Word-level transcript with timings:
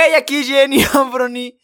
Hey, 0.00 0.14
aquí 0.14 0.44
Jenny 0.44 0.78
Ambroni. 0.94 1.58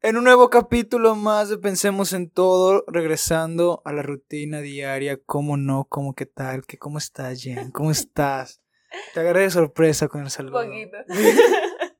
En 0.00 0.16
un 0.16 0.24
nuevo 0.24 0.48
capítulo 0.48 1.14
más 1.14 1.50
de 1.50 1.58
Pensemos 1.58 2.14
en 2.14 2.30
Todo, 2.30 2.82
regresando 2.86 3.82
a 3.84 3.92
la 3.92 4.00
rutina 4.02 4.60
diaria. 4.62 5.18
¿Cómo 5.26 5.58
no? 5.58 5.84
¿Cómo 5.86 6.14
qué 6.14 6.24
tal? 6.24 6.64
¿Qué, 6.66 6.78
¿Cómo 6.78 6.96
estás, 6.96 7.42
Jen? 7.42 7.70
¿Cómo 7.72 7.90
estás? 7.90 8.62
Te 9.12 9.20
agarré 9.20 9.42
de 9.42 9.50
sorpresa 9.50 10.08
con 10.08 10.22
el 10.22 10.30
saludo. 10.30 10.60
Un 10.60 10.66
poquito. 10.66 10.96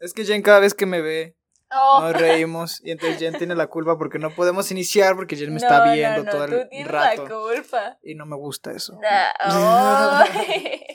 Es 0.00 0.14
que 0.14 0.24
Jen 0.24 0.40
cada 0.42 0.58
vez 0.60 0.72
que 0.74 0.86
me 0.86 1.00
ve, 1.02 1.36
Oh. 1.70 2.00
nos 2.02 2.12
reímos 2.12 2.80
y 2.84 2.90
entonces 2.92 3.18
Jen 3.18 3.36
tiene 3.36 3.54
la 3.54 3.66
culpa 3.66 3.98
porque 3.98 4.18
no 4.18 4.34
podemos 4.34 4.70
iniciar 4.70 5.16
porque 5.16 5.34
Jen 5.36 5.52
me 5.52 5.60
No, 5.60 5.66
está 5.66 5.84
no, 5.86 5.92
viendo 5.92 6.22
no, 6.24 6.30
todo 6.30 6.46
tú 6.46 6.54
el 6.54 6.68
tienes 6.70 6.88
rato. 6.90 7.22
la 7.24 7.28
culpa. 7.28 7.98
Y 8.02 8.14
no 8.14 8.24
me 8.26 8.36
gusta 8.36 8.70
eso. 8.72 8.98
Da- 9.02 9.34
Ay. 9.38 10.86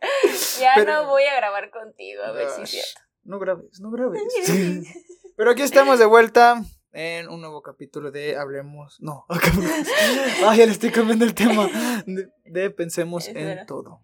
ya 0.60 0.72
Pero- 0.76 0.92
no 1.02 1.08
voy 1.08 1.24
a 1.24 1.34
grabar 1.36 1.70
contigo, 1.70 2.22
a 2.22 2.32
ver 2.32 2.48
si 2.50 2.62
es 2.62 2.70
cierto. 2.70 3.00
No 3.24 3.38
grabes, 3.38 3.80
no 3.80 3.90
grabes. 3.90 4.22
Pero 5.36 5.50
aquí 5.50 5.62
estamos 5.62 5.98
de 5.98 6.06
vuelta 6.06 6.62
en 6.92 7.28
un 7.28 7.40
nuevo 7.40 7.62
capítulo 7.62 8.10
de 8.10 8.36
Hablemos. 8.36 8.98
No, 9.00 9.24
Ay, 10.46 10.58
ya 10.58 10.66
le 10.66 10.72
estoy 10.72 10.90
cambiando 10.90 11.24
el 11.24 11.34
tema. 11.34 11.68
De, 12.06 12.28
de 12.44 12.70
Pensemos 12.70 13.28
en 13.28 13.64
todo. 13.66 14.00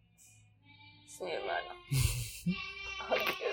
Sí, 1.07 1.25
hermano. 1.25 1.69
Ay, 3.11 3.21
qué. 3.39 3.49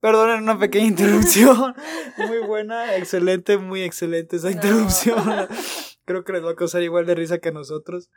Perdonen 0.00 0.42
una 0.42 0.58
pequeña 0.58 0.86
interrupción. 0.86 1.74
Muy 2.18 2.38
buena, 2.46 2.94
excelente, 2.96 3.56
muy 3.56 3.82
excelente 3.82 4.36
esa 4.36 4.48
No. 4.48 4.52
interrupción. 4.52 5.48
Creo 6.04 6.24
que 6.24 6.32
les 6.34 6.44
va 6.44 6.50
a 6.50 6.56
causar 6.56 6.82
igual 6.82 7.06
de 7.06 7.14
risa 7.14 7.38
que 7.38 7.48
a 7.48 7.52
nosotros. 7.52 8.10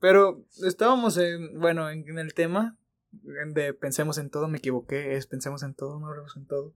Pero 0.00 0.44
estábamos 0.66 1.16
en, 1.16 1.58
bueno, 1.58 1.88
en, 1.88 2.06
en 2.08 2.18
el 2.18 2.34
tema 2.34 2.76
de 3.12 3.74
pensemos 3.74 4.18
en 4.18 4.30
todo, 4.30 4.48
me 4.48 4.58
equivoqué, 4.58 5.16
es 5.16 5.26
pensemos 5.26 5.62
en 5.62 5.74
todo, 5.74 5.98
no 5.98 6.08
hablemos 6.08 6.36
en 6.36 6.46
todo. 6.46 6.72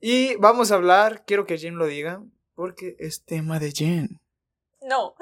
Y 0.00 0.36
vamos 0.36 0.70
a 0.70 0.74
hablar, 0.76 1.24
quiero 1.24 1.46
que 1.46 1.58
Jen 1.58 1.76
lo 1.76 1.86
diga, 1.86 2.22
porque 2.54 2.96
es 2.98 3.24
tema 3.24 3.58
de 3.58 3.72
Jen. 3.72 4.20
No. 4.82 5.14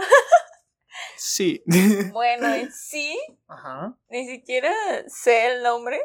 Sí. 1.16 1.62
Bueno, 2.12 2.52
en 2.52 2.72
sí, 2.72 3.16
Ajá. 3.46 3.96
ni 4.10 4.27
siquiera 4.27 4.72
sé 5.06 5.52
el 5.52 5.62
nombre, 5.62 6.00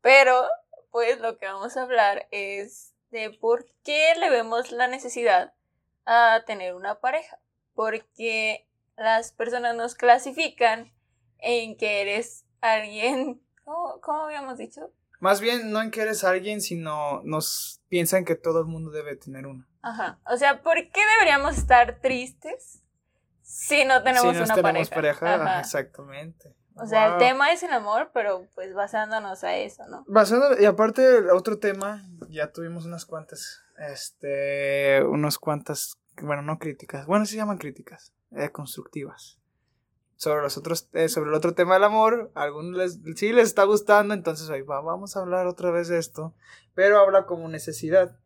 pero 0.00 0.46
pues 0.90 1.20
lo 1.20 1.38
que 1.38 1.46
vamos 1.46 1.76
a 1.76 1.82
hablar 1.82 2.28
es 2.30 2.94
de 3.10 3.30
por 3.30 3.66
qué 3.84 4.14
le 4.18 4.30
vemos 4.30 4.70
la 4.70 4.88
necesidad 4.88 5.52
a 6.06 6.44
tener 6.46 6.74
una 6.74 7.00
pareja. 7.00 7.38
Porque 7.74 8.68
las 8.96 9.32
personas 9.32 9.74
nos 9.74 9.94
clasifican 9.94 10.92
en 11.38 11.76
que 11.76 12.02
eres 12.02 12.44
alguien, 12.62 13.42
¿cómo, 13.64 14.00
cómo 14.00 14.22
habíamos 14.24 14.56
dicho? 14.58 14.90
Más 15.20 15.40
bien, 15.40 15.70
no 15.70 15.80
en 15.82 15.90
que 15.92 16.00
eres 16.02 16.24
alguien, 16.24 16.60
sino 16.60 17.22
nos 17.22 17.80
piensan 17.88 18.24
que 18.24 18.34
todo 18.34 18.60
el 18.60 18.66
mundo 18.66 18.90
debe 18.90 19.14
tener 19.16 19.46
una. 19.46 19.68
Ajá. 19.82 20.18
O 20.26 20.36
sea, 20.36 20.62
¿por 20.62 20.74
qué 20.74 21.00
deberíamos 21.18 21.58
estar 21.58 22.00
tristes 22.00 22.82
si 23.42 23.84
no 23.84 24.02
tenemos 24.02 24.32
si 24.32 24.38
no 24.38 24.44
una 24.46 24.54
tenemos 24.54 24.88
pareja? 24.90 25.20
pareja, 25.20 25.44
Ajá. 25.44 25.60
exactamente. 25.60 26.56
O 26.74 26.86
sea, 26.86 27.04
Wow. 27.10 27.12
el 27.12 27.18
tema 27.28 27.52
es 27.52 27.62
el 27.62 27.72
amor, 27.72 28.10
pero 28.14 28.48
pues 28.54 28.72
basándonos 28.74 29.44
a 29.44 29.54
eso, 29.56 29.86
¿no? 29.88 30.04
Basando, 30.08 30.58
y 30.60 30.64
aparte, 30.64 31.18
el 31.18 31.30
otro 31.30 31.58
tema, 31.58 32.02
ya 32.30 32.50
tuvimos 32.50 32.86
unas 32.86 33.04
cuantas, 33.04 33.60
este, 33.90 35.04
unas 35.04 35.38
cuantas, 35.38 35.98
bueno, 36.22 36.42
no 36.42 36.58
críticas, 36.58 37.06
bueno, 37.06 37.26
se 37.26 37.36
llaman 37.36 37.58
críticas, 37.58 38.12
eh, 38.32 38.50
constructivas. 38.50 39.38
Sobre 40.22 40.40
los 40.40 40.56
otros, 40.56 40.88
eh, 40.92 41.08
sobre 41.08 41.30
el 41.30 41.34
otro 41.34 41.52
tema 41.52 41.74
del 41.74 41.82
amor, 41.82 42.30
a 42.36 42.42
algunos 42.44 42.76
les, 42.76 43.00
sí 43.18 43.32
les 43.32 43.48
está 43.48 43.64
gustando, 43.64 44.14
entonces 44.14 44.48
va, 44.48 44.80
vamos 44.80 45.16
a 45.16 45.20
hablar 45.20 45.48
otra 45.48 45.72
vez 45.72 45.88
de 45.88 45.98
esto, 45.98 46.32
pero 46.74 47.00
habla 47.00 47.26
como 47.26 47.48
necesidad. 47.48 48.16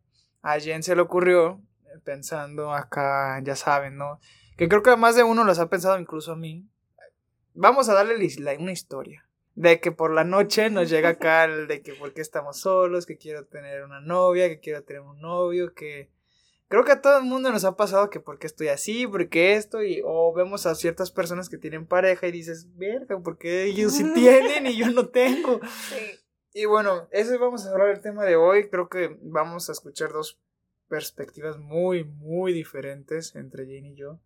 A 0.43 0.61
Jen 0.61 0.83
se 0.83 0.95
le 0.95 1.01
ocurrió, 1.01 1.63
eh, 1.85 1.99
pensando 2.05 2.75
acá, 2.75 3.41
ya 3.43 3.57
saben, 3.57 3.97
¿no? 3.97 4.21
Que 4.59 4.69
creo 4.69 4.83
que 4.83 4.95
más 4.97 5.17
de 5.17 5.23
uno 5.23 5.43
los 5.43 5.59
ha 5.59 5.71
pensado, 5.71 5.99
incluso 5.99 6.33
a 6.33 6.37
mí. 6.37 6.69
Vamos 7.55 7.89
a 7.89 7.95
darle 7.95 8.17
una 8.59 8.73
historia. 8.73 9.27
De 9.55 9.81
que 9.81 9.91
por 9.91 10.13
la 10.13 10.25
noche 10.25 10.69
nos 10.69 10.91
llega 10.91 11.09
acá 11.09 11.45
el 11.45 11.67
de 11.67 11.81
que 11.81 11.95
por 11.95 12.13
qué 12.13 12.21
estamos 12.21 12.61
solos, 12.61 13.07
que 13.07 13.17
quiero 13.17 13.47
tener 13.47 13.83
una 13.85 14.03
novia, 14.03 14.51
que 14.51 14.61
quiero 14.61 14.85
tener 14.85 15.01
un 15.01 15.23
novio, 15.23 15.73
que... 15.73 16.11
Creo 16.69 16.85
que 16.85 16.93
a 16.93 17.01
todo 17.01 17.19
el 17.19 17.25
mundo 17.25 17.53
nos 17.53 17.65
ha 17.65 17.77
pasado 17.77 18.11
que 18.11 18.19
por 18.19 18.39
qué 18.39 18.47
estoy 18.47 18.69
así, 18.69 19.07
por 19.07 19.29
qué 19.29 19.55
esto, 19.55 19.83
y 19.83 20.03
o 20.05 20.33
vemos 20.33 20.67
a 20.67 20.75
ciertas 20.75 21.13
personas 21.13 21.49
que 21.49 21.59
tienen 21.59 21.87
pareja 21.87 22.27
y 22.27 22.33
dices, 22.33 22.67
verga, 22.77 23.21
¿por 23.21 23.39
qué 23.39 23.65
ellos 23.65 23.93
sí 23.93 24.05
tienen 24.15 24.67
y 24.67 24.77
yo 24.77 24.91
no 24.91 25.09
tengo? 25.09 25.61
Sí. 25.91 26.21
Y 26.53 26.65
bueno, 26.65 27.07
eso 27.11 27.39
vamos 27.39 27.67
a 27.67 27.71
hablar 27.71 27.89
del 27.89 28.01
tema 28.01 28.25
de 28.25 28.37
hoy. 28.37 28.71
Creo 28.71 28.89
que 28.89 29.19
vamos 29.21 29.69
a 29.69 29.73
escuchar 29.73 30.11
dos 30.11 30.41
perspectivas 30.89 31.59
muy, 31.59 32.05
muy 32.05 32.53
diferentes 32.53 33.35
entre 33.37 33.65
Jane 33.65 33.91
y 33.91 33.95
yo. 33.95 34.21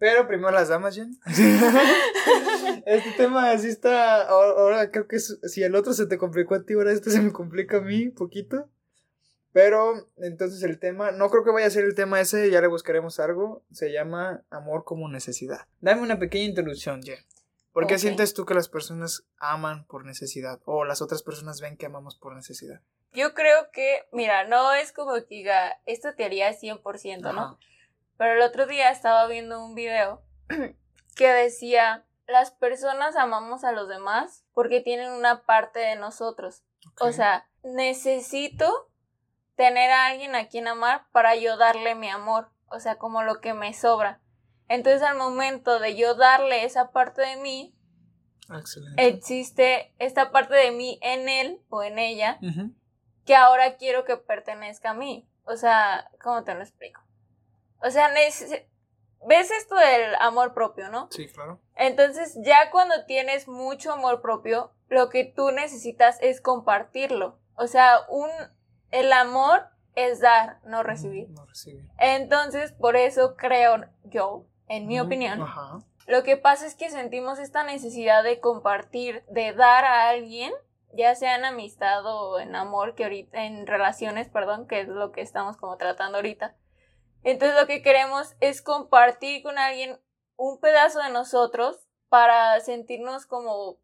Pero 0.00 0.26
primero 0.26 0.50
las 0.50 0.68
damas, 0.68 0.96
Jen. 0.96 1.16
este 2.86 3.12
tema 3.16 3.52
así 3.52 3.68
está. 3.68 4.22
Ahora, 4.26 4.90
creo 4.90 5.06
que 5.06 5.20
si 5.20 5.62
el 5.62 5.74
otro 5.76 5.92
se 5.92 6.06
te 6.06 6.18
complicó 6.18 6.56
a 6.56 6.64
ti, 6.64 6.72
ahora 6.74 6.90
este 6.90 7.10
se 7.10 7.20
me 7.20 7.32
complica 7.32 7.76
a 7.76 7.82
mí, 7.82 8.08
poquito. 8.08 8.68
Pero 9.52 10.08
entonces 10.18 10.62
el 10.62 10.78
tema, 10.78 11.10
no 11.10 11.28
creo 11.28 11.42
que 11.44 11.50
vaya 11.50 11.66
a 11.66 11.70
ser 11.70 11.84
el 11.84 11.94
tema 11.94 12.20
ese, 12.20 12.50
ya 12.50 12.60
le 12.60 12.68
buscaremos 12.68 13.18
algo. 13.18 13.62
Se 13.72 13.90
llama 13.92 14.42
amor 14.50 14.84
como 14.84 15.08
necesidad. 15.08 15.66
Dame 15.80 16.02
una 16.02 16.18
pequeña 16.18 16.44
introducción, 16.44 17.02
Jen. 17.02 17.18
¿Por 17.72 17.86
qué 17.86 17.94
Ok. 17.94 18.00
sientes 18.00 18.34
tú 18.34 18.46
que 18.46 18.54
las 18.54 18.68
personas 18.68 19.24
aman 19.38 19.84
por 19.86 20.04
necesidad? 20.04 20.60
O 20.64 20.84
las 20.84 21.02
otras 21.02 21.22
personas 21.22 21.60
ven 21.60 21.76
que 21.76 21.86
amamos 21.86 22.16
por 22.16 22.34
necesidad. 22.34 22.80
Yo 23.12 23.34
creo 23.34 23.70
que, 23.72 24.06
mira, 24.12 24.46
no 24.46 24.72
es 24.72 24.92
como 24.92 25.14
que 25.14 25.26
diga, 25.28 25.80
esto 25.86 26.14
te 26.14 26.24
haría 26.24 26.52
100%, 26.52 27.32
¿no? 27.32 27.40
Ajá. 27.42 27.58
Pero 28.18 28.34
el 28.34 28.42
otro 28.42 28.66
día 28.66 28.90
estaba 28.90 29.26
viendo 29.26 29.64
un 29.64 29.74
video 29.74 30.22
que 31.16 31.28
decía, 31.32 32.04
las 32.28 32.50
personas 32.52 33.16
amamos 33.16 33.64
a 33.64 33.72
los 33.72 33.88
demás 33.88 34.44
porque 34.52 34.80
tienen 34.80 35.10
una 35.12 35.42
parte 35.42 35.80
de 35.80 35.96
nosotros. 35.96 36.62
O 37.00 37.06
Ok. 37.06 37.12
sea, 37.12 37.48
necesito 37.62 38.89
tener 39.60 39.90
a 39.90 40.06
alguien 40.06 40.34
a 40.34 40.48
quien 40.48 40.68
amar 40.68 41.04
para 41.12 41.36
yo 41.36 41.58
darle 41.58 41.94
mi 41.94 42.08
amor, 42.08 42.50
o 42.68 42.80
sea, 42.80 42.96
como 42.96 43.22
lo 43.22 43.42
que 43.42 43.52
me 43.52 43.74
sobra. 43.74 44.18
Entonces 44.68 45.02
al 45.02 45.18
momento 45.18 45.78
de 45.80 45.96
yo 45.96 46.14
darle 46.14 46.64
esa 46.64 46.92
parte 46.92 47.20
de 47.20 47.36
mí, 47.36 47.76
Excelente. 48.48 49.06
existe 49.06 49.94
esta 49.98 50.30
parte 50.30 50.54
de 50.54 50.70
mí 50.70 50.98
en 51.02 51.28
él 51.28 51.60
o 51.68 51.82
en 51.82 51.98
ella 51.98 52.38
que 53.26 53.36
ahora 53.36 53.76
quiero 53.76 54.06
que 54.06 54.16
pertenezca 54.16 54.90
a 54.90 54.94
mí. 54.94 55.28
O 55.44 55.56
sea, 55.56 56.10
¿cómo 56.22 56.42
te 56.42 56.54
lo 56.54 56.62
explico? 56.62 57.02
O 57.82 57.90
sea, 57.90 58.08
ves 58.14 59.50
esto 59.50 59.74
del 59.74 60.14
amor 60.20 60.54
propio, 60.54 60.88
¿no? 60.88 61.08
Sí, 61.10 61.28
claro. 61.28 61.60
Entonces, 61.74 62.38
ya 62.42 62.70
cuando 62.70 63.04
tienes 63.04 63.46
mucho 63.46 63.92
amor 63.92 64.22
propio, 64.22 64.72
lo 64.88 65.10
que 65.10 65.24
tú 65.26 65.50
necesitas 65.50 66.16
es 66.22 66.40
compartirlo. 66.40 67.38
O 67.56 67.66
sea, 67.66 68.06
un 68.08 68.30
el 68.90 69.12
amor 69.12 69.66
es 69.94 70.20
dar, 70.20 70.60
no 70.64 70.82
recibir. 70.82 71.28
No 71.30 71.46
recibir. 71.46 71.84
Entonces, 71.98 72.72
por 72.72 72.96
eso 72.96 73.36
creo 73.36 73.86
yo, 74.04 74.46
en 74.68 74.86
mi 74.86 75.00
opinión, 75.00 75.42
Ajá. 75.42 75.78
lo 76.06 76.22
que 76.22 76.36
pasa 76.36 76.66
es 76.66 76.74
que 76.74 76.90
sentimos 76.90 77.38
esta 77.38 77.64
necesidad 77.64 78.22
de 78.22 78.40
compartir, 78.40 79.24
de 79.28 79.52
dar 79.52 79.84
a 79.84 80.08
alguien, 80.08 80.52
ya 80.92 81.14
sea 81.14 81.36
en 81.36 81.44
amistad 81.44 82.04
o 82.04 82.38
en 82.38 82.54
amor, 82.56 82.94
que 82.94 83.04
ahorita, 83.04 83.44
en 83.44 83.66
relaciones, 83.66 84.28
perdón, 84.28 84.66
que 84.66 84.80
es 84.80 84.88
lo 84.88 85.12
que 85.12 85.20
estamos 85.20 85.56
como 85.56 85.76
tratando 85.76 86.18
ahorita. 86.18 86.56
Entonces 87.22 87.58
lo 87.60 87.66
que 87.66 87.82
queremos 87.82 88.34
es 88.40 88.62
compartir 88.62 89.42
con 89.42 89.58
alguien 89.58 90.00
un 90.36 90.58
pedazo 90.58 91.00
de 91.00 91.10
nosotros 91.10 91.86
para 92.08 92.58
sentirnos 92.60 93.26
como, 93.26 93.78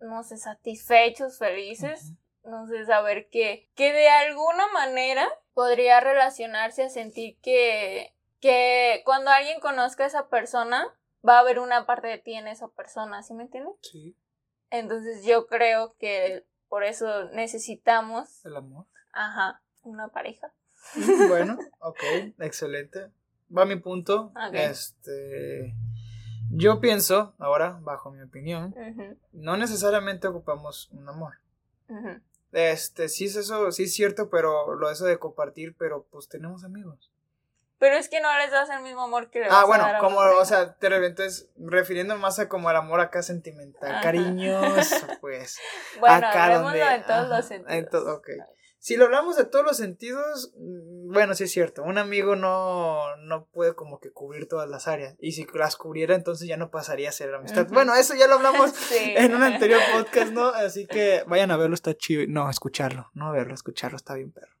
no 0.00 0.22
sé, 0.24 0.36
satisfechos, 0.36 1.38
felices, 1.38 2.12
no 2.44 2.66
sé, 2.66 2.84
saber 2.84 3.28
que, 3.30 3.70
que 3.74 3.92
de 3.92 4.08
alguna 4.08 4.66
manera 4.72 5.28
podría 5.54 6.00
relacionarse 6.00 6.84
a 6.84 6.88
sentir 6.88 7.38
que, 7.40 8.14
que 8.40 9.02
cuando 9.04 9.30
alguien 9.30 9.60
conozca 9.60 10.04
a 10.04 10.08
esa 10.08 10.28
persona, 10.28 10.86
va 11.26 11.36
a 11.36 11.40
haber 11.40 11.58
una 11.58 11.86
parte 11.86 12.08
de 12.08 12.18
ti 12.18 12.34
en 12.34 12.48
esa 12.48 12.68
persona, 12.68 13.22
¿sí 13.22 13.34
me 13.34 13.44
entiendes? 13.44 13.74
Sí, 13.82 14.16
Entonces 14.70 15.24
yo 15.24 15.46
creo 15.46 15.94
que 15.98 16.44
por 16.68 16.84
eso 16.84 17.24
necesitamos, 17.30 18.44
el 18.44 18.56
amor. 18.56 18.86
ajá, 19.12 19.62
una 19.82 20.08
pareja. 20.08 20.52
bueno, 21.28 21.58
ok, 21.80 22.02
excelente. 22.40 23.10
Va 23.56 23.64
mi 23.64 23.76
punto. 23.76 24.32
Este. 24.52 25.74
Yo 26.50 26.80
pienso, 26.80 27.34
ahora, 27.38 27.78
bajo 27.82 28.10
mi 28.10 28.22
opinión, 28.22 28.74
no 29.32 29.56
necesariamente 29.56 30.26
ocupamos 30.28 30.90
un 30.92 31.08
amor. 31.08 31.34
ujú. 31.88 32.20
Este, 32.54 33.08
sí 33.08 33.24
es 33.26 33.36
eso, 33.36 33.70
sí 33.72 33.82
es 33.84 33.94
cierto, 33.94 34.30
pero 34.30 34.74
lo 34.76 34.90
eso 34.90 35.04
de 35.04 35.18
compartir, 35.18 35.74
pero 35.76 36.04
pues 36.10 36.28
tenemos 36.28 36.64
amigos. 36.64 37.10
Pero 37.78 37.96
es 37.96 38.08
que 38.08 38.20
no 38.20 38.32
les 38.38 38.50
das 38.52 38.70
el 38.70 38.80
mismo 38.82 39.02
amor 39.02 39.28
que 39.30 39.40
le 39.40 39.48
vas 39.48 39.56
Ah, 39.58 39.62
a 39.62 39.64
bueno, 39.66 39.82
dar 39.84 39.96
a 39.96 39.98
como, 39.98 40.18
o 40.20 40.44
sea, 40.44 40.74
te 40.74 40.86
entonces, 40.86 41.48
refiriendo 41.58 42.16
más 42.16 42.38
a 42.38 42.48
como 42.48 42.70
el 42.70 42.76
amor 42.76 43.00
acá 43.00 43.22
sentimental, 43.22 43.90
Ajá. 43.90 44.00
cariñoso, 44.00 45.06
pues. 45.20 45.58
Bueno, 46.00 46.14
acá 46.28 46.58
donde- 46.58 46.80
en 46.80 47.02
todos 47.02 47.24
ajá, 47.26 47.36
los 47.36 47.44
sentidos. 47.46 47.74
en 47.74 47.88
todo- 47.90 48.14
ok. 48.16 48.28
Si 48.84 48.98
lo 48.98 49.06
hablamos 49.06 49.34
de 49.36 49.46
todos 49.46 49.64
los 49.64 49.78
sentidos, 49.78 50.52
mm, 50.58 51.10
bueno, 51.10 51.32
sí 51.32 51.44
es 51.44 51.50
cierto, 51.50 51.82
un 51.82 51.96
amigo 51.96 52.36
no, 52.36 53.16
no 53.16 53.46
puede 53.46 53.74
como 53.74 53.98
que 53.98 54.10
cubrir 54.10 54.46
todas 54.46 54.68
las 54.68 54.88
áreas. 54.88 55.16
Y 55.20 55.32
si 55.32 55.46
las 55.54 55.76
cubriera, 55.76 56.14
entonces 56.14 56.46
ya 56.46 56.58
no 56.58 56.70
pasaría 56.70 57.08
a 57.08 57.12
ser 57.12 57.34
amistad. 57.34 57.66
Bueno, 57.68 57.94
eso 57.94 58.14
ya 58.14 58.28
lo 58.28 58.34
hablamos 58.34 58.74
en 58.92 59.34
un 59.34 59.42
anterior 59.42 59.80
podcast, 59.94 60.32
¿no? 60.32 60.48
Así 60.48 60.86
que 60.86 61.24
vayan 61.28 61.50
a 61.50 61.56
verlo, 61.56 61.74
está 61.74 61.94
chido. 61.94 62.24
No, 62.28 62.50
escucharlo, 62.50 63.10
no 63.14 63.32
verlo, 63.32 63.54
escucharlo, 63.54 63.96
está 63.96 64.12
bien 64.16 64.32
perro. 64.32 64.52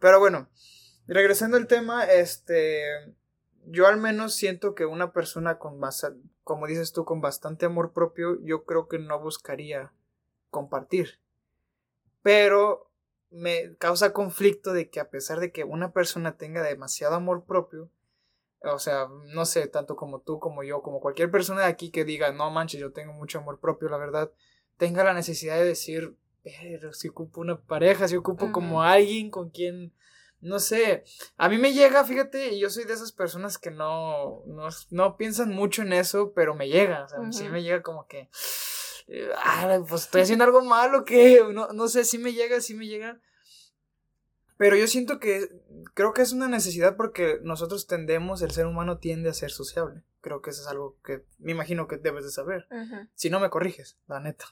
Pero 0.00 0.18
bueno, 0.18 0.48
regresando 1.06 1.56
al 1.56 1.68
tema, 1.68 2.06
este, 2.06 2.82
yo 3.66 3.86
al 3.86 3.98
menos 3.98 4.34
siento 4.34 4.74
que 4.74 4.84
una 4.84 5.12
persona 5.12 5.58
con 5.58 5.78
más, 5.78 6.04
como 6.42 6.66
dices 6.66 6.92
tú, 6.92 7.04
con 7.04 7.20
bastante 7.20 7.66
amor 7.66 7.92
propio, 7.92 8.36
yo 8.42 8.64
creo 8.64 8.88
que 8.88 8.98
no 8.98 9.20
buscaría 9.20 9.92
compartir. 10.50 11.20
Pero 12.20 12.90
me 13.34 13.76
causa 13.76 14.12
conflicto 14.12 14.72
de 14.72 14.88
que 14.88 15.00
a 15.00 15.10
pesar 15.10 15.40
de 15.40 15.50
que 15.50 15.64
una 15.64 15.92
persona 15.92 16.36
tenga 16.36 16.62
demasiado 16.62 17.16
amor 17.16 17.44
propio, 17.44 17.90
o 18.62 18.78
sea, 18.78 19.08
no 19.26 19.44
sé, 19.44 19.66
tanto 19.66 19.96
como 19.96 20.20
tú, 20.20 20.38
como 20.38 20.62
yo, 20.62 20.82
como 20.82 21.00
cualquier 21.00 21.30
persona 21.30 21.62
de 21.62 21.66
aquí 21.66 21.90
que 21.90 22.04
diga, 22.04 22.32
no 22.32 22.50
manches, 22.50 22.80
yo 22.80 22.92
tengo 22.92 23.12
mucho 23.12 23.38
amor 23.38 23.60
propio, 23.60 23.88
la 23.88 23.98
verdad, 23.98 24.30
tenga 24.76 25.04
la 25.04 25.14
necesidad 25.14 25.56
de 25.56 25.64
decir, 25.64 26.16
pero 26.42 26.92
si 26.92 27.08
ocupo 27.08 27.40
una 27.40 27.60
pareja, 27.60 28.08
si 28.08 28.16
ocupo 28.16 28.52
como 28.52 28.82
alguien 28.82 29.30
con 29.30 29.50
quien, 29.50 29.92
no 30.40 30.60
sé, 30.60 31.04
a 31.36 31.48
mí 31.48 31.58
me 31.58 31.72
llega, 31.72 32.04
fíjate, 32.04 32.54
y 32.54 32.60
yo 32.60 32.70
soy 32.70 32.84
de 32.84 32.94
esas 32.94 33.12
personas 33.12 33.58
que 33.58 33.70
no, 33.70 34.44
no, 34.90 35.16
piensan 35.16 35.50
mucho 35.50 35.82
en 35.82 35.92
eso, 35.92 36.32
pero 36.34 36.54
me 36.54 36.68
llega, 36.68 37.04
o 37.04 37.08
sea, 37.08 37.32
sí 37.32 37.48
me 37.48 37.62
llega 37.62 37.82
como 37.82 38.06
que 38.06 38.30
ah, 39.36 39.80
pues 39.88 40.02
estoy 40.02 40.22
haciendo 40.22 40.44
algo 40.44 40.62
malo, 40.62 41.04
que 41.04 41.42
no, 41.52 41.72
no 41.72 41.88
sé, 41.88 42.04
si 42.04 42.18
me 42.18 42.32
llega, 42.32 42.60
si 42.60 42.74
me 42.74 42.86
llega. 42.86 43.20
Pero 44.56 44.76
yo 44.76 44.86
siento 44.86 45.18
que 45.18 45.48
creo 45.94 46.12
que 46.12 46.22
es 46.22 46.32
una 46.32 46.48
necesidad 46.48 46.96
porque 46.96 47.38
nosotros 47.42 47.86
tendemos, 47.86 48.40
el 48.42 48.52
ser 48.52 48.66
humano 48.66 48.98
tiende 48.98 49.28
a 49.28 49.34
ser 49.34 49.50
sociable. 49.50 50.02
Creo 50.20 50.42
que 50.42 50.50
eso 50.50 50.62
es 50.62 50.68
algo 50.68 50.96
que 51.04 51.24
me 51.38 51.52
imagino 51.52 51.88
que 51.88 51.96
debes 51.96 52.24
de 52.24 52.30
saber. 52.30 52.66
Si 53.14 53.30
no 53.30 53.40
me 53.40 53.50
corriges, 53.50 53.98
la 54.06 54.20
neta. 54.20 54.46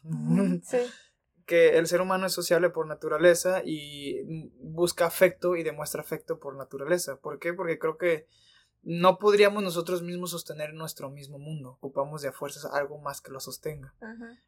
Sí. 0.64 0.78
que 1.46 1.76
el 1.78 1.86
ser 1.86 2.00
humano 2.00 2.26
es 2.26 2.32
sociable 2.32 2.70
por 2.70 2.86
naturaleza 2.86 3.62
y 3.64 4.50
busca 4.58 5.06
afecto 5.06 5.56
y 5.56 5.62
demuestra 5.62 6.00
afecto 6.00 6.38
por 6.38 6.56
naturaleza. 6.56 7.16
¿Por 7.16 7.38
qué? 7.38 7.52
Porque 7.52 7.78
creo 7.78 7.98
que 7.98 8.26
no 8.84 9.18
podríamos 9.18 9.62
nosotros 9.62 10.02
mismos 10.02 10.32
sostener 10.32 10.74
nuestro 10.74 11.08
mismo 11.08 11.38
mundo. 11.38 11.78
Ocupamos 11.80 12.22
de 12.22 12.28
a 12.28 12.32
fuerzas 12.32 12.64
algo 12.64 12.98
más 12.98 13.20
que 13.20 13.30
lo 13.30 13.38
sostenga. 13.38 13.94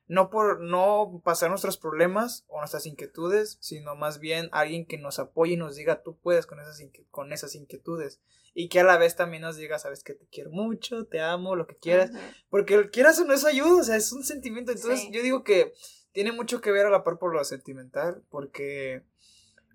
No 0.08 0.28
por 0.28 0.60
no 0.60 1.20
pasar 1.24 1.50
nuestros 1.50 1.78
problemas 1.78 2.44
o 2.48 2.58
nuestras 2.58 2.86
inquietudes, 2.86 3.58
sino 3.60 3.94
más 3.94 4.18
bien 4.18 4.48
alguien 4.50 4.86
que 4.86 4.98
nos 4.98 5.20
apoye 5.20 5.52
y 5.52 5.56
nos 5.56 5.76
diga 5.76 6.02
tú 6.02 6.18
puedes 6.18 6.46
con 6.46 6.58
esas, 6.58 6.82
con 7.10 7.32
esas 7.32 7.54
inquietudes. 7.54 8.20
Y 8.54 8.68
que 8.68 8.80
a 8.80 8.84
la 8.84 8.98
vez 8.98 9.14
también 9.14 9.42
nos 9.42 9.56
diga, 9.56 9.78
sabes 9.78 10.02
que 10.02 10.14
te 10.14 10.26
quiero 10.26 10.50
mucho, 10.50 11.06
te 11.06 11.20
amo, 11.20 11.54
lo 11.54 11.66
que 11.66 11.76
quieras. 11.76 12.10
Porque 12.50 12.90
quieras 12.90 13.18
o 13.20 13.24
no 13.24 13.34
es 13.34 13.44
ayuda, 13.44 13.80
o 13.80 13.84
sea, 13.84 13.96
es 13.96 14.12
un 14.12 14.24
sentimiento. 14.24 14.72
Entonces 14.72 15.08
yo 15.12 15.22
digo 15.22 15.44
que 15.44 15.72
tiene 16.12 16.32
mucho 16.32 16.60
que 16.60 16.72
ver 16.72 16.86
a 16.86 16.90
la 16.90 17.04
par 17.04 17.18
por 17.18 17.32
lo 17.32 17.44
sentimental, 17.44 18.22
porque 18.30 19.04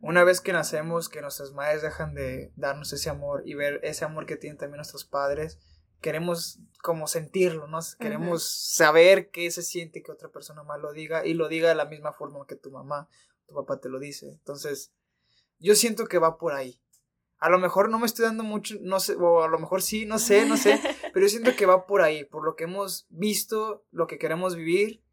una 0.01 0.23
vez 0.23 0.41
que 0.41 0.53
nacemos, 0.53 1.09
que 1.09 1.21
nuestras 1.21 1.51
madres 1.53 1.81
dejan 1.81 2.13
de 2.13 2.51
darnos 2.55 2.93
ese 2.93 3.09
amor 3.09 3.43
y 3.45 3.53
ver 3.53 3.79
ese 3.83 4.05
amor 4.05 4.25
que 4.25 4.37
tienen 4.37 4.57
también 4.57 4.77
nuestros 4.77 5.05
padres, 5.05 5.59
queremos 6.01 6.59
como 6.81 7.07
sentirlo, 7.07 7.67
¿no? 7.67 7.79
Queremos 7.99 8.43
saber 8.43 9.29
qué 9.31 9.51
se 9.51 9.61
siente 9.61 10.01
que 10.01 10.11
otra 10.11 10.29
persona 10.29 10.63
más 10.63 10.79
lo 10.79 10.93
diga 10.93 11.25
y 11.25 11.33
lo 11.33 11.49
diga 11.49 11.69
de 11.69 11.75
la 11.75 11.85
misma 11.85 12.13
forma 12.13 12.45
que 12.47 12.55
tu 12.55 12.71
mamá, 12.71 13.09
tu 13.47 13.55
papá 13.55 13.79
te 13.79 13.89
lo 13.89 13.99
dice. 13.99 14.29
Entonces, 14.29 14.93
yo 15.59 15.75
siento 15.75 16.05
que 16.05 16.19
va 16.19 16.37
por 16.37 16.53
ahí. 16.53 16.81
A 17.37 17.49
lo 17.49 17.57
mejor 17.57 17.89
no 17.89 17.99
me 17.99 18.05
estoy 18.05 18.25
dando 18.25 18.43
mucho, 18.43 18.75
no 18.81 18.99
sé, 18.99 19.15
o 19.15 19.43
a 19.43 19.47
lo 19.47 19.59
mejor 19.59 19.81
sí, 19.81 20.05
no 20.05 20.19
sé, 20.19 20.45
no 20.45 20.57
sé, 20.57 20.79
pero 21.13 21.25
yo 21.25 21.29
siento 21.29 21.55
que 21.55 21.65
va 21.65 21.85
por 21.85 22.01
ahí, 22.01 22.25
por 22.25 22.43
lo 22.43 22.55
que 22.55 22.65
hemos 22.65 23.05
visto, 23.09 23.85
lo 23.91 24.07
que 24.07 24.17
queremos 24.17 24.55
vivir 24.55 25.03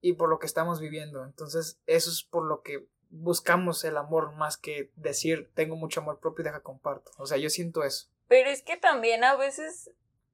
y 0.00 0.14
por 0.14 0.28
lo 0.28 0.38
que 0.38 0.46
estamos 0.46 0.80
viviendo. 0.80 1.24
Entonces, 1.24 1.80
eso 1.86 2.10
es 2.10 2.24
por 2.24 2.46
lo 2.46 2.62
que 2.62 2.88
buscamos 3.12 3.84
el 3.84 3.96
amor 3.96 4.32
más 4.32 4.56
que 4.56 4.90
decir 4.96 5.50
tengo 5.54 5.76
mucho 5.76 6.00
amor 6.00 6.18
propio 6.18 6.42
y 6.42 6.46
deja 6.46 6.60
comparto. 6.60 7.12
O 7.18 7.26
sea, 7.26 7.36
yo 7.36 7.50
siento 7.50 7.84
eso. 7.84 8.08
Pero 8.26 8.50
es 8.50 8.62
que 8.62 8.76
también 8.76 9.22
a 9.22 9.36
veces 9.36 9.90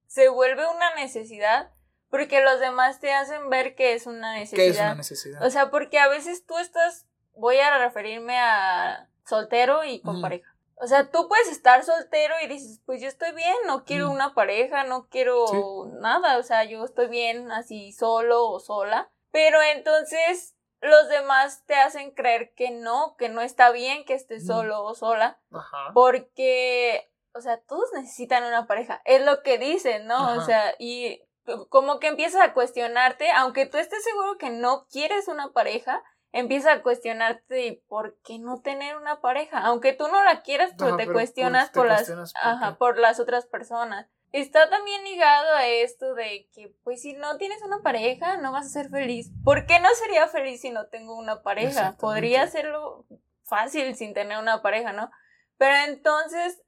se 0.07 0.29
vuelve 0.29 0.65
una 0.67 0.95
necesidad 0.95 1.73
porque 2.09 2.41
los 2.41 2.61
demás 2.61 3.01
te 3.01 3.13
hacen 3.13 3.51
ver 3.51 3.75
que 3.75 3.95
es 3.95 4.07
una 4.07 4.35
necesidad. 4.35 4.65
¿Qué 4.65 4.71
es 4.71 4.79
una 4.79 4.95
necesidad? 4.95 5.47
O 5.47 5.51
sea, 5.51 5.71
porque 5.71 5.99
a 5.99 6.09
veces 6.09 6.47
tú 6.47 6.57
estás, 6.59 7.07
voy 7.35 7.59
a 7.59 7.77
referirme 7.79 8.39
a 8.39 9.11
soltero 9.27 9.85
y 9.85 10.01
con 10.01 10.23
pareja. 10.23 10.55
O 10.77 10.87
sea, 10.87 11.11
tú 11.11 11.27
puedes 11.29 11.49
estar 11.49 11.85
soltero 11.85 12.35
y 12.43 12.47
dices, 12.47 12.81
pues 12.87 13.03
yo 13.03 13.09
estoy 13.09 13.33
bien, 13.33 13.55
no 13.67 13.85
quiero 13.85 14.11
una 14.11 14.33
pareja, 14.33 14.85
no 14.85 15.09
quiero 15.09 15.91
nada, 16.01 16.39
o 16.39 16.43
sea, 16.45 16.63
yo 16.65 16.85
estoy 16.85 17.09
bien 17.09 17.51
así 17.51 17.93
solo 17.93 18.49
o 18.49 18.61
sola. 18.61 19.11
Pero 19.33 19.59
entonces 19.61 20.55
los 20.81 21.09
demás 21.09 21.65
te 21.67 21.75
hacen 21.75 22.13
creer 22.13 22.53
que 22.55 22.71
no, 22.71 23.17
que 23.17 23.29
no 23.29 23.41
está 23.41 23.71
bien 23.71 24.05
que 24.05 24.15
estés 24.15 24.47
solo 24.47 24.85
o 24.85 24.95
sola. 24.95 25.41
Ajá. 25.53 25.91
Porque, 25.95 27.11
o 27.35 27.41
sea, 27.41 27.61
todos 27.61 27.91
necesitan 27.95 28.45
una 28.45 28.67
pareja. 28.67 29.03
Es 29.05 29.25
lo 29.25 29.43
que 29.43 29.59
dicen, 29.59 30.07
¿no? 30.07 30.37
O 30.37 30.43
sea, 30.43 30.75
y 30.79 31.23
como 31.69 31.99
que 31.99 32.09
empiezas 32.09 32.43
a 32.43 32.53
cuestionarte, 32.53 33.31
aunque 33.33 33.67
tú 33.67 33.79
estés 33.79 34.05
seguro 34.05 34.39
que 34.39 34.51
no 34.51 34.87
quieres 34.91 35.29
una 35.29 35.53
pareja, 35.53 36.03
empieza 36.33 36.73
a 36.73 36.83
cuestionarte 36.83 37.83
por 37.89 38.19
qué 38.23 38.39
no 38.39 38.61
tener 38.61 38.97
una 38.97 39.21
pareja, 39.21 39.61
aunque 39.61 39.93
tú 39.93 40.09
no 40.09 40.23
la 40.23 40.43
quieras, 40.43 40.73
pero 40.77 40.97
te 40.97 41.11
cuestionas 41.11 41.71
por, 41.71 41.87
las 41.87 42.13
ajá, 42.37 42.77
por 42.77 42.99
las 42.99 43.19
otras 43.19 43.47
personas 43.47 44.09
está 44.33 44.69
también 44.69 45.05
ligado 45.05 45.55
a 45.55 45.67
esto 45.67 46.15
de 46.15 46.49
que, 46.53 46.75
pues, 46.85 47.03
si 47.03 47.15
no 47.15 47.39
tienes 47.39 47.63
una 47.63 47.83
pareja, 47.83 48.37
no 48.37 48.53
vas 48.53 48.67
a 48.67 48.71
ser 48.71 48.91
feliz. 48.91 49.31
¿Por 49.45 49.67
qué 49.67 49.81
no 49.81 49.89
sería 49.95 50.29
feliz 50.29 50.61
si 50.61 50.71
no 50.71 50.87
tengo 50.89 51.17
una 51.17 51.43
pareja? 51.43 51.97
Podría 51.99 52.43
hacerlo 52.43 53.07
fácil 53.45 53.97
sin 53.97 54.15
tener 54.15 54.39
una 54.39 54.63
pareja, 54.63 54.93
¿no? 54.93 55.11
Pero 55.57 55.75
entonces 55.87 56.63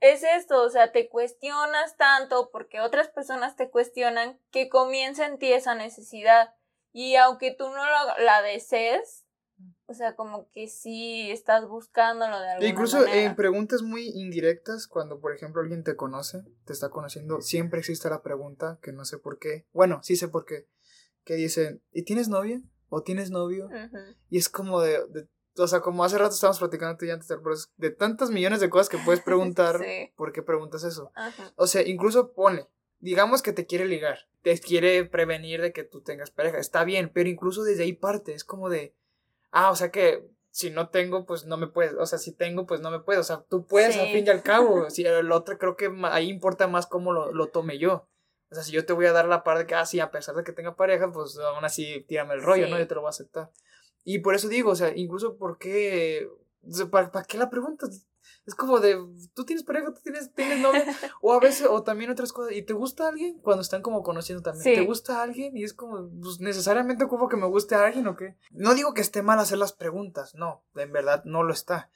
es 0.00 0.22
esto, 0.22 0.62
o 0.62 0.68
sea, 0.68 0.92
te 0.92 1.08
cuestionas 1.08 1.96
tanto 1.96 2.50
porque 2.50 2.80
otras 2.80 3.08
personas 3.08 3.56
te 3.56 3.70
cuestionan 3.70 4.38
que 4.50 4.68
comienza 4.68 5.26
en 5.26 5.38
ti 5.38 5.52
esa 5.52 5.74
necesidad. 5.74 6.54
Y 6.92 7.16
aunque 7.16 7.52
tú 7.52 7.70
no 7.70 7.84
la 8.18 8.42
desees, 8.42 9.23
o 9.86 9.94
sea, 9.94 10.16
como 10.16 10.50
que 10.50 10.66
sí 10.68 11.30
estás 11.30 11.68
buscándolo 11.68 12.40
de 12.40 12.50
alguna 12.50 12.68
Incluso 12.68 13.06
en 13.06 13.36
preguntas 13.36 13.82
muy 13.82 14.08
indirectas, 14.08 14.86
cuando 14.86 15.20
por 15.20 15.34
ejemplo 15.34 15.60
alguien 15.60 15.84
te 15.84 15.96
conoce, 15.96 16.42
te 16.64 16.72
está 16.72 16.88
conociendo, 16.88 17.40
siempre 17.40 17.80
existe 17.80 18.08
la 18.08 18.22
pregunta, 18.22 18.78
que 18.82 18.92
no 18.92 19.04
sé 19.04 19.18
por 19.18 19.38
qué, 19.38 19.66
bueno, 19.72 20.00
sí 20.02 20.16
sé 20.16 20.28
por 20.28 20.44
qué, 20.44 20.66
que 21.24 21.34
dice, 21.34 21.80
¿y 21.92 22.02
tienes 22.02 22.28
novia? 22.28 22.62
¿O 22.88 23.02
tienes 23.02 23.30
novio? 23.30 23.68
Y 24.30 24.38
es 24.38 24.48
como 24.48 24.80
de, 24.80 25.00
o 25.56 25.66
sea, 25.66 25.80
como 25.80 26.04
hace 26.04 26.18
rato 26.18 26.34
estábamos 26.34 26.58
platicando 26.58 26.96
tú 26.96 27.04
y 27.04 27.10
antes 27.10 27.28
de 27.76 27.90
tantas 27.90 28.30
millones 28.30 28.60
de 28.60 28.70
cosas 28.70 28.88
que 28.88 28.98
puedes 28.98 29.20
preguntar, 29.24 29.80
¿por 30.16 30.32
qué 30.32 30.42
preguntas 30.42 30.84
eso? 30.84 31.12
O 31.56 31.66
sea, 31.66 31.82
incluso 31.82 32.32
pone, 32.32 32.68
digamos 33.00 33.42
que 33.42 33.52
te 33.52 33.66
quiere 33.66 33.86
ligar, 33.86 34.28
te 34.42 34.58
quiere 34.58 35.04
prevenir 35.04 35.60
de 35.60 35.72
que 35.72 35.84
tú 35.84 36.00
tengas 36.00 36.30
pareja, 36.30 36.58
está 36.58 36.84
bien, 36.84 37.10
pero 37.12 37.28
incluso 37.28 37.62
desde 37.62 37.82
ahí 37.84 37.92
parte, 37.92 38.34
es 38.34 38.44
como 38.44 38.68
de 38.68 38.94
ah, 39.54 39.70
o 39.70 39.76
sea 39.76 39.90
que 39.90 40.28
si 40.50 40.70
no 40.70 40.88
tengo, 40.88 41.24
pues 41.26 41.46
no 41.46 41.56
me 41.56 41.66
puedes, 41.66 41.94
o 41.94 42.06
sea, 42.06 42.18
si 42.18 42.32
tengo, 42.32 42.66
pues 42.66 42.80
no 42.80 42.90
me 42.90 43.00
puedes, 43.00 43.20
o 43.20 43.24
sea, 43.24 43.44
tú 43.48 43.66
puedes 43.66 43.96
al 43.96 44.08
fin 44.08 44.24
y 44.26 44.30
al 44.30 44.42
cabo, 44.42 44.88
si 44.90 45.04
el 45.04 45.32
otro 45.32 45.58
creo 45.58 45.76
que 45.76 45.90
ahí 46.04 46.28
importa 46.28 46.68
más 46.68 46.86
cómo 46.86 47.12
lo, 47.12 47.32
lo 47.32 47.48
tome 47.48 47.78
yo. 47.78 48.08
O 48.50 48.54
sea, 48.54 48.62
si 48.62 48.70
yo 48.70 48.84
te 48.84 48.92
voy 48.92 49.06
a 49.06 49.12
dar 49.12 49.26
la 49.26 49.42
parte 49.42 49.60
de 49.60 49.66
que, 49.66 49.74
ah, 49.74 49.86
sí, 49.86 49.98
a 49.98 50.10
pesar 50.10 50.36
de 50.36 50.44
que 50.44 50.52
tenga 50.52 50.76
pareja, 50.76 51.10
pues 51.10 51.38
aún 51.38 51.64
así 51.64 52.04
tírame 52.06 52.34
el 52.34 52.42
rollo, 52.42 52.68
¿no? 52.68 52.78
Yo 52.78 52.86
te 52.86 52.94
lo 52.94 53.00
voy 53.00 53.08
a 53.08 53.10
aceptar. 53.10 53.50
Y 54.04 54.18
por 54.18 54.34
eso 54.34 54.48
digo, 54.48 54.70
o 54.70 54.76
sea, 54.76 54.92
incluso 54.94 55.36
porque, 55.36 56.28
¿para, 56.90 57.10
¿para 57.10 57.24
qué 57.24 57.38
la 57.38 57.50
preguntas? 57.50 58.06
Es 58.46 58.54
como 58.54 58.78
de, 58.78 58.98
tú 59.32 59.44
tienes 59.44 59.64
pareja, 59.64 59.92
tú 59.92 60.00
tienes, 60.02 60.32
tienes 60.34 60.60
novia, 60.60 60.84
o 61.22 61.32
a 61.32 61.40
veces, 61.40 61.66
o 61.70 61.82
también 61.82 62.10
otras 62.10 62.32
cosas, 62.32 62.52
¿y 62.54 62.62
te 62.62 62.74
gusta 62.74 63.08
alguien? 63.08 63.38
Cuando 63.38 63.62
están 63.62 63.80
como 63.80 64.02
conociendo 64.02 64.42
también, 64.42 64.64
¿te 64.64 64.84
gusta 64.84 65.22
alguien? 65.22 65.56
Y 65.56 65.64
es 65.64 65.72
como, 65.72 66.10
pues 66.20 66.40
necesariamente 66.40 67.08
como 67.08 67.28
que 67.28 67.36
me 67.36 67.46
guste 67.46 67.74
a 67.74 67.86
alguien 67.86 68.06
o 68.06 68.16
qué. 68.16 68.36
No 68.50 68.74
digo 68.74 68.92
que 68.92 69.00
esté 69.00 69.22
mal 69.22 69.38
hacer 69.38 69.58
las 69.58 69.72
preguntas, 69.72 70.34
no, 70.34 70.62
en 70.74 70.92
verdad 70.92 71.22
no 71.24 71.42
lo 71.42 71.52
está. 71.54 71.90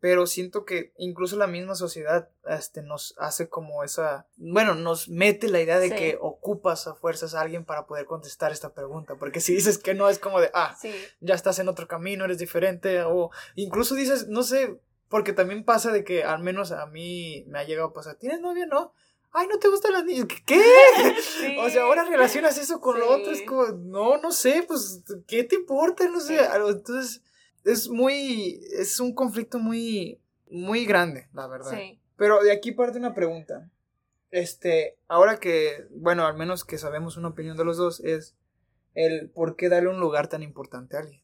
Pero 0.00 0.26
siento 0.26 0.64
que 0.64 0.92
incluso 0.96 1.36
la 1.36 1.48
misma 1.48 1.74
sociedad 1.74 2.28
este, 2.48 2.82
nos 2.82 3.14
hace 3.18 3.48
como 3.48 3.82
esa. 3.82 4.28
Bueno, 4.36 4.74
nos 4.74 5.08
mete 5.08 5.48
la 5.48 5.60
idea 5.60 5.78
de 5.80 5.90
que 5.90 6.18
ocupas 6.20 6.86
a 6.86 6.94
fuerzas 6.94 7.34
a 7.34 7.40
alguien 7.40 7.64
para 7.64 7.86
poder 7.86 8.06
contestar 8.06 8.52
esta 8.52 8.72
pregunta. 8.72 9.16
Porque 9.16 9.40
si 9.40 9.54
dices 9.54 9.78
que 9.78 9.94
no, 9.94 10.08
es 10.08 10.18
como 10.18 10.40
de, 10.40 10.50
ah, 10.54 10.76
ya 11.20 11.34
estás 11.34 11.58
en 11.58 11.68
otro 11.68 11.88
camino, 11.88 12.24
eres 12.24 12.38
diferente. 12.38 13.02
O 13.02 13.30
incluso 13.56 13.96
dices, 13.96 14.28
no 14.28 14.44
sé, 14.44 14.78
porque 15.08 15.32
también 15.32 15.64
pasa 15.64 15.90
de 15.90 16.04
que 16.04 16.22
al 16.22 16.42
menos 16.42 16.70
a 16.70 16.86
mí 16.86 17.44
me 17.48 17.58
ha 17.58 17.64
llegado 17.64 17.88
a 17.88 17.92
pasar, 17.92 18.16
¿tienes 18.16 18.40
novia? 18.40 18.66
No. 18.66 18.92
Ay, 19.32 19.46
¿no 19.46 19.58
te 19.58 19.68
gustan 19.68 19.92
las 19.92 20.04
niñas? 20.04 20.26
¿Qué? 20.46 20.62
O 21.60 21.70
sea, 21.70 21.82
ahora 21.82 22.04
relacionas 22.04 22.56
eso 22.58 22.80
con 22.80 22.98
lo 22.98 23.10
otro. 23.10 23.30
Es 23.32 23.42
como, 23.42 23.66
no, 23.66 24.18
no 24.18 24.32
sé, 24.32 24.64
pues, 24.66 25.02
¿qué 25.26 25.44
te 25.44 25.56
importa? 25.56 26.08
No 26.08 26.20
sé. 26.20 26.38
Entonces, 26.40 27.22
es 27.72 27.88
muy, 27.88 28.60
es 28.78 28.98
un 29.00 29.14
conflicto 29.14 29.58
muy, 29.58 30.20
muy 30.50 30.84
grande, 30.86 31.28
la 31.32 31.46
verdad. 31.46 31.70
Sí. 31.72 32.00
Pero 32.16 32.42
de 32.42 32.52
aquí 32.52 32.72
parte 32.72 32.98
una 32.98 33.14
pregunta. 33.14 33.70
Este, 34.30 34.98
ahora 35.08 35.38
que, 35.40 35.86
bueno, 35.90 36.26
al 36.26 36.36
menos 36.36 36.64
que 36.64 36.78
sabemos 36.78 37.16
una 37.16 37.28
opinión 37.28 37.56
de 37.56 37.64
los 37.64 37.76
dos, 37.76 38.00
es 38.00 38.36
el 38.94 39.30
por 39.30 39.56
qué 39.56 39.68
darle 39.68 39.88
un 39.88 40.00
lugar 40.00 40.28
tan 40.28 40.42
importante 40.42 40.96
a 40.96 41.00
alguien. 41.00 41.22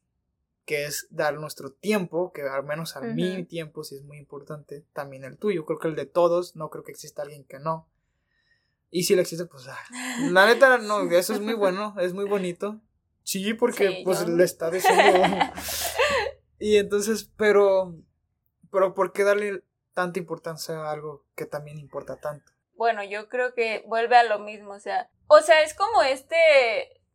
Que 0.64 0.84
es 0.86 1.06
dar 1.10 1.34
nuestro 1.34 1.72
tiempo, 1.72 2.32
que 2.32 2.42
al 2.42 2.64
menos 2.64 2.96
a 2.96 3.00
mi 3.02 3.44
tiempo 3.44 3.84
sí 3.84 3.96
es 3.96 4.02
muy 4.02 4.16
importante, 4.16 4.84
también 4.94 5.24
el 5.24 5.36
tuyo. 5.36 5.66
Creo 5.66 5.78
que 5.78 5.88
el 5.88 5.94
de 5.96 6.06
todos, 6.06 6.56
no 6.56 6.70
creo 6.70 6.84
que 6.84 6.92
exista 6.92 7.20
alguien 7.22 7.44
que 7.44 7.58
no. 7.58 7.88
Y 8.90 9.02
si 9.02 9.14
lo 9.14 9.20
existe, 9.20 9.44
pues, 9.44 9.66
ah, 9.68 9.76
la 10.30 10.46
neta, 10.46 10.78
no, 10.78 11.02
eso 11.10 11.34
es 11.34 11.40
muy 11.40 11.52
bueno, 11.54 11.94
es 12.00 12.14
muy 12.14 12.24
bonito. 12.24 12.80
Sí, 13.24 13.52
porque 13.54 13.88
Sí, 13.88 14.02
pues 14.04 14.20
yo- 14.20 14.28
le 14.36 14.44
está 14.44 14.70
diciendo. 14.70 15.02
y 16.58 16.76
entonces, 16.76 17.30
pero, 17.36 17.94
pero 18.70 18.94
¿por 18.94 19.12
qué 19.12 19.24
darle 19.24 19.62
tanta 19.92 20.18
importancia 20.18 20.76
a 20.76 20.90
algo 20.90 21.24
que 21.34 21.46
también 21.46 21.78
importa 21.78 22.16
tanto? 22.16 22.52
Bueno, 22.76 23.04
yo 23.04 23.28
creo 23.28 23.54
que 23.54 23.84
vuelve 23.86 24.16
a 24.16 24.24
lo 24.24 24.38
mismo, 24.38 24.72
o 24.72 24.80
sea, 24.80 25.08
o 25.28 25.40
sea, 25.40 25.62
es 25.62 25.74
como 25.74 26.02
este, 26.02 26.36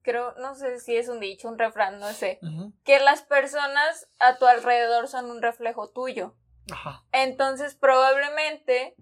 creo, 0.02 0.34
no 0.40 0.56
sé 0.56 0.80
si 0.80 0.96
es 0.96 1.10
un 1.10 1.20
dicho, 1.20 1.48
un 1.48 1.60
refrán, 1.60 2.00
no 2.00 2.12
sé, 2.14 2.40
que 2.84 3.00
las 3.00 3.24
personas 3.24 4.10
a 4.20 4.38
tu 4.38 4.46
alrededor 4.46 5.08
son 5.08 5.30
un 5.30 5.42
reflejo 5.42 5.90
tuyo. 5.90 6.36
Ajá. 6.72 7.04
Entonces, 7.12 7.76
probablemente 7.76 8.96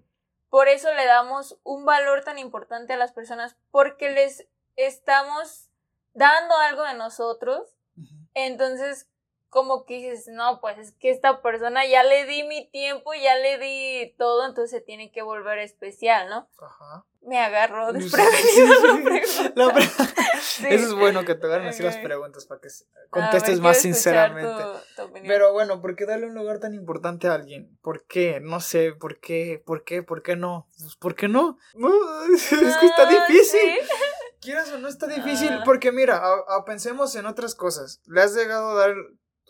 por 0.48 0.68
eso 0.68 0.92
le 0.94 1.04
damos 1.04 1.58
un 1.62 1.84
valor 1.84 2.24
tan 2.24 2.38
importante 2.38 2.94
a 2.94 2.96
las 2.96 3.12
personas, 3.12 3.56
porque 3.70 4.10
les 4.10 4.48
estamos 4.76 5.70
dando 6.14 6.56
algo 6.56 6.82
de 6.84 6.94
nosotros. 6.94 7.76
ujú. 7.96 8.28
Entonces, 8.34 9.08
como 9.48 9.84
que 9.84 9.94
dices, 9.94 10.26
no, 10.28 10.60
pues 10.60 10.78
es 10.78 10.92
que 10.92 11.10
esta 11.10 11.40
persona 11.42 11.86
ya 11.86 12.02
le 12.04 12.26
di 12.26 12.42
mi 12.44 12.68
tiempo, 12.70 13.12
ya 13.14 13.36
le 13.36 13.58
di 13.58 14.14
todo, 14.18 14.46
entonces 14.46 14.70
se 14.70 14.80
tiene 14.80 15.10
que 15.10 15.22
volver 15.22 15.58
especial, 15.58 16.28
¿no? 16.28 16.48
Ajá. 16.60 17.04
Me 17.22 17.38
agarró 17.40 17.92
Sí, 17.92 17.98
desprevenido 17.98 18.40
sí, 18.52 18.86
la 18.86 18.96
sí. 18.96 19.02
pregunta. 19.02 19.52
La 19.56 19.74
pre- 19.74 19.84
Sí. 20.40 20.66
Eso 20.70 20.86
es 20.86 20.94
bueno 20.94 21.24
que 21.24 21.34
te 21.34 21.46
hagan 21.46 21.66
así 21.66 21.82
las 21.82 21.96
preguntas 21.98 22.46
para 22.46 22.60
que 22.60 22.68
contestes 23.10 23.56
ver, 23.56 23.62
más 23.62 23.78
sinceramente. 23.78 24.50
tu- 24.50 24.96
tu 24.96 25.02
opinión. 25.02 25.26
Pero 25.28 25.52
bueno, 25.52 25.80
¿por 25.80 25.94
qué 25.94 26.04
darle 26.06 26.26
un 26.26 26.34
lugar 26.34 26.58
tan 26.58 26.74
importante 26.74 27.28
a 27.28 27.34
alguien? 27.34 27.78
¿Por 27.82 28.06
qué? 28.06 28.40
No 28.40 28.60
sé, 28.60 28.92
¿por 28.92 29.20
qué? 29.20 29.62
¿Por 29.64 29.84
qué? 29.84 30.02
¿Por 30.02 30.22
qué 30.22 30.36
no? 30.36 30.68
Pues, 30.78 30.96
¿Por 30.96 31.14
qué 31.14 31.28
no? 31.28 31.58
No, 31.74 31.88
es 32.34 32.48
que 32.48 32.86
está 32.86 33.02
Ah, 33.08 33.26
difícil. 33.28 33.60
sí. 33.60 33.78
Quieras 34.40 34.70
o 34.72 34.78
no 34.78 34.88
está 34.88 35.06
difícil, 35.06 35.50
Ah. 35.52 35.62
porque 35.64 35.92
mira, 35.92 36.16
a- 36.16 36.56
a- 36.56 36.64
pensemos 36.64 37.14
en 37.16 37.26
otras 37.26 37.54
cosas. 37.54 38.00
Le 38.06 38.22
has 38.22 38.34
llegado 38.34 38.70
a 38.70 38.74
dar 38.74 38.94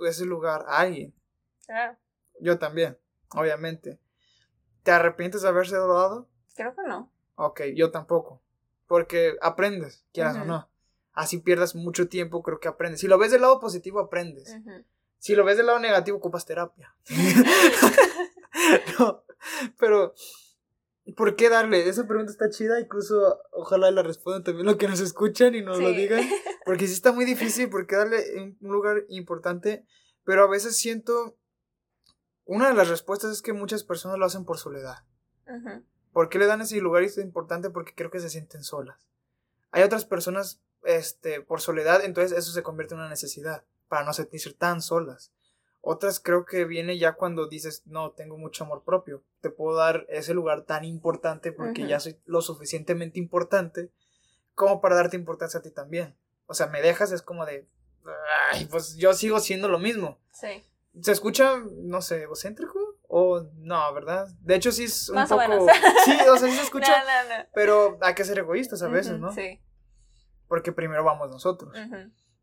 ese 0.06 0.24
lugar 0.24 0.64
a 0.68 0.78
alguien. 0.78 1.14
Claro, 1.66 1.96
Yo 2.40 2.58
también, 2.58 2.98
obviamente. 3.30 3.98
¿Te 4.82 4.90
arrepientes 4.92 5.42
de 5.42 5.48
haberse 5.48 5.76
dado? 5.76 6.28
creo 6.54 6.74
que 6.74 6.82
no. 6.88 7.12
Ok, 7.36 7.60
yo 7.76 7.90
tampoco. 7.90 8.42
Porque 8.86 9.36
aprendes, 9.42 10.04
quieras 10.12 10.36
o 10.36 10.40
Ujú. 10.40 10.48
no. 10.48 10.70
Así 11.12 11.38
pierdas 11.38 11.74
mucho 11.74 12.08
tiempo, 12.08 12.42
creo 12.42 12.58
que 12.60 12.68
aprendes. 12.68 13.00
Si 13.00 13.06
lo 13.08 13.18
ves 13.18 13.30
del 13.30 13.42
lado 13.42 13.60
positivo, 13.60 14.00
aprendes. 14.00 14.56
Si 15.18 15.34
lo 15.34 15.44
ves 15.44 15.56
del 15.56 15.66
lado 15.66 15.78
negativo, 15.78 16.16
ocupas 16.18 16.46
terapia. 16.46 16.94
no, 18.98 19.24
pero 19.78 20.14
¿por 21.16 21.36
qué 21.36 21.48
darle? 21.48 21.88
Esa 21.88 22.06
pregunta 22.06 22.32
está 22.32 22.50
chida, 22.50 22.80
incluso 22.80 23.40
ojalá 23.52 23.90
la 23.90 24.02
respondan 24.02 24.44
también 24.44 24.66
los 24.66 24.76
que 24.76 24.88
nos 24.88 25.00
escuchan 25.00 25.54
y 25.54 25.62
nos 25.62 25.78
lo 25.78 25.90
digan, 25.90 26.20
porque 26.68 26.86
sí 26.86 26.92
está 26.92 27.12
muy 27.12 27.24
difícil, 27.24 27.70
porque 27.70 27.96
darle 27.96 28.22
un 28.60 28.70
lugar 28.70 29.06
importante, 29.08 29.86
pero 30.22 30.44
a 30.44 30.46
veces 30.46 30.76
siento, 30.76 31.38
una 32.44 32.68
de 32.68 32.74
las 32.74 32.90
respuestas 32.90 33.32
es 33.32 33.40
que 33.40 33.54
muchas 33.54 33.84
personas 33.84 34.18
lo 34.18 34.26
hacen 34.26 34.44
por 34.44 34.58
soledad. 34.58 34.98
Ujú. 35.46 35.82
¿Por 36.12 36.28
qué 36.28 36.38
le 36.38 36.44
dan 36.44 36.60
ese 36.60 36.78
lugar 36.82 37.04
importante? 37.04 37.70
Porque 37.70 37.94
creo 37.94 38.10
que 38.10 38.20
se 38.20 38.28
sienten 38.28 38.64
solas. 38.64 39.08
Hay 39.70 39.82
otras 39.82 40.04
personas, 40.04 40.60
este, 40.84 41.40
por 41.40 41.62
soledad, 41.62 42.04
entonces 42.04 42.36
eso 42.36 42.52
se 42.52 42.62
convierte 42.62 42.92
en 42.92 43.00
una 43.00 43.08
necesidad, 43.08 43.64
para 43.88 44.04
no 44.04 44.12
sentirse 44.12 44.52
tan 44.52 44.82
solas. 44.82 45.32
Otras 45.80 46.20
creo 46.20 46.44
que 46.44 46.66
viene 46.66 46.98
ya 46.98 47.14
cuando 47.14 47.48
dices, 47.48 47.82
no, 47.86 48.12
tengo 48.12 48.36
mucho 48.36 48.64
amor 48.64 48.84
propio, 48.84 49.24
te 49.40 49.48
puedo 49.48 49.74
dar 49.78 50.04
ese 50.10 50.34
lugar 50.34 50.66
tan 50.66 50.84
importante 50.84 51.50
porque 51.50 51.86
ya 51.86 51.98
soy 51.98 52.20
lo 52.26 52.42
suficientemente 52.42 53.18
importante 53.18 53.90
como 54.54 54.82
para 54.82 54.96
darte 54.96 55.16
importancia 55.16 55.60
a 55.60 55.62
ti 55.62 55.70
también. 55.70 56.14
O 56.50 56.54
sea, 56.54 56.66
me 56.66 56.82
dejas, 56.82 57.12
es 57.12 57.22
como 57.22 57.46
de, 57.46 57.68
ay, 58.52 58.64
pues 58.66 58.96
yo 58.96 59.12
sigo 59.12 59.38
siendo 59.38 59.68
lo 59.68 59.78
mismo. 59.78 60.18
Sí. 60.32 60.64
¿Se 61.00 61.12
escucha, 61.12 61.58
no 61.84 62.00
sé, 62.02 62.22
egocéntrico? 62.22 62.78
O 63.06 63.46
no, 63.58 63.94
¿verdad? 63.94 64.28
De 64.40 64.56
hecho, 64.56 64.72
sí 64.72 64.84
es 64.84 65.08
un 65.10 65.14
Más 65.14 65.30
o 65.30 65.36
poco. 65.36 65.48
menos. 65.48 65.66
Sí, 66.04 66.18
o 66.28 66.36
sea, 66.36 66.48
sí 66.48 66.56
se 66.56 66.62
escucha. 66.64 66.90
No, 67.04 67.04
no, 67.28 67.38
no. 67.38 67.44
Pero 67.54 67.98
hay 68.02 68.14
que 68.14 68.24
ser 68.24 68.38
egoístas 68.38 68.82
a 68.82 68.88
veces, 68.88 69.18
¿no? 69.20 69.32
Sí. 69.32 69.60
Porque 70.48 70.72
primero 70.72 71.04
vamos 71.04 71.30
nosotros. 71.30 71.72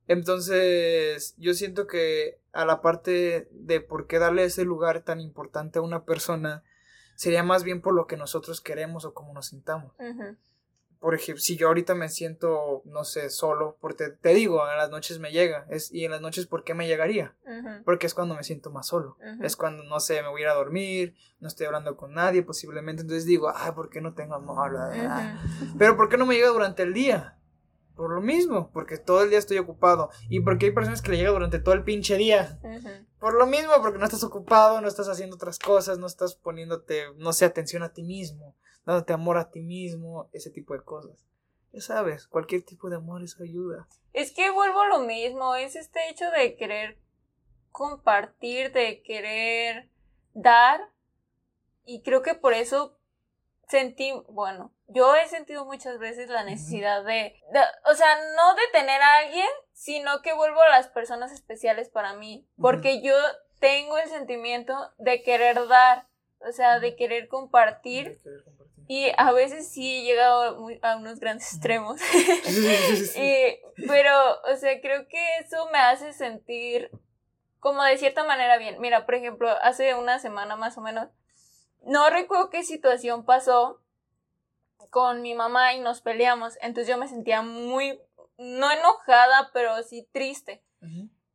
Entonces, 0.08 1.34
yo 1.38 1.54
siento 1.54 1.88
que 1.88 2.40
a 2.54 2.66
la 2.66 2.82
parte 2.82 3.48
de 3.52 3.82
por 3.82 4.08
qué 4.08 4.20
darle 4.20 4.44
ese 4.46 4.64
lugar 4.64 5.02
tan 5.04 5.20
importante 5.20 5.80
a 5.80 5.82
una 5.82 6.06
persona, 6.06 6.64
sería 7.16 7.44
más 7.44 7.64
bien 7.64 7.82
por 7.82 7.94
lo 7.96 8.06
que 8.08 8.18
nosotros 8.18 8.62
queremos 8.62 9.06
o 9.06 9.14
cómo 9.14 9.34
nos 9.34 9.48
sintamos. 9.48 9.94
Por 11.06 11.14
ejemplo, 11.14 11.40
si 11.40 11.56
yo 11.56 11.68
ahorita 11.68 11.94
me 11.94 12.10
siento, 12.10 12.82
no 12.86 13.04
sé, 13.04 13.30
solo, 13.30 13.78
porque 13.80 14.10
te 14.10 14.34
digo, 14.34 14.68
en 14.68 14.76
las 14.76 14.90
noches 14.90 15.20
me 15.20 15.32
llega. 15.32 15.68
Es, 15.70 15.94
y 15.94 16.04
en 16.04 16.10
las 16.10 16.20
noches, 16.20 16.48
¿por 16.48 16.64
qué 16.64 16.74
me 16.74 16.88
llegaría? 16.88 17.36
Porque 17.86 18.08
es 18.08 18.16
cuando 18.16 18.34
me 18.34 18.44
siento 18.44 18.72
más 18.72 18.88
solo. 18.88 19.16
Es 19.44 19.56
cuando, 19.56 19.84
no 19.84 20.00
sé, 20.00 20.24
me 20.24 20.30
voy 20.30 20.42
a 20.42 20.46
ir 20.46 20.50
a 20.50 20.56
dormir, 20.56 21.14
no 21.40 21.48
estoy 21.48 21.68
hablando 21.68 21.96
con 21.96 22.16
nadie 22.16 22.42
posiblemente. 22.42 23.04
Entonces 23.04 23.28
digo, 23.28 23.54
ay, 23.56 23.74
¿por 23.74 23.92
qué 23.92 24.02
no 24.02 24.16
tengo 24.16 24.34
amor? 24.34 24.74
Ujú. 24.74 25.76
Pero 25.78 25.96
¿por 25.96 26.10
qué 26.10 26.18
no 26.18 26.26
me 26.26 26.34
llega 26.34 26.50
durante 26.50 26.82
el 26.82 26.96
día? 26.96 27.38
Por 27.96 28.10
lo 28.10 28.22
mismo, 28.22 28.72
porque 28.74 28.98
todo 28.98 29.22
el 29.22 29.30
día 29.30 29.38
estoy 29.38 29.60
ocupado. 29.60 30.10
Y 30.28 30.40
porque 30.40 30.66
hay 30.66 30.72
personas 30.72 31.04
que 31.04 31.12
le 31.12 31.18
llega 31.18 31.30
durante 31.30 31.60
todo 31.60 31.76
el 31.76 31.84
pinche 31.84 32.18
día. 32.18 32.60
Por 33.20 33.36
lo 33.36 33.46
mismo, 33.46 33.74
porque 33.80 34.00
no 34.00 34.06
estás 34.06 34.24
ocupado, 34.24 34.82
no 34.82 34.88
estás 34.88 35.08
haciendo 35.08 35.36
otras 35.36 35.60
cosas, 35.60 36.00
no 36.00 36.08
estás 36.08 36.34
poniéndote, 36.34 37.14
no 37.18 37.32
sé, 37.32 37.46
atención 37.46 37.84
a 37.84 37.94
ti 37.94 38.02
mismo, 38.02 38.56
dándote 38.86 39.14
amor 39.14 39.38
a 39.38 39.50
ti 39.52 39.62
mismo, 39.62 40.30
ese 40.34 40.50
tipo 40.52 40.74
de 40.74 40.84
cosas. 40.84 41.26
Ya 41.72 41.82
sabes, 41.82 42.28
cualquier 42.28 42.64
tipo 42.64 42.90
de 42.90 42.96
amor 42.98 43.24
eso 43.24 43.44
ayuda. 43.44 43.88
Es 44.14 44.32
que 44.32 44.50
vuelvo 44.52 44.82
a 44.82 44.88
lo 44.88 45.00
mismo, 45.00 45.56
es 45.56 45.76
este 45.76 46.10
hecho 46.10 46.30
de 46.32 46.56
querer 46.56 46.98
compartir, 47.72 48.72
de 48.72 49.02
querer 49.04 49.90
dar. 50.34 50.80
Y 51.84 52.02
creo 52.02 52.22
que 52.22 52.34
por 52.34 52.54
eso 52.54 52.98
sentí, 53.68 54.14
bueno, 54.30 54.72
yo 54.88 55.16
he 55.16 55.28
sentido 55.28 55.66
muchas 55.66 56.00
veces 56.00 56.30
la 56.30 56.44
necesidad 56.44 57.04
de, 57.04 57.36
de- 57.52 57.92
o 57.92 57.96
sea, 57.96 58.16
no 58.36 58.56
de 58.56 58.62
tener 58.72 59.02
a 59.02 59.18
alguien, 59.18 59.48
sino 59.74 60.22
que 60.22 60.34
vuelvo 60.34 60.62
a 60.62 60.70
las 60.70 60.88
personas 60.88 61.32
especiales 61.32 61.90
para 61.90 62.14
mí, 62.14 62.48
porque 62.62 63.02
yo 63.02 63.16
tengo 63.60 63.98
el 63.98 64.08
sentimiento 64.10 64.74
de 64.98 65.22
querer 65.24 65.68
dar, 65.68 66.08
o 66.48 66.52
sea, 66.52 66.80
de 66.80 66.96
querer 66.96 67.28
compartir. 67.28 68.10
De 68.10 68.22
querer 68.22 68.44
compartir. 68.44 68.75
Y 68.88 69.12
a 69.18 69.32
veces 69.32 69.72
sí 69.72 70.00
he 70.00 70.04
llegado 70.04 70.68
a 70.82 70.96
unos 70.96 71.20
grandes 71.20 71.52
extremos. 71.52 72.00
Y, 73.16 73.60
pero, 73.88 74.42
o 74.52 74.56
sea, 74.58 74.80
creo 74.82 75.08
que 75.08 75.38
eso 75.40 75.70
me 75.72 75.80
hace 75.80 76.14
sentir 76.14 76.92
como 77.60 77.84
de 77.84 77.98
cierta 77.98 78.24
manera 78.24 78.58
bien. 78.58 78.80
Mira, 78.80 79.06
por 79.06 79.16
ejemplo, 79.16 79.50
hace 79.62 79.96
una 79.96 80.20
semana 80.20 80.56
más 80.56 80.78
o 80.78 80.82
menos, 80.82 81.10
no 81.84 82.10
recuerdo 82.10 82.50
qué 82.52 82.64
situación 82.64 83.26
pasó 83.26 83.82
con 84.92 85.22
mi 85.22 85.34
mamá 85.34 85.74
y 85.74 85.80
nos 85.80 86.02
peleamos. 86.02 86.58
Entonces 86.62 86.88
yo 86.88 86.98
me 86.98 87.08
sentía 87.08 87.42
muy, 87.42 88.00
no 88.38 88.72
enojada, 88.72 89.50
pero 89.52 89.82
sí 89.82 90.08
triste. 90.12 90.64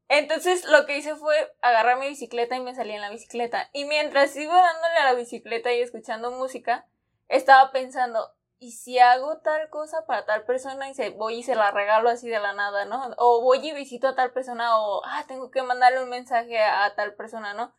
Entonces 0.09 0.65
lo 0.67 0.87
que 0.87 0.99
hice 0.99 1.17
fue 1.17 1.35
agarrar 1.63 1.99
mi 1.99 2.09
bicicleta 2.09 2.57
y 2.57 2.61
me 2.61 2.75
salí 2.75 2.93
en 2.93 3.01
la 3.01 3.11
bicicleta. 3.11 3.69
Y 3.73 3.85
mientras 3.85 4.35
iba 4.37 4.55
dándole 4.55 4.97
a 4.99 5.13
la 5.13 5.15
bicicleta 5.15 5.73
y 5.73 5.81
escuchando 5.81 6.31
música, 6.31 6.87
estaba 7.31 7.73
pensando, 7.73 8.29
¿y 8.59 8.73
si 8.73 8.99
hago 8.99 9.39
tal 9.39 9.71
cosa 9.71 10.05
para 10.07 10.27
tal 10.27 10.45
persona 10.45 10.91
y 10.91 10.95
se, 10.95 11.11
voy 11.11 11.37
y 11.37 11.43
se 11.43 11.55
la 11.55 11.71
regalo 11.71 12.11
así 12.11 12.29
de 12.29 12.41
la 12.41 12.53
nada, 12.53 12.85
¿no? 12.85 13.15
O 13.17 13.43
voy 13.43 13.67
y 13.67 13.73
visito 13.73 14.09
a 14.09 14.15
tal 14.15 14.33
persona 14.33 14.79
o, 14.79 15.03
ah, 15.05 15.25
tengo 15.27 15.51
que 15.51 15.63
mandarle 15.63 16.03
un 16.03 16.11
mensaje 16.11 16.59
a, 16.59 16.85
a 16.85 16.95
tal 16.95 17.15
persona, 17.15 17.55
¿no? 17.55 17.75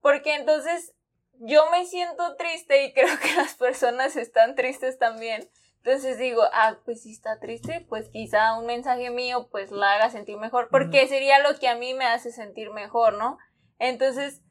Porque 0.00 0.36
entonces 0.36 0.94
yo 1.40 1.68
me 1.70 1.86
siento 1.86 2.36
triste 2.36 2.84
y 2.84 2.92
creo 2.94 3.18
que 3.18 3.34
las 3.34 3.54
personas 3.54 4.14
están 4.16 4.54
tristes 4.54 4.98
también. 4.98 5.50
Entonces 5.82 6.18
digo, 6.18 6.42
ah, 6.52 6.78
pues 6.84 7.02
si 7.02 7.12
está 7.12 7.40
triste, 7.40 7.86
pues 7.88 8.10
quizá 8.10 8.58
un 8.58 8.66
mensaje 8.66 9.10
mío 9.10 9.48
pues 9.50 9.70
la 9.70 9.94
haga 9.94 10.10
sentir 10.10 10.36
mejor, 10.36 10.68
porque 10.70 11.08
sería 11.08 11.38
lo 11.38 11.58
que 11.58 11.68
a 11.68 11.74
mí 11.74 11.94
me 11.94 12.04
hace 12.04 12.30
sentir 12.30 12.70
mejor, 12.70 13.14
¿no? 13.14 13.38
Entonces, 13.78 14.42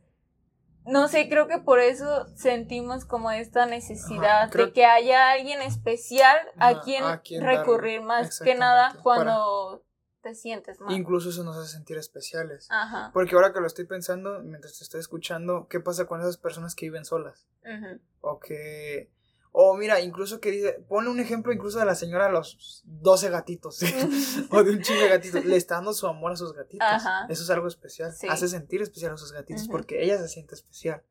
no 0.90 1.08
sé, 1.08 1.30
creo 1.30 1.48
que 1.48 1.60
por 1.60 1.80
eso 1.80 2.28
sentimos 2.36 3.06
como 3.06 3.32
esta 3.32 3.66
necesidad 3.66 4.44
Ajá, 4.44 4.50
creo- 4.50 4.66
de 4.68 4.74
que 4.74 4.86
haya 4.86 5.32
alguien 5.32 5.62
especial 5.62 6.38
a 6.58 6.82
quien 6.82 7.04
a 7.04 7.22
quien 7.22 7.44
darle, 7.44 7.60
recurrir 7.60 8.02
más 8.02 8.40
que 8.40 8.56
nada 8.56 8.96
cuando 9.02 9.84
te 10.22 10.36
sientes 10.36 10.80
mal. 10.82 10.94
Incluso 10.94 11.30
eso 11.30 11.44
nos 11.44 11.58
hace 11.58 11.72
sentir 11.72 11.98
especiales. 11.98 12.68
Ajá. 12.70 13.12
Porque 13.14 13.36
ahora 13.36 13.54
que 13.54 13.62
lo 13.62 13.68
estoy 13.68 13.86
pensando, 13.86 14.42
mientras 14.42 14.78
te 14.78 14.84
estoy 14.84 15.00
escuchando, 15.00 15.68
¿qué 15.70 15.80
pasa 15.80 16.06
con 16.06 16.20
esas 16.20 16.38
personas 16.38 16.76
que 16.76 16.88
viven 16.88 17.06
solas? 17.06 17.48
Ujú. 17.64 18.00
O 18.22 18.40
que... 18.40 19.10
O 19.52 19.76
mira, 19.76 20.00
incluso 20.02 20.40
que 20.40 20.52
dice, 20.52 20.84
ponle 20.88 21.10
un 21.10 21.20
ejemplo 21.20 21.52
incluso 21.52 21.80
de 21.80 21.86
la 21.86 21.96
señora 21.96 22.28
a 22.28 22.32
los 22.32 22.84
12 22.86 23.30
gatitos. 23.30 23.80
o 24.52 24.64
de 24.64 24.72
un 24.72 24.82
chingo 24.82 25.02
de 25.02 25.10
gatitos. 25.10 25.44
Le 25.44 25.56
está 25.56 25.76
dando 25.76 25.94
su 25.94 26.08
amor 26.08 26.32
a 26.32 26.36
sus 26.36 26.54
gatitos. 26.54 26.88
Ajá. 26.88 27.26
Eso 27.30 27.44
es 27.44 27.50
algo 27.50 27.68
especial. 27.68 28.14
Sí. 28.14 28.28
Hace 28.30 28.48
sentir 28.48 28.82
especial 28.82 29.14
a 29.14 29.18
sus 29.18 29.32
gatitos 29.32 29.68
porque 29.68 30.04
ella 30.04 30.18
se 30.18 30.28
siente 30.28 30.56
especial. 30.56 31.04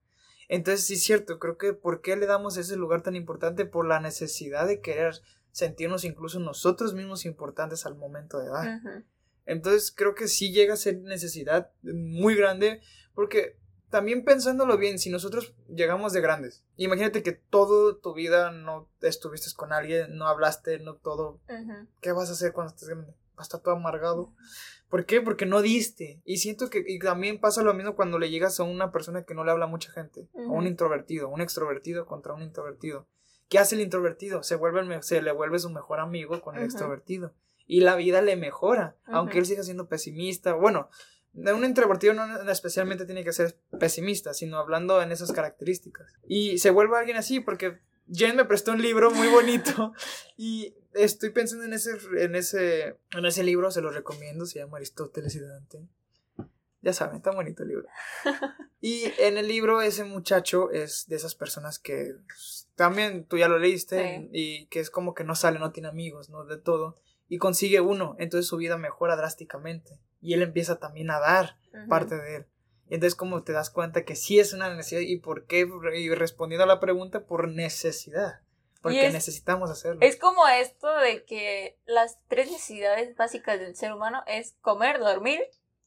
Entonces, 0.49 0.87
sí 0.87 0.95
es 0.95 1.03
cierto, 1.03 1.39
creo 1.39 1.59
que 1.59 1.75
¿por 1.75 2.01
qué 2.01 2.17
le 2.17 2.27
damos 2.27 2.57
ese 2.57 2.77
lugar 2.77 3.03
tan 3.03 3.17
importante? 3.17 3.67
Por 3.67 3.87
la 3.87 4.01
necesidad 4.01 4.67
de 4.67 4.81
querer 4.81 5.21
sentirnos 5.51 6.05
incluso 6.05 6.39
nosotros 6.39 6.95
mismos 6.95 7.27
importantes 7.27 7.85
al 7.85 7.97
momento 7.97 8.39
de 8.39 8.49
dar. 8.49 8.81
Entonces 9.45 9.91
creo 9.91 10.15
que 10.15 10.29
sí 10.29 10.53
llega 10.53 10.75
a 10.75 10.77
ser 10.77 10.99
necesidad 10.99 11.71
muy 11.83 12.35
grande 12.35 12.81
porque 13.15 13.57
también 13.91 14.25
pensándolo 14.25 14.77
bien, 14.77 14.99
si 14.99 15.11
nosotros 15.11 15.55
llegamos 15.69 16.13
de 16.13 16.21
grandes, 16.21 16.65
imagínate 16.77 17.23
que 17.23 17.33
toda 17.33 17.99
tu 18.01 18.15
vida 18.15 18.51
no 18.51 18.89
estuviste 19.01 19.51
con 19.57 19.73
alguien, 19.73 20.17
no 20.17 20.27
hablaste, 20.27 20.79
no 20.79 20.97
todo. 20.97 21.41
¿qué 22.01 22.13
vas 22.13 22.29
a 22.29 22.33
hacer 22.33 22.53
cuando 22.53 22.75
estés 22.75 22.89
grande? 22.89 23.15
Vas 23.35 23.47
a 23.47 23.49
estar 23.49 23.61
todo 23.61 23.75
amargado. 23.75 24.35
¿Por 24.89 25.05
qué? 25.05 25.21
Porque 25.21 25.47
no 25.47 25.63
diste. 25.63 26.21
Y 26.25 26.39
siento 26.39 26.71
que 26.71 26.83
y 26.87 26.99
también 26.99 27.41
pasa 27.41 27.63
lo 27.63 27.75
mismo 27.75 27.95
cuando 27.95 28.19
le 28.19 28.31
llegas 28.31 28.59
a 28.59 28.65
una 28.65 28.91
persona 28.91 29.25
que 29.25 29.35
no 29.35 29.45
le 29.45 29.53
habla 29.53 29.67
a 29.67 29.69
mucha 29.69 29.93
gente, 29.93 30.29
a 30.35 30.51
un 30.51 30.67
introvertido, 30.67 31.29
un 31.29 31.41
extrovertido 31.41 32.07
contra 32.07 32.35
un 32.35 32.43
introvertido. 32.43 33.07
¿Qué 33.49 33.59
hace 33.59 33.75
el 33.75 33.81
introvertido? 33.81 34.43
Se, 34.43 34.57
vuelve 34.57 35.03
se 35.03 35.23
le 35.23 35.33
vuelve 35.33 35.59
su 35.59 35.71
mejor 35.71 36.01
amigo 36.01 36.41
con 36.41 36.57
el 36.57 36.65
extrovertido. 36.65 37.33
Y 37.67 37.81
la 37.81 37.97
vida 37.97 38.23
le 38.23 38.37
mejora, 38.37 38.97
aunque 39.05 39.39
él 39.39 39.47
siga 39.47 39.63
siendo 39.63 39.89
pesimista. 39.89 40.55
Bueno, 40.55 40.89
un 41.35 41.65
introvertido 41.65 42.15
no 42.15 42.51
especialmente 42.51 43.05
tiene 43.05 43.25
que 43.25 43.33
ser 43.33 43.57
pesimista, 43.79 44.35
sino 44.35 44.59
hablando 44.59 45.01
en 45.03 45.13
esas 45.13 45.33
características. 45.33 46.13
Y 46.27 46.59
se 46.59 46.71
vuelve 46.71 46.97
alguien 46.97 47.17
así 47.17 47.41
porque 47.41 47.79
Jen 48.11 48.37
me 48.37 48.45
prestó 48.45 48.73
un 48.73 48.83
libro 48.83 49.11
muy 49.11 49.29
bonito 49.29 49.93
y 50.37 50.75
estoy 50.95 51.31
pensando 51.31 51.65
en 51.65 51.73
ese, 51.75 51.93
en 52.19 52.35
ese, 52.35 52.99
en 53.13 53.27
ese 53.27 53.45
libro, 53.45 53.71
se 53.71 53.83
lo 53.83 53.91
recomiendo, 53.91 54.47
se 54.47 54.59
llama 54.59 54.79
Aristóteles 54.79 55.35
y 55.37 55.41
Dante. 55.41 55.87
Ya 56.81 56.93
saben, 56.93 57.17
está 57.17 57.33
bonito 57.33 57.63
el 57.63 57.69
libro. 57.71 57.89
Y 58.81 59.13
en 59.19 59.39
el 59.39 59.49
libro 59.49 59.83
ese 59.83 60.05
muchacho 60.05 60.71
es 60.71 61.09
de 61.09 61.17
esas 61.17 61.35
personas 61.35 61.81
que 61.81 62.15
pues, 62.29 62.69
también 62.77 63.25
tú 63.25 63.37
ya 63.37 63.49
lo 63.49 63.59
leíste 63.59 64.21
Sí. 64.21 64.29
y 64.33 64.67
que 64.67 64.79
es 64.79 64.89
como 64.89 65.15
que 65.15 65.25
no 65.25 65.35
sale, 65.35 65.59
no 65.59 65.73
tiene 65.73 65.89
amigos, 65.89 66.31
no 66.31 66.45
de 66.45 66.59
todo. 66.59 66.95
Y 67.29 67.39
consigue 67.39 67.81
uno, 67.81 68.15
entonces 68.21 68.47
su 68.47 68.57
vida 68.57 68.79
mejora 68.79 69.17
drásticamente. 69.17 69.99
Y 70.21 70.35
él 70.35 70.43
empieza 70.43 70.79
también 70.79 71.11
a 71.11 71.21
dar 71.21 71.57
parte 71.89 72.17
de 72.17 72.37
él. 72.37 72.47
Y 72.91 72.95
entonces 72.95 73.15
como 73.15 73.43
te 73.45 73.53
das 73.53 73.71
cuenta 73.71 74.05
que 74.05 74.17
sí 74.17 74.41
es 74.41 74.53
una 74.53 74.69
necesidad 74.75 75.01
y 75.03 75.17
por 75.19 75.47
qué, 75.47 75.69
y 75.97 76.09
respondiendo 76.15 76.65
a 76.65 76.67
la 76.67 76.81
pregunta, 76.81 77.27
por 77.27 77.49
necesidad. 77.49 78.41
Porque 78.81 79.07
es- 79.09 79.13
necesitamos 79.13 79.71
hacerlo. 79.71 80.01
Es 80.03 80.17
como 80.17 80.47
esto 80.49 80.89
de 80.99 81.25
que 81.25 81.79
las 81.85 82.19
tres 82.29 82.51
necesidades 82.51 83.15
básicas 83.17 83.59
del 83.61 83.77
ser 83.77 83.93
humano 83.93 84.23
es 84.27 84.55
comer, 84.61 84.99
dormir 85.01 85.43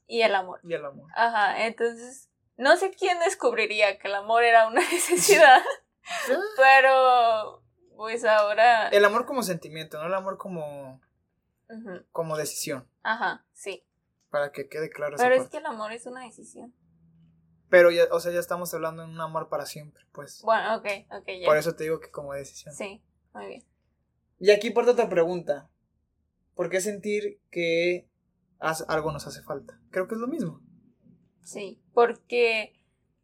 y 0.08 0.22
el 0.22 0.36
amor. 0.36 0.60
Y 0.64 0.74
el 0.74 0.86
amor. 0.86 1.10
Ajá, 1.16 1.66
entonces 1.66 2.30
no 2.58 2.76
sé 2.78 2.92
quién 2.92 3.18
descubriría 3.20 3.98
que 3.98 4.08
el 4.08 4.16
amor 4.16 4.44
era 4.44 4.68
una 4.68 4.82
necesidad, 4.92 5.62
pero 6.58 7.64
pues 7.96 8.24
ahora... 8.26 8.90
El 8.90 9.06
amor 9.06 9.26
como 9.26 9.44
sentimiento, 9.44 10.00
no 10.00 10.08
el 10.08 10.14
amor 10.14 10.38
como, 10.38 11.00
como 12.12 12.38
decisión. 12.38 12.88
Ajá, 13.04 13.46
sí. 13.54 13.84
Para 14.32 14.52
que 14.52 14.68
quede 14.68 14.90
claro 14.90 15.16
esa 15.16 15.24
Pero 15.24 15.36
es 15.36 15.42
parte. 15.42 15.52
que 15.52 15.58
el 15.60 15.66
amor 15.68 15.92
es 15.92 16.06
una 16.08 16.24
decisión. 16.24 16.74
Pero 17.70 17.92
ya, 17.92 18.06
o 18.12 18.20
sea, 18.20 18.32
ya 18.32 18.40
estamos 18.40 18.74
hablando 18.74 19.04
de 19.06 19.10
un 19.10 19.22
amor 19.22 19.48
para 19.50 19.66
siempre, 19.66 20.04
pues. 20.12 20.42
Bueno, 20.44 20.78
ok, 20.78 20.86
ok, 21.12 21.28
ya. 21.42 21.46
Por 21.46 21.58
eso 21.58 21.76
te 21.76 21.84
digo 21.84 22.00
que 22.00 22.10
como 22.10 22.34
decisión. 22.34 22.74
Sí, 22.74 23.04
muy 23.34 23.46
bien. 23.48 23.66
Y 24.40 24.50
aquí 24.52 24.72
parte 24.72 24.92
otra 24.92 25.08
pregunta. 25.10 25.70
¿Por 26.56 26.70
qué 26.70 26.82
sentir 26.82 27.40
que 27.52 28.10
algo 28.88 29.12
nos 29.12 29.28
hace 29.28 29.42
falta? 29.44 29.80
Creo 29.92 30.08
que 30.08 30.16
es 30.16 30.22
lo 30.22 30.28
mismo. 30.28 30.62
Sí, 31.44 31.82
porque... 31.94 32.74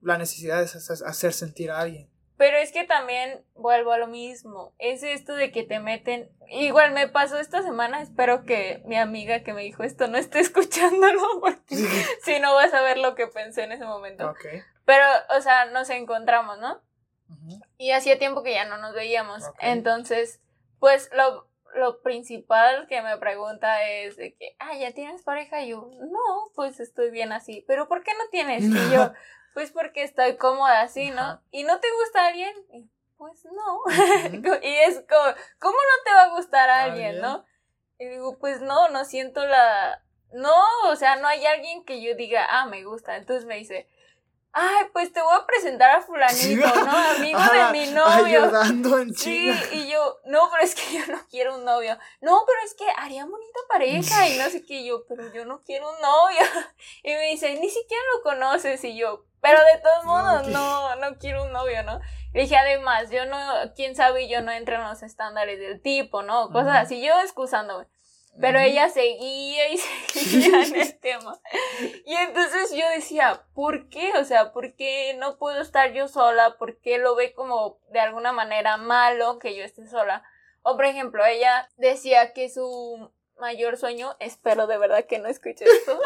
La 0.02 0.18
necesidad 0.18 0.62
hacer- 0.62 1.06
hacer 1.08 1.34
sentir 1.34 1.72
a 1.72 1.80
alguien. 1.80 2.10
Pero 2.38 2.58
es 2.58 2.72
que 2.72 2.84
también 2.84 3.44
vuelvo 3.56 3.92
a 3.92 3.98
lo 3.98 4.08
mismo. 4.08 4.74
Es 4.78 5.02
esto 5.02 5.34
de 5.34 5.52
que 5.52 5.64
te 5.64 5.80
meten. 5.80 6.30
Igual 6.50 6.92
me 6.92 7.08
pasó 7.08 7.40
esta 7.40 7.64
semana. 7.64 8.02
Espero 8.02 8.46
que 8.46 8.84
mi 8.86 8.96
amiga 8.96 9.44
que 9.44 9.54
me 9.54 9.64
dijo 9.64 9.84
esto 9.84 10.08
no 10.08 10.18
esté 10.18 10.40
escuchándolo. 10.42 11.22
Porque 11.42 11.76
si 12.24 12.40
no 12.40 12.54
vas 12.54 12.74
a 12.74 12.82
ver 12.82 13.00
lo 13.00 13.16
que 13.16 13.28
pensé 13.28 13.64
en 13.64 13.72
ese 13.72 13.86
momento. 13.86 14.30
ok. 14.30 14.46
Pero, 14.86 15.04
o 15.36 15.42
sea, 15.42 15.66
nos 15.66 15.90
encontramos, 15.90 16.60
¿no? 16.60 16.82
Y 17.78 17.92
hacía 17.92 18.18
tiempo 18.18 18.42
que 18.42 18.54
ya 18.54 18.64
no 18.64 18.78
nos 18.78 18.94
veíamos. 18.94 19.44
Entonces, 19.60 20.40
pues 20.80 21.10
lo, 21.14 21.50
lo 21.76 22.02
principal 22.02 22.88
que 22.88 23.02
me 23.02 23.18
pregunta 23.18 23.86
es 23.86 24.16
de 24.16 24.36
que, 24.36 24.56
ah, 24.60 24.78
¿ya 24.78 24.94
tienes 24.94 25.24
pareja? 25.24 25.62
Y 25.62 25.70
yo, 25.70 25.92
no, 26.00 26.52
pues 26.56 26.80
estoy 26.80 27.10
bien 27.12 27.34
así. 27.34 27.66
¿Pero 27.68 27.88
por 27.90 28.04
qué 28.04 28.12
no 28.14 28.30
tienes? 28.32 28.64
Y 28.64 28.94
yo, 28.94 29.12
pues 29.58 29.72
porque 29.72 30.04
estoy 30.04 30.38
cómoda 30.38 30.82
así, 30.82 31.10
¿no? 31.10 31.20
Ajá. 31.20 31.42
¿Y 31.50 31.64
no 31.64 31.80
te 31.80 31.88
gusta 31.92 32.28
alguien? 32.28 32.54
Y, 32.72 32.88
pues 33.18 33.44
no. 33.46 33.82
Y 34.62 34.76
es 34.86 35.04
como, 35.10 35.36
¿cómo 35.58 35.74
no 35.76 36.04
te 36.06 36.14
va 36.14 36.24
a 36.26 36.36
gustar 36.36 36.70
a 36.70 36.84
¿Alguien? 36.84 37.16
alguien, 37.16 37.24
no? 37.24 37.44
Y 37.98 38.06
digo, 38.08 38.38
pues 38.38 38.62
no, 38.62 38.90
no 38.90 39.04
siento 39.04 39.44
la... 39.48 40.04
No, 40.32 40.54
o 40.92 40.96
sea, 40.96 41.16
no 41.16 41.28
hay 41.28 41.44
alguien 41.48 41.84
que 41.86 42.04
yo 42.04 42.14
diga, 42.14 42.46
ah, 42.48 42.68
me 42.68 42.84
gusta. 42.84 43.16
Entonces 43.18 43.48
me 43.48 43.56
dice, 43.58 43.90
ay, 44.54 44.86
pues 44.94 45.14
te 45.14 45.22
voy 45.22 45.36
a 45.36 45.46
presentar 45.46 45.92
a 45.92 46.02
fulanito, 46.02 46.68
¿no? 46.86 46.92
Amigo 46.92 47.40
Ah, 47.40 47.72
de 47.72 47.80
mi 47.80 47.92
novio. 47.92 48.46
En 48.46 49.14
Sí, 49.14 49.52
y 49.72 49.90
yo, 49.90 50.20
no, 50.26 50.50
pero 50.52 50.64
es 50.64 50.76
que 50.76 50.98
yo 50.98 51.06
no 51.12 51.20
quiero 51.30 51.56
un 51.56 51.66
novio. 51.66 51.98
No, 52.22 52.44
pero 52.46 52.60
es 52.66 52.74
que 52.74 52.86
haría 52.98 53.26
bonita 53.26 53.60
pareja 53.70 54.28
y 54.28 54.38
no 54.38 54.50
sé 54.50 54.66
qué. 54.66 54.82
Y 54.82 54.88
yo, 54.88 55.06
pero 55.08 55.32
yo 55.34 55.46
no 55.46 55.62
quiero 55.64 55.90
un 55.90 56.02
novio. 56.02 56.40
Y 57.04 57.14
me 57.14 57.30
dice, 57.30 57.56
ni 57.60 57.70
siquiera 57.70 58.04
lo 58.16 58.24
conoces. 58.24 58.84
Y 58.84 58.98
yo, 58.98 59.26
pero 59.42 59.60
de 59.60 59.80
todos 59.82 60.06
modos, 60.06 60.48
no, 60.48 60.96
no 60.98 61.18
quiero 61.20 61.44
un 61.44 61.52
novio, 61.52 61.84
¿no? 61.84 62.00
Le 62.34 62.42
dije, 62.42 62.58
además, 62.58 63.10
yo 63.10 63.26
no, 63.26 63.38
quién 63.76 63.96
sabe, 63.96 64.28
yo 64.28 64.42
no 64.42 64.52
entro 64.52 64.76
en 64.76 64.84
los 64.84 65.04
estándares 65.04 65.60
del 65.60 65.82
tipo, 65.82 66.24
¿no? 66.24 66.50
Cosas 66.50 66.68
Ujú. 66.68 66.78
así, 66.78 67.06
yo 67.06 67.20
excusándome. 67.22 67.88
Pero 68.40 68.60
ella 68.60 68.90
seguía 68.90 69.70
y 69.70 69.78
seguía 70.14 70.64
en 70.64 70.76
el 70.76 71.00
tema. 71.00 71.40
Y 72.06 72.14
entonces 72.16 72.72
yo 72.72 72.88
decía, 72.90 73.44
¿por 73.54 73.90
qué? 73.90 74.14
O 74.20 74.24
sea, 74.24 74.52
¿por 74.52 74.76
qué 74.76 75.16
no 75.18 75.38
puedo 75.38 75.62
estar 75.62 75.92
yo 75.94 76.08
sola? 76.08 76.58
¿Por 76.58 76.80
qué 76.80 76.98
lo 76.98 77.16
ve 77.16 77.34
como 77.34 77.80
de 77.92 78.00
alguna 78.00 78.32
manera 78.32 78.78
malo 78.78 79.40
que 79.40 79.56
yo 79.56 79.64
esté 79.64 79.88
sola? 79.88 80.24
O 80.62 80.76
por 80.76 80.86
ejemplo, 80.86 81.26
ella 81.26 81.70
decía 81.78 82.34
que 82.34 82.50
su 82.50 83.12
mayor 83.40 83.78
sueño, 83.78 84.16
espero 84.20 84.68
de 84.68 84.78
verdad 84.78 85.06
que 85.06 85.20
no 85.20 85.28
escuche 85.28 85.66
esto, 85.66 86.00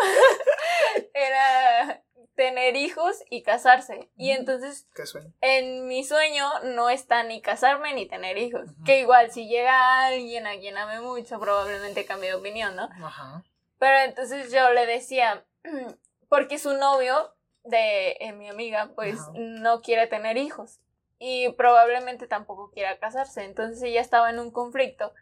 era 1.14 2.04
tener 2.36 2.76
hijos 2.76 3.24
y 3.30 3.44
casarse. 3.44 4.10
Y 4.16 4.32
entonces 4.32 4.88
Qué 4.96 5.06
sueño. 5.06 5.34
en 5.42 5.88
mi 5.88 6.04
sueño 6.04 6.48
no 6.64 6.90
está 6.90 7.24
ni 7.24 7.42
casarme 7.42 7.94
ni 7.94 8.08
tener 8.08 8.38
hijos. 8.38 8.70
Que 8.86 9.00
igual 9.00 9.32
si 9.32 9.48
llega 9.48 10.06
alguien 10.06 10.48
a 10.48 10.58
quien 10.58 10.78
ame 10.78 11.02
mucho, 11.02 11.40
probablemente 11.40 12.06
cambie 12.06 12.30
de 12.30 12.36
opinión, 12.36 12.76
¿no? 12.76 12.90
Ajá. 13.04 13.44
Pero 13.78 14.00
entonces 14.00 14.52
yo 14.52 14.72
le 14.72 14.86
decía, 14.86 15.46
porque 16.30 16.58
su 16.60 16.74
novio 16.74 17.36
de 17.64 18.18
eh, 18.20 18.34
mi 18.34 18.50
amiga, 18.50 18.92
pues 18.96 19.20
no 19.34 19.82
quiere 19.82 20.08
tener 20.08 20.38
hijos 20.38 20.80
y 21.20 21.50
probablemente 21.50 22.28
tampoco 22.28 22.72
quiera 22.72 22.98
casarse. 22.98 23.44
Entonces 23.44 23.84
ella 23.84 24.02
estaba 24.02 24.30
en 24.32 24.40
un 24.40 24.52
conflicto 24.52 25.14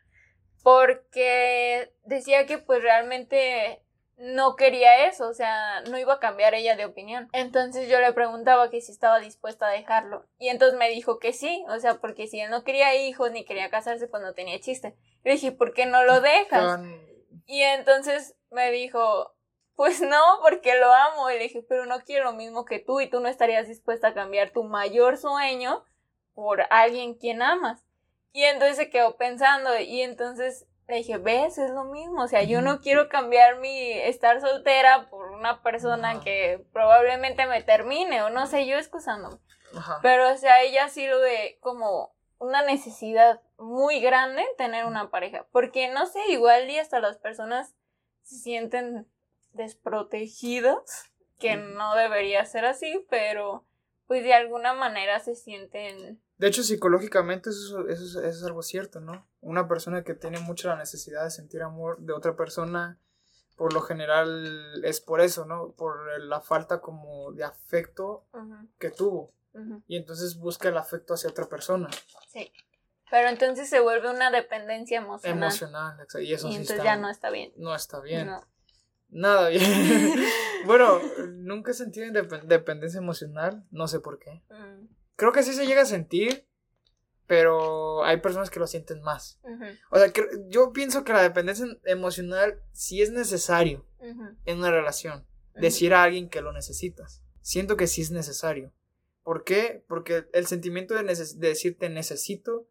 porque 0.64 1.94
decía 2.04 2.46
que 2.46 2.58
pues 2.58 2.82
realmente 2.82 3.84
no 4.20 4.58
quería 4.58 5.08
eso, 5.08 5.30
o 5.30 5.34
sea, 5.34 5.82
no 5.90 5.98
iba 5.98 6.16
a 6.16 6.20
cambiar 6.20 6.54
ella 6.54 6.76
de 6.76 6.86
opinión. 6.86 7.30
Entonces 7.32 7.90
yo 7.90 8.00
le 8.02 8.12
preguntaba 8.12 8.70
que 8.70 8.82
si 8.82 8.92
estaba 8.92 9.20
dispuesta 9.20 9.68
a 9.68 9.72
dejarlo. 9.72 10.26
Y 10.38 10.50
entonces 10.50 10.78
me 10.78 10.90
dijo 10.90 11.20
que 11.20 11.32
sí, 11.32 11.64
o 11.70 11.80
sea, 11.80 11.96
porque 11.96 12.28
si 12.28 12.40
él 12.42 12.50
no 12.52 12.66
quería 12.66 12.94
hijos 12.96 13.32
ni 13.32 13.46
quería 13.46 13.70
casarse, 13.70 14.08
pues 14.08 14.22
no 14.22 14.34
tenía 14.34 14.60
chiste. 14.60 14.94
Le 15.24 15.32
dije, 15.32 15.54
¿por 15.54 15.74
qué 15.74 15.86
no 15.86 16.04
lo 16.04 16.20
dejas? 16.20 16.82
Y 17.46 17.62
entonces 17.62 18.36
me 18.52 18.72
dijo, 18.72 19.34
pues 19.76 20.02
no, 20.02 20.22
porque 20.42 20.78
lo 20.78 20.92
amo. 20.94 21.32
Y 21.32 21.36
le 21.36 21.44
dije, 21.44 21.64
pero 21.68 21.86
no 21.86 22.02
quiero 22.02 22.26
lo 22.26 22.34
mismo 22.34 22.66
que 22.66 22.80
tú 22.80 23.00
y 23.00 23.10
tú 23.10 23.22
no 23.22 23.30
estarías 23.30 23.70
dispuesta 23.70 24.10
a 24.10 24.14
cambiar 24.14 24.52
tu 24.52 24.66
mayor 24.66 25.18
sueño 25.18 25.86
por 26.34 26.66
alguien 26.70 27.14
quien 27.14 27.42
amas. 27.42 27.86
Y 28.34 28.44
entonces 28.44 28.76
se 28.76 28.90
quedó 28.90 29.16
pensando 29.16 29.80
y 29.80 30.02
entonces 30.02 30.68
le 30.90 30.98
dije, 30.98 31.18
ves, 31.18 31.58
es 31.60 31.70
lo 31.70 31.86
mismo. 31.86 32.24
O 32.24 32.28
sea, 32.28 32.44
yo 32.44 32.62
no 32.62 32.82
quiero 32.82 33.10
cambiar 33.10 33.60
mi 33.60 33.92
estar 33.92 34.42
soltera 34.42 35.08
por 35.10 35.30
una 35.32 35.62
persona 35.62 36.12
Ajá. 36.12 36.22
que 36.22 36.66
probablemente 36.74 37.46
me 37.46 37.62
termine 37.62 38.24
o 38.24 38.32
no 38.32 38.48
sé, 38.48 38.66
yo 38.66 38.78
excusándome. 38.78 39.38
Ajá. 39.76 40.00
Pero, 40.02 40.32
o 40.32 40.38
sea, 40.38 40.64
ella 40.64 40.90
sí 40.90 41.06
lo 41.06 41.20
ve 41.20 41.60
como 41.62 42.16
una 42.40 42.64
necesidad 42.64 43.40
muy 43.60 44.00
grande 44.00 44.44
tener 44.58 44.86
una 44.86 45.12
pareja. 45.12 45.46
Porque, 45.52 45.90
no 45.90 46.08
sé, 46.08 46.20
igual 46.30 46.68
y 46.70 46.80
hasta 46.80 47.00
las 47.00 47.18
personas 47.20 47.76
se 48.24 48.38
sienten 48.38 49.08
desprotegidos, 49.54 51.12
que 51.38 51.56
no 51.56 51.96
debería 51.96 52.44
ser 52.46 52.66
así, 52.66 53.06
pero 53.10 53.66
pues 54.08 54.24
de 54.24 54.34
alguna 54.34 54.74
manera 54.74 55.20
se 55.20 55.36
sienten... 55.36 56.20
De 56.40 56.48
hecho, 56.48 56.64
psicológicamente 56.64 57.50
eso, 57.50 57.88
eso, 57.90 58.24
es 58.24 58.44
algo 58.44 58.64
cierto, 58.64 59.02
¿no? 59.02 59.28
Una 59.42 59.68
persona 59.68 60.06
que 60.06 60.14
tiene 60.14 60.40
mucha 60.40 60.70
la 60.70 60.78
necesidad 60.78 61.26
de 61.26 61.32
sentir 61.32 61.62
amor 61.62 62.00
de 62.00 62.14
otra 62.14 62.38
persona, 62.38 62.98
por 63.58 63.74
lo 63.74 63.82
general 63.82 64.82
es 64.86 65.02
por 65.02 65.20
eso, 65.20 65.46
¿no? 65.46 65.74
Por 65.74 66.22
la 66.24 66.40
falta 66.40 66.80
como 66.80 67.34
de 67.34 67.44
afecto 67.44 68.26
que 68.80 68.90
tuvo. 68.90 69.34
Y 69.88 69.98
entonces 69.98 70.38
busca 70.38 70.70
el 70.70 70.78
afecto 70.78 71.14
hacia 71.14 71.30
otra 71.30 71.50
persona. 71.50 71.90
Sí. 72.30 72.50
Pero 73.12 73.28
entonces 73.28 73.70
se 73.70 73.82
vuelve 73.82 74.10
una 74.10 74.32
dependencia 74.32 75.00
emocional. 75.00 75.38
Emocional, 75.38 76.08
y 76.22 76.34
eso 76.34 76.48
y 76.48 76.56
entonces 76.56 76.84
ya 76.84 76.96
no 76.96 77.10
está 77.10 77.32
bien. 77.32 77.52
No 77.58 77.76
está 77.76 78.00
bien. 78.00 78.32
Nada 79.10 79.50
bien. 79.50 79.62
bueno, 80.66 81.02
nunca 81.28 81.72
he 81.72 81.74
sentido 81.74 82.08
dependencia 82.44 83.00
emocional, 83.00 83.66
no 83.72 83.90
sé 83.90 84.00
por 84.00 84.20
qué. 84.20 84.42
Mm. 84.50 84.99
Creo 85.20 85.34
que 85.34 85.44
sí 85.44 85.52
se 85.52 85.68
llega 85.68 85.82
a 85.82 85.86
sentir, 85.86 86.48
pero 87.28 88.06
hay 88.06 88.22
personas 88.22 88.50
que 88.50 88.62
lo 88.62 88.68
sienten 88.68 89.02
más. 89.02 89.38
O 89.92 89.98
sea, 89.98 90.14
que, 90.14 90.26
yo 90.48 90.72
pienso 90.72 91.04
que 91.04 91.12
la 91.12 91.22
dependencia 91.22 91.66
emocional 91.84 92.64
sí 92.72 93.02
es 93.02 93.12
necesario 93.12 93.86
en 94.00 94.58
una 94.58 94.72
relación. 94.72 95.28
Decir 95.56 95.94
a 95.94 96.04
alguien 96.04 96.30
que 96.30 96.40
lo 96.40 96.54
necesitas. 96.54 97.22
Siento 97.42 97.76
que 97.76 97.88
sí 97.88 98.00
es 98.02 98.12
necesario. 98.12 98.72
¿Por 99.22 99.44
qué? 99.44 99.84
Porque 99.90 100.30
el 100.32 100.48
sentimiento 100.48 100.96
de, 100.96 101.04
de 101.04 101.48
decirte 101.50 101.90
necesito 101.90 102.70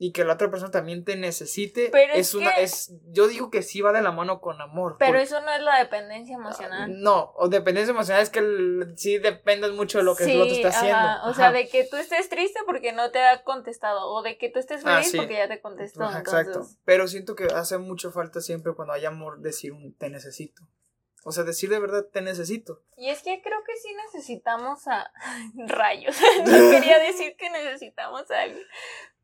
y 0.00 0.12
que 0.12 0.24
la 0.24 0.34
otra 0.34 0.48
persona 0.48 0.70
también 0.70 1.04
te 1.04 1.16
necesite 1.16 1.90
es, 2.14 2.34
una 2.34 2.50
es 2.50 2.92
yo 3.08 3.26
digo 3.26 3.50
que 3.50 3.62
sí 3.62 3.80
va 3.80 3.92
de 3.92 4.00
la 4.00 4.12
mano 4.12 4.40
con 4.40 4.60
amor 4.60 4.96
pero 4.98 5.18
eso 5.18 5.40
no 5.40 5.52
es 5.52 5.60
la 5.60 5.78
dependencia 5.78 6.36
emocional 6.36 7.02
no 7.02 7.32
o 7.36 7.48
dependencia 7.48 7.90
emocional 7.90 8.22
es 8.22 8.30
que 8.30 8.40
sí 8.96 9.18
dependes 9.18 9.72
mucho 9.72 9.98
de 9.98 10.04
lo 10.04 10.14
que 10.14 10.24
el 10.24 10.40
otro 10.40 10.54
está 10.54 10.68
haciendo 10.68 11.24
o 11.24 11.34
sea 11.34 11.50
de 11.50 11.68
que 11.68 11.84
tú 11.84 11.96
estés 11.96 12.28
triste 12.28 12.60
porque 12.64 12.92
no 12.92 13.10
te 13.10 13.20
ha 13.20 13.42
contestado 13.42 14.08
o 14.08 14.22
de 14.22 14.38
que 14.38 14.48
tú 14.48 14.60
estés 14.60 14.82
ah, 14.84 14.98
feliz 14.98 15.14
porque 15.16 15.34
ya 15.34 15.48
te 15.48 15.60
contestó 15.60 16.04
exacto 16.16 16.64
pero 16.84 17.08
siento 17.08 17.34
que 17.34 17.46
hace 17.46 17.78
mucho 17.78 18.12
falta 18.12 18.40
siempre 18.40 18.74
cuando 18.74 18.94
hay 18.94 19.04
amor 19.04 19.40
decir 19.40 19.72
un 19.72 19.94
te 19.94 20.10
necesito 20.10 20.62
o 21.24 21.32
sea, 21.32 21.44
decir 21.44 21.68
de 21.68 21.78
verdad 21.78 22.06
te 22.10 22.22
necesito. 22.22 22.80
Y 22.96 23.10
es 23.10 23.22
que 23.22 23.42
creo 23.42 23.62
que 23.66 23.76
sí 23.76 23.88
necesitamos 24.06 24.86
a 24.86 25.12
rayos. 25.66 26.16
no 26.46 26.70
quería 26.70 26.98
decir 27.00 27.36
que 27.36 27.50
necesitamos 27.50 28.30
a 28.30 28.42
alguien. 28.42 28.64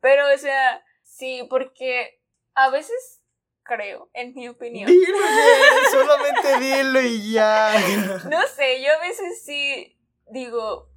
Pero, 0.05 0.27
o 0.35 0.37
sea, 0.37 0.85
sí, 1.03 1.47
porque 1.49 2.21
a 2.53 2.69
veces 2.69 3.23
creo, 3.62 4.11
en 4.12 4.35
mi 4.35 4.49
opinión. 4.49 4.87
Dilo, 4.87 5.17
solamente 5.90 6.59
dilo 6.61 7.01
y 7.01 7.33
ya. 7.33 7.73
No 8.29 8.43
sé, 8.49 8.83
yo 8.83 8.93
a 8.93 8.99
veces 8.99 9.43
sí 9.43 9.99
digo, 10.29 10.90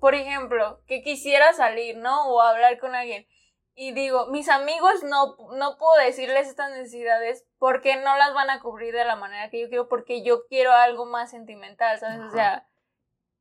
por 0.00 0.14
ejemplo, 0.14 0.80
que 0.86 1.02
quisiera 1.02 1.52
salir, 1.52 1.98
¿no? 1.98 2.30
O 2.30 2.40
hablar 2.40 2.78
con 2.78 2.94
alguien. 2.94 3.26
Y 3.74 3.92
digo, 3.92 4.28
mis 4.28 4.48
amigos 4.48 5.02
no, 5.02 5.36
no 5.58 5.76
puedo 5.76 6.02
decirles 6.02 6.48
estas 6.48 6.70
necesidades 6.70 7.44
porque 7.58 7.96
no 7.96 8.16
las 8.16 8.32
van 8.32 8.48
a 8.48 8.60
cubrir 8.60 8.94
de 8.94 9.04
la 9.04 9.16
manera 9.16 9.50
que 9.50 9.60
yo 9.60 9.68
quiero, 9.68 9.86
porque 9.86 10.22
yo 10.22 10.46
quiero 10.46 10.72
algo 10.72 11.04
más 11.04 11.30
sentimental, 11.30 11.98
¿sabes? 11.98 12.20
O 12.20 12.30
sea, 12.30 12.66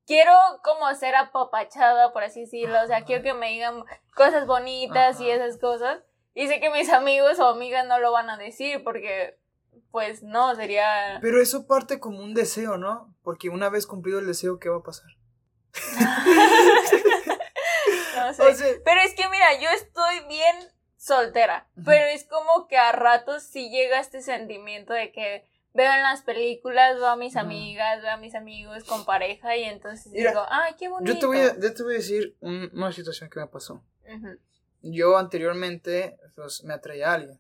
quiero 0.06 0.34
como 0.64 0.94
ser 0.96 1.16
apapachada, 1.16 2.14
por 2.14 2.24
así 2.24 2.42
decirlo, 2.42 2.82
o 2.84 2.88
sea, 2.88 3.04
quiero 3.04 3.24
que 3.24 3.34
me 3.34 3.50
digan 3.50 3.84
cosas 4.16 4.48
bonitas 4.48 5.20
y 5.20 5.30
esas 5.30 5.58
cosas. 5.58 6.04
Y 6.34 6.48
sé 6.48 6.60
que 6.60 6.70
mis 6.70 6.90
amigos 6.90 7.40
o 7.40 7.48
amigas 7.48 7.86
no 7.88 8.00
lo 8.00 8.12
van 8.12 8.30
a 8.30 8.38
decir 8.38 8.84
porque, 8.84 9.38
pues 9.92 10.22
no, 10.22 10.54
sería... 10.56 11.20
Pero 11.22 11.42
eso 11.42 11.66
parte 11.66 12.00
como 12.00 12.20
un 12.20 12.34
deseo, 12.34 12.78
¿no? 12.78 13.14
Porque 13.24 13.50
una 13.50 13.70
vez 13.70 13.88
cumplido 13.88 14.20
el 14.20 14.28
deseo, 14.28 14.60
¿qué 14.60 14.70
va 14.70 14.78
a 14.78 14.84
pasar? 14.84 15.10
no 18.28 18.34
sé. 18.34 18.82
pero 18.84 19.02
es 19.02 19.14
que 19.14 19.28
mira, 19.30 19.60
yo 19.60 19.70
estoy 19.70 20.26
bien 20.28 20.56
soltera, 20.98 21.68
pero 21.86 22.06
es 22.06 22.24
como 22.24 22.68
que 22.68 22.78
a 22.78 22.92
ratos 22.92 23.44
sí 23.44 23.70
llega 23.70 24.00
este 24.00 24.22
sentimiento 24.22 24.94
de 24.94 25.12
que 25.12 25.46
veo 25.76 25.94
en 25.94 26.02
las 26.02 26.22
películas, 26.22 26.96
veo 26.96 27.08
a 27.08 27.18
mis 27.18 27.36
amigas, 27.36 28.02
veo 28.02 28.12
a 28.12 28.18
mis 28.18 28.34
amigos 28.34 28.86
con 28.86 29.06
pareja 29.06 29.56
y 29.58 29.64
entonces 29.64 30.12
digo, 30.12 30.42
ay, 30.50 30.74
qué 30.80 30.88
bonito. 30.88 31.14
Yo 31.14 31.20
te 31.20 31.26
voy 31.26 31.38
a, 31.40 31.60
te 31.60 31.84
voy 31.84 31.94
a 31.94 31.98
decir 31.98 32.36
una 32.40 32.92
situación 32.92 33.30
que 33.30 33.42
me 33.42 33.48
pasó. 33.48 33.84
Yo 34.82 35.18
anteriormente 35.18 36.18
pues, 36.36 36.64
me 36.64 36.74
atraía 36.74 37.12
a 37.12 37.14
alguien, 37.16 37.40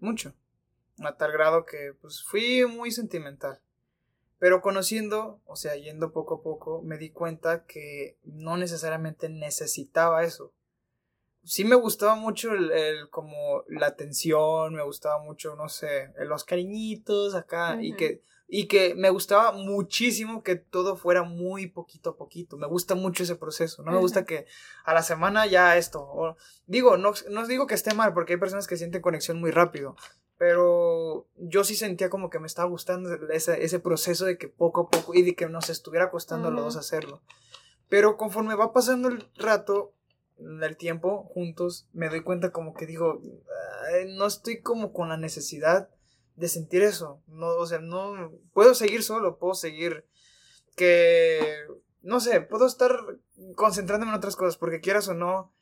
mucho, 0.00 0.34
a 1.00 1.16
tal 1.16 1.32
grado 1.32 1.64
que 1.64 1.94
pues 2.00 2.22
fui 2.22 2.66
muy 2.66 2.90
sentimental. 2.90 3.60
Pero 4.38 4.60
conociendo, 4.60 5.40
o 5.46 5.56
sea, 5.56 5.76
yendo 5.76 6.12
poco 6.12 6.34
a 6.34 6.42
poco, 6.42 6.82
me 6.82 6.98
di 6.98 7.10
cuenta 7.10 7.64
que 7.64 8.18
no 8.22 8.58
necesariamente 8.58 9.30
necesitaba 9.30 10.24
eso 10.24 10.52
sí 11.46 11.64
me 11.64 11.76
gustaba 11.76 12.16
mucho 12.16 12.52
el, 12.52 13.08
como 13.10 13.62
la 13.68 13.86
atención, 13.86 14.74
me 14.74 14.82
gustaba 14.82 15.22
mucho, 15.22 15.56
no 15.56 15.68
sé, 15.68 16.12
los 16.18 16.44
cariñitos 16.44 17.34
acá 17.34 17.78
y 17.80 17.94
que 17.94 18.22
y 18.48 18.68
que 18.68 18.94
me 18.94 19.10
gustaba 19.10 19.52
muchísimo 19.52 20.42
que 20.42 20.54
todo 20.54 20.96
fuera 20.96 21.24
muy 21.24 21.66
poquito 21.66 22.10
a 22.10 22.16
poquito. 22.16 22.56
Me 22.56 22.68
gusta 22.68 22.94
mucho 22.94 23.24
ese 23.24 23.34
proceso. 23.34 23.82
No 23.82 23.90
me 23.90 23.98
gusta 23.98 24.24
que 24.24 24.46
a 24.84 24.94
la 24.94 25.02
semana 25.02 25.46
ya 25.46 25.76
esto. 25.76 26.36
digo, 26.66 26.96
no, 26.96 27.12
no 27.30 27.46
digo 27.46 27.66
que 27.66 27.74
esté 27.74 27.92
mal, 27.94 28.14
porque 28.14 28.34
hay 28.34 28.38
personas 28.38 28.68
que 28.68 28.76
sienten 28.76 29.02
conexión 29.02 29.40
muy 29.40 29.50
rápido. 29.50 29.96
Pero 30.38 31.26
yo 31.36 31.64
sí 31.64 31.74
sentía 31.74 32.08
como 32.08 32.30
que 32.30 32.38
me 32.38 32.46
estaba 32.46 32.68
gustando 32.68 33.12
ese, 33.30 33.64
ese 33.64 33.80
proceso 33.80 34.24
de 34.26 34.38
que 34.38 34.48
poco 34.48 34.82
a 34.82 34.90
poco 34.90 35.14
y 35.14 35.22
de 35.22 35.34
que 35.34 35.48
nos 35.48 35.68
estuviera 35.68 36.10
costando 36.10 36.48
a 36.48 36.50
los 36.52 36.62
dos 36.62 36.76
hacerlo. 36.76 37.22
Pero 37.88 38.16
conforme 38.16 38.54
va 38.54 38.72
pasando 38.72 39.08
el 39.08 39.28
rato, 39.36 39.95
el 40.38 40.76
tiempo 40.76 41.24
juntos, 41.24 41.88
me 41.92 42.08
doy 42.08 42.22
cuenta 42.22 42.50
como 42.50 42.74
que 42.74 42.86
digo, 42.86 43.20
no 44.16 44.26
estoy 44.26 44.60
como 44.60 44.92
con 44.92 45.08
la 45.08 45.16
necesidad 45.16 45.90
de 46.34 46.48
sentir 46.48 46.82
eso. 46.82 47.22
No, 47.26 47.48
o 47.56 47.66
sea, 47.66 47.78
no 47.78 48.32
puedo 48.52 48.74
seguir 48.74 49.02
solo, 49.02 49.38
puedo 49.38 49.54
seguir 49.54 50.06
que 50.76 51.40
no 52.02 52.20
sé, 52.20 52.40
puedo 52.40 52.66
estar 52.66 52.92
concentrándome 53.56 54.12
en 54.12 54.18
otras 54.18 54.36
cosas 54.36 54.56
porque 54.56 54.80
quieras 54.80 55.08
o 55.08 55.14
no, 55.14 55.52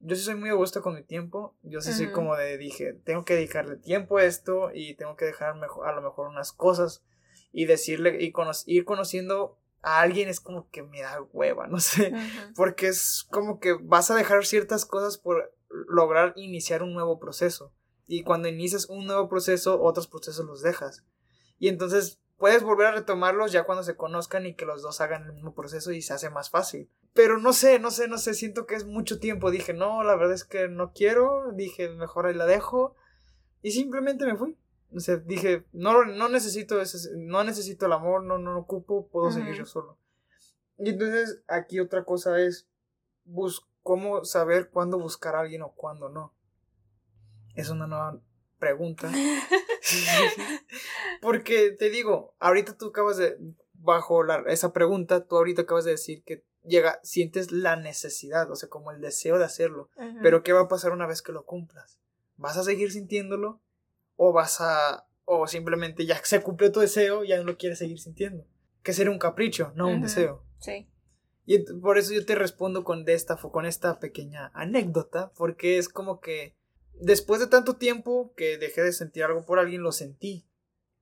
yo 0.00 0.14
sí 0.14 0.22
soy 0.22 0.36
muy 0.36 0.48
a 0.48 0.54
gusto 0.54 0.80
con 0.80 0.94
mi 0.94 1.02
tiempo. 1.02 1.56
Yo 1.62 1.80
sí 1.80 1.92
soy 1.92 2.12
como 2.12 2.36
de 2.36 2.56
dije, 2.56 2.92
tengo 3.04 3.24
que 3.24 3.34
dedicarle 3.34 3.76
tiempo 3.76 4.18
a 4.18 4.24
esto 4.24 4.70
y 4.72 4.94
tengo 4.94 5.16
que 5.16 5.24
dejar 5.24 5.56
mejor, 5.56 5.88
a 5.88 5.92
lo 5.92 6.02
mejor 6.02 6.28
unas 6.28 6.52
cosas 6.52 7.02
y 7.50 7.64
decirle 7.64 8.18
y 8.20 8.32
ir 8.66 8.84
conociendo 8.84 9.58
a 9.82 10.00
alguien 10.00 10.28
es 10.28 10.40
como 10.40 10.68
que 10.70 10.82
me 10.82 11.02
da 11.02 11.20
hueva, 11.32 11.66
no 11.66 11.80
sé, 11.80 12.12
porque 12.56 12.88
es 12.88 13.26
como 13.30 13.60
que 13.60 13.74
vas 13.80 14.10
a 14.10 14.16
dejar 14.16 14.44
ciertas 14.44 14.84
cosas 14.84 15.18
por 15.18 15.54
lograr 15.68 16.32
iniciar 16.36 16.82
un 16.82 16.94
nuevo 16.94 17.18
proceso. 17.18 17.72
Y 18.06 18.22
cuando 18.22 18.48
inicias 18.48 18.88
un 18.88 19.06
nuevo 19.06 19.28
proceso, 19.28 19.82
otros 19.82 20.06
procesos 20.06 20.46
los 20.46 20.62
dejas. 20.62 21.04
Y 21.58 21.68
entonces 21.68 22.20
puedes 22.38 22.62
volver 22.62 22.86
a 22.86 22.92
retomarlos 22.92 23.52
ya 23.52 23.64
cuando 23.64 23.82
se 23.82 23.96
conozcan 23.96 24.46
y 24.46 24.54
que 24.54 24.64
los 24.64 24.82
dos 24.82 25.00
hagan 25.00 25.26
el 25.26 25.34
mismo 25.34 25.54
proceso 25.54 25.92
y 25.92 26.00
se 26.00 26.14
hace 26.14 26.30
más 26.30 26.50
fácil. 26.50 26.90
Pero 27.12 27.38
no 27.38 27.52
sé, 27.52 27.78
no 27.78 27.90
sé, 27.90 28.08
no 28.08 28.16
sé, 28.16 28.32
siento 28.34 28.64
que 28.64 28.76
es 28.76 28.86
mucho 28.86 29.18
tiempo. 29.18 29.50
Dije, 29.50 29.74
no, 29.74 30.02
la 30.04 30.16
verdad 30.16 30.34
es 30.34 30.44
que 30.44 30.68
no 30.68 30.92
quiero. 30.92 31.52
Dije, 31.52 31.90
mejor 31.90 32.26
ahí 32.26 32.34
la 32.34 32.46
dejo. 32.46 32.94
Y 33.60 33.72
simplemente 33.72 34.24
me 34.24 34.36
fui. 34.36 34.56
O 34.94 35.00
sea, 35.00 35.16
dije, 35.16 35.64
no, 35.72 36.04
no 36.04 36.28
necesito 36.28 36.80
ese, 36.80 37.10
no 37.16 37.44
necesito 37.44 37.86
el 37.86 37.92
amor, 37.92 38.24
no, 38.24 38.38
no 38.38 38.54
lo 38.54 38.60
ocupo, 38.60 39.08
puedo 39.08 39.30
seguir 39.30 39.54
yo 39.54 39.66
solo. 39.66 39.98
Y 40.78 40.90
entonces 40.90 41.42
aquí 41.46 41.80
otra 41.80 42.04
cosa 42.04 42.40
es 42.40 42.68
bus 43.24 43.66
cómo 43.82 44.24
saber 44.24 44.70
cuándo 44.70 44.98
buscar 44.98 45.34
a 45.34 45.40
alguien 45.40 45.62
o 45.62 45.74
cuándo 45.74 46.08
no. 46.08 46.34
Es 47.54 47.70
una 47.70 47.86
nueva 47.86 48.20
pregunta. 48.58 49.10
Porque 51.20 51.72
te 51.72 51.90
digo, 51.90 52.34
ahorita 52.38 52.76
tú 52.76 52.88
acabas 52.88 53.16
de, 53.16 53.36
bajo 53.74 54.22
la, 54.24 54.42
esa 54.46 54.72
pregunta, 54.72 55.26
tú 55.26 55.36
ahorita 55.36 55.62
acabas 55.62 55.84
de 55.84 55.92
decir 55.92 56.22
que 56.24 56.44
llega, 56.64 57.00
sientes 57.02 57.50
la 57.50 57.76
necesidad, 57.76 58.50
o 58.50 58.56
sea, 58.56 58.68
como 58.68 58.90
el 58.90 59.00
deseo 59.00 59.38
de 59.38 59.44
hacerlo. 59.44 59.90
Pero 60.22 60.42
¿qué 60.42 60.52
va 60.52 60.60
a 60.60 60.68
pasar 60.68 60.92
una 60.92 61.06
vez 61.06 61.22
que 61.22 61.32
lo 61.32 61.44
cumplas? 61.44 61.98
¿Vas 62.36 62.56
a 62.56 62.62
seguir 62.62 62.92
sintiéndolo? 62.92 63.60
O 64.18 64.32
vas 64.32 64.60
a 64.60 65.06
o 65.24 65.46
simplemente 65.46 66.06
ya 66.06 66.22
se 66.24 66.42
cumplió 66.42 66.72
tu 66.72 66.80
deseo 66.80 67.22
y 67.22 67.28
ya 67.28 67.36
no 67.38 67.44
lo 67.44 67.56
quieres 67.56 67.78
seguir 67.78 67.98
sintiendo. 67.98 68.46
Que 68.82 68.92
sería 68.92 69.12
un 69.12 69.18
capricho, 69.18 69.72
no 69.74 69.88
un 69.88 70.00
deseo. 70.02 70.42
Sí. 70.58 70.88
Y 71.44 71.58
por 71.80 71.98
eso 71.98 72.14
yo 72.14 72.24
te 72.24 72.34
respondo 72.34 72.82
con, 72.82 73.04
de 73.04 73.12
esta, 73.12 73.36
con 73.36 73.66
esta 73.66 74.00
pequeña 74.00 74.50
anécdota, 74.54 75.32
porque 75.36 75.76
es 75.78 75.90
como 75.90 76.20
que 76.20 76.56
después 76.94 77.40
de 77.40 77.46
tanto 77.46 77.76
tiempo 77.76 78.32
que 78.36 78.56
dejé 78.56 78.82
de 78.82 78.92
sentir 78.92 79.24
algo 79.24 79.44
por 79.44 79.58
alguien, 79.58 79.82
lo 79.82 79.92
sentí. 79.92 80.46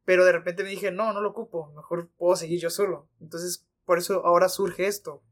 Pero 0.04 0.24
de 0.24 0.32
repente 0.32 0.64
me 0.64 0.70
dije, 0.70 0.90
no, 0.90 1.12
no 1.12 1.20
lo 1.20 1.30
ocupo, 1.30 1.72
mejor 1.74 2.10
puedo 2.16 2.34
seguir 2.36 2.60
yo 2.60 2.70
solo. 2.70 3.08
Entonces, 3.20 3.66
por 3.84 3.98
eso 3.98 4.26
ahora 4.26 4.48
surge 4.48 4.86
esto. 4.86 5.22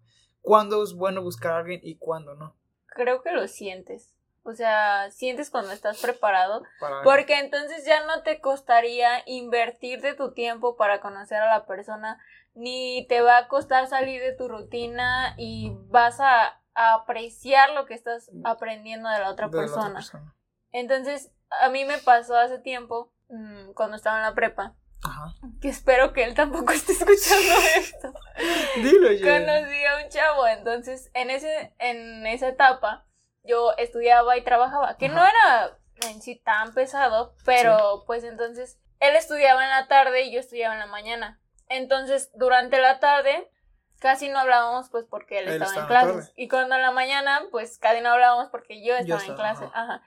¿Cuándo 0.41 0.83
es 0.85 0.95
bueno 0.95 1.23
buscar 1.23 1.53
a 1.53 1.59
alguien 1.59 1.81
y 1.83 1.97
cuándo 1.97 2.37
no? 2.37 2.57
Creo 2.87 3.23
que 3.23 3.33
lo 3.33 3.49
sientes. 3.49 4.15
O 4.47 4.53
sea, 4.55 5.11
sientes 5.11 5.49
cuando 5.51 5.73
estás 5.73 6.01
preparado. 6.01 6.63
Para- 6.79 7.03
Porque 7.03 7.39
entonces 7.39 7.85
ya 7.87 8.05
no 8.07 8.23
te 8.23 8.41
costaría 8.41 9.23
invertir 9.27 10.01
de 10.03 10.15
tu 10.15 10.33
tiempo 10.33 10.77
para 10.77 11.01
conocer 11.01 11.39
a 11.41 11.47
la 11.47 11.65
persona, 11.67 12.19
ni 12.55 13.07
te 13.09 13.21
va 13.23 13.39
a 13.39 13.49
costar 13.49 13.87
salir 13.89 14.21
de 14.21 14.33
tu 14.35 14.49
rutina 14.49 15.35
y 15.39 15.73
vas 15.89 16.21
a, 16.21 16.61
a 16.75 16.95
apreciar 16.95 17.71
lo 17.71 17.87
que 17.87 17.95
estás 17.95 18.31
aprendiendo 18.45 19.09
de 19.09 19.19
la 19.19 19.31
otra 19.31 19.49
de 19.49 19.57
la 19.57 19.63
persona. 19.63 19.95
persona. 19.95 20.35
Entonces, 20.73 21.33
a 21.63 21.69
mí 21.71 21.85
me 21.85 21.99
pasó 21.99 22.37
hace 22.37 22.59
tiempo, 22.59 23.13
mm, 23.29 23.73
cuando 23.73 23.97
estaba 23.97 24.17
en 24.19 24.23
la 24.25 24.35
prepa, 24.35 24.75
Ajá. 25.03 25.35
que 25.63 25.69
espero 25.69 26.13
que 26.13 26.23
él 26.25 26.35
tampoco 26.35 26.73
esté 26.73 26.93
escuchando 26.93 27.55
esto. 27.77 28.13
Dilo. 28.77 29.09
Conocí 29.09 29.85
a 29.85 30.05
un 30.05 30.09
chavo, 30.11 30.47
entonces 30.49 31.11
en 31.15 31.31
ese 31.31 31.75
en 31.79 32.27
esa 32.27 32.49
etapa 32.49 33.07
yo 33.45 33.73
estudiaba 33.77 34.37
y 34.37 34.43
trabajaba, 34.43 34.97
que 34.97 35.09
no 35.09 35.23
era 35.25 35.79
en 36.09 36.21
sí 36.23 36.37
tan 36.37 36.75
pesado, 36.75 37.35
pero 37.45 38.05
pues 38.07 38.25
entonces 38.25 38.79
él 39.01 39.17
estudiaba 39.17 39.63
en 39.65 39.71
la 39.71 39.87
tarde 39.87 40.23
y 40.23 40.33
yo 40.33 40.41
estudiaba 40.41 40.75
en 40.75 40.81
la 40.81 40.87
mañana. 40.87 41.41
Entonces, 41.69 42.31
durante 42.35 42.81
la 42.81 43.01
tarde 43.01 43.51
casi 44.01 44.29
no 44.29 44.39
hablábamos 44.39 44.91
pues 44.91 45.07
porque 45.09 45.39
él, 45.39 45.49
Él 45.49 45.63
estaba 45.63 45.73
en 45.73 45.79
estaba 45.83 46.01
en 46.01 46.07
la 46.09 46.13
clases 46.15 46.33
y 46.37 46.49
cuando 46.49 46.75
en 46.75 46.83
la 46.83 46.91
mañana 46.91 47.43
pues 47.51 47.79
casi 47.79 48.03
no 48.03 48.11
hablábamos 48.11 48.49
porque 48.51 48.85
yo 48.85 48.95
estaba 48.95 49.23
en 49.23 49.31
estaba, 49.31 49.55
clase. 49.55 49.65
ajá. 49.73 49.95
Ajá. 49.95 50.03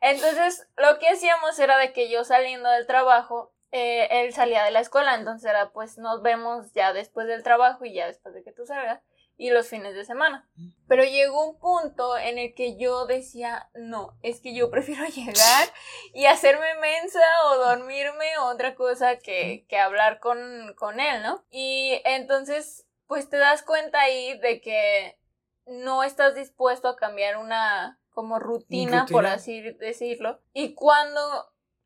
Entonces, 0.00 0.66
lo 0.76 0.98
que 0.98 1.08
hacíamos 1.08 1.58
era 1.58 1.78
de 1.78 1.92
que 1.92 2.10
yo 2.10 2.24
saliendo 2.24 2.68
del 2.70 2.86
trabajo 2.86 3.54
eh, 3.70 4.06
él 4.22 4.32
salía 4.32 4.62
de 4.62 4.70
la 4.70 4.80
escuela, 4.80 5.14
entonces 5.16 5.50
era 5.50 5.70
pues 5.72 5.98
nos 5.98 6.22
vemos 6.22 6.72
ya 6.74 6.92
después 6.92 7.26
del 7.26 7.42
trabajo 7.42 7.84
y 7.84 7.92
ya 7.92 8.06
después 8.06 8.32
de 8.32 8.44
que 8.44 8.52
tú 8.52 8.66
salgas 8.66 9.02
y 9.36 9.50
los 9.50 9.68
fines 9.68 9.94
de 9.94 10.04
semana. 10.04 10.48
Pero 10.86 11.04
llegó 11.04 11.48
un 11.48 11.58
punto 11.58 12.16
en 12.16 12.38
el 12.38 12.54
que 12.54 12.76
yo 12.76 13.06
decía, 13.06 13.68
no, 13.74 14.16
es 14.22 14.40
que 14.40 14.54
yo 14.54 14.70
prefiero 14.70 15.04
llegar 15.06 15.68
y 16.12 16.26
hacerme 16.26 16.74
mensa 16.80 17.20
o 17.46 17.56
dormirme 17.56 18.38
o 18.38 18.46
otra 18.46 18.74
cosa 18.74 19.18
que, 19.18 19.66
que 19.68 19.78
hablar 19.78 20.20
con, 20.20 20.74
con 20.76 21.00
él, 21.00 21.22
¿no? 21.22 21.44
Y 21.50 22.00
entonces 22.04 22.86
pues 23.06 23.28
te 23.28 23.36
das 23.36 23.62
cuenta 23.62 24.00
ahí 24.00 24.38
de 24.38 24.60
que 24.60 25.18
no 25.66 26.02
estás 26.02 26.34
dispuesto 26.34 26.88
a 26.88 26.96
cambiar 26.96 27.36
una 27.36 28.00
como 28.10 28.38
rutina, 28.38 29.06
por 29.10 29.22
Rutina. 29.22 29.34
así 29.34 29.60
decirlo. 29.60 30.40
Y 30.52 30.74
cuando 30.74 31.20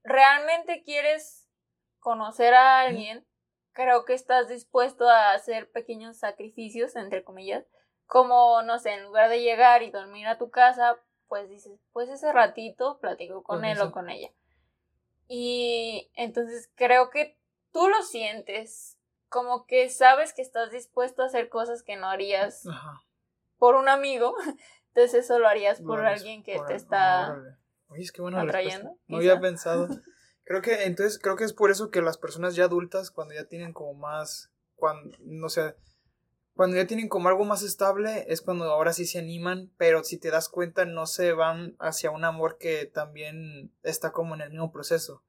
realmente 0.02 0.82
quieres 0.82 1.48
conocer 1.98 2.54
a 2.54 2.80
alguien, 2.80 3.26
creo 3.72 4.04
que 4.04 4.14
estás 4.14 4.48
dispuesto 4.48 5.08
a 5.08 5.32
hacer 5.32 5.70
pequeños 5.70 6.18
sacrificios, 6.18 6.96
entre 6.96 7.24
comillas, 7.24 7.64
como, 8.06 8.62
no 8.62 8.78
sé, 8.78 8.94
en 8.94 9.04
lugar 9.04 9.28
de 9.28 9.42
llegar 9.42 9.82
y 9.82 9.90
dormir 9.90 10.26
a 10.26 10.38
tu 10.38 10.50
casa, 10.50 10.98
pues 11.28 11.48
dices, 11.48 11.78
pues 11.92 12.08
ese 12.08 12.32
ratito 12.32 12.98
platico 13.00 13.42
con 13.42 13.64
él 13.64 13.76
eso. 13.76 13.88
o 13.88 13.92
con 13.92 14.08
ella. 14.10 14.30
Y 15.28 16.10
entonces 16.14 16.70
creo 16.74 17.10
que 17.10 17.38
tú 17.72 17.88
lo 17.88 18.02
sientes, 18.02 18.98
como 19.28 19.66
que 19.66 19.90
sabes 19.90 20.32
que 20.32 20.42
estás 20.42 20.70
dispuesto 20.72 21.22
a 21.22 21.26
hacer 21.26 21.50
cosas 21.50 21.82
que 21.82 21.96
no 21.96 22.08
harías 22.08 22.66
Ajá. 22.66 23.04
por 23.58 23.74
un 23.74 23.88
amigo, 23.88 24.34
entonces 24.88 25.24
eso 25.24 25.38
lo 25.38 25.46
harías 25.46 25.80
por 25.82 26.04
alguien 26.04 26.42
que 26.42 26.56
por- 26.56 26.66
te 26.66 26.74
está... 26.74 27.36
Oye, 27.90 28.02
es 28.02 28.12
que 28.12 28.22
atrayendo. 28.22 28.98
No 29.06 29.18
había 29.18 29.40
pensado. 29.40 29.88
Creo 30.48 30.62
que 30.62 30.84
entonces 30.84 31.18
creo 31.18 31.36
que 31.36 31.44
es 31.44 31.52
por 31.52 31.70
eso 31.70 31.90
que 31.90 32.00
las 32.00 32.16
personas 32.16 32.54
ya 32.56 32.64
adultas 32.64 33.10
cuando 33.10 33.34
ya 33.34 33.44
tienen 33.44 33.74
como 33.74 33.92
más 33.92 34.50
cuando 34.76 35.14
no 35.20 35.50
sé 35.50 35.74
cuando 36.54 36.76
ya 36.78 36.86
tienen 36.86 37.10
como 37.10 37.28
algo 37.28 37.44
más 37.44 37.62
estable 37.62 38.24
es 38.28 38.40
cuando 38.40 38.64
ahora 38.64 38.94
sí 38.94 39.04
se 39.04 39.18
animan, 39.18 39.70
pero 39.76 40.02
si 40.04 40.16
te 40.16 40.30
das 40.30 40.48
cuenta 40.48 40.86
no 40.86 41.04
se 41.04 41.34
van 41.34 41.76
hacia 41.78 42.10
un 42.10 42.24
amor 42.24 42.56
que 42.56 42.86
también 42.86 43.74
está 43.82 44.10
como 44.10 44.34
en 44.34 44.40
el 44.40 44.48
mismo 44.48 44.72
proceso. 44.72 45.22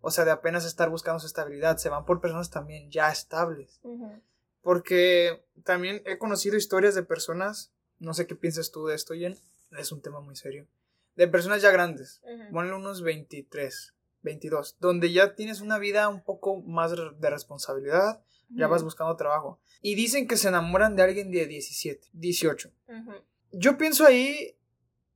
O 0.00 0.10
sea, 0.10 0.24
de 0.24 0.30
apenas 0.30 0.64
estar 0.64 0.88
buscando 0.88 1.20
su 1.20 1.26
estabilidad, 1.26 1.76
se 1.76 1.90
van 1.90 2.06
por 2.06 2.22
personas 2.22 2.50
también 2.50 2.90
ya 2.90 3.10
estables. 3.10 3.80
Ujú. 3.82 4.18
Porque 4.62 5.44
también 5.62 6.02
he 6.06 6.16
conocido 6.16 6.56
historias 6.56 6.94
de 6.94 7.02
personas, 7.02 7.70
no 7.98 8.14
sé 8.14 8.26
qué 8.26 8.34
piensas 8.34 8.70
tú 8.70 8.86
de 8.86 8.94
esto, 8.94 9.12
Jen, 9.12 9.36
es 9.78 9.92
un 9.92 10.00
tema 10.00 10.20
muy 10.20 10.36
serio, 10.36 10.66
de 11.16 11.28
personas 11.28 11.60
ya 11.60 11.70
grandes, 11.70 12.22
Ujú. 12.24 12.52
ponle 12.52 12.74
unos 12.74 13.02
23, 13.02 13.93
22, 14.24 14.76
donde 14.80 15.12
ya 15.12 15.36
tienes 15.36 15.60
una 15.60 15.78
vida 15.78 16.08
un 16.08 16.22
poco 16.22 16.60
más 16.62 16.92
de 16.92 17.30
responsabilidad, 17.30 18.24
ya 18.48 18.66
vas 18.66 18.82
buscando 18.82 19.14
trabajo. 19.16 19.60
Y 19.80 19.94
dicen 19.94 20.26
que 20.26 20.36
se 20.36 20.48
enamoran 20.48 20.96
de 20.96 21.02
alguien 21.02 21.30
de 21.30 21.46
17, 21.46 22.08
18. 22.12 22.70
Ujú. 22.88 23.12
Yo 23.52 23.78
pienso 23.78 24.04
ahí, 24.04 24.56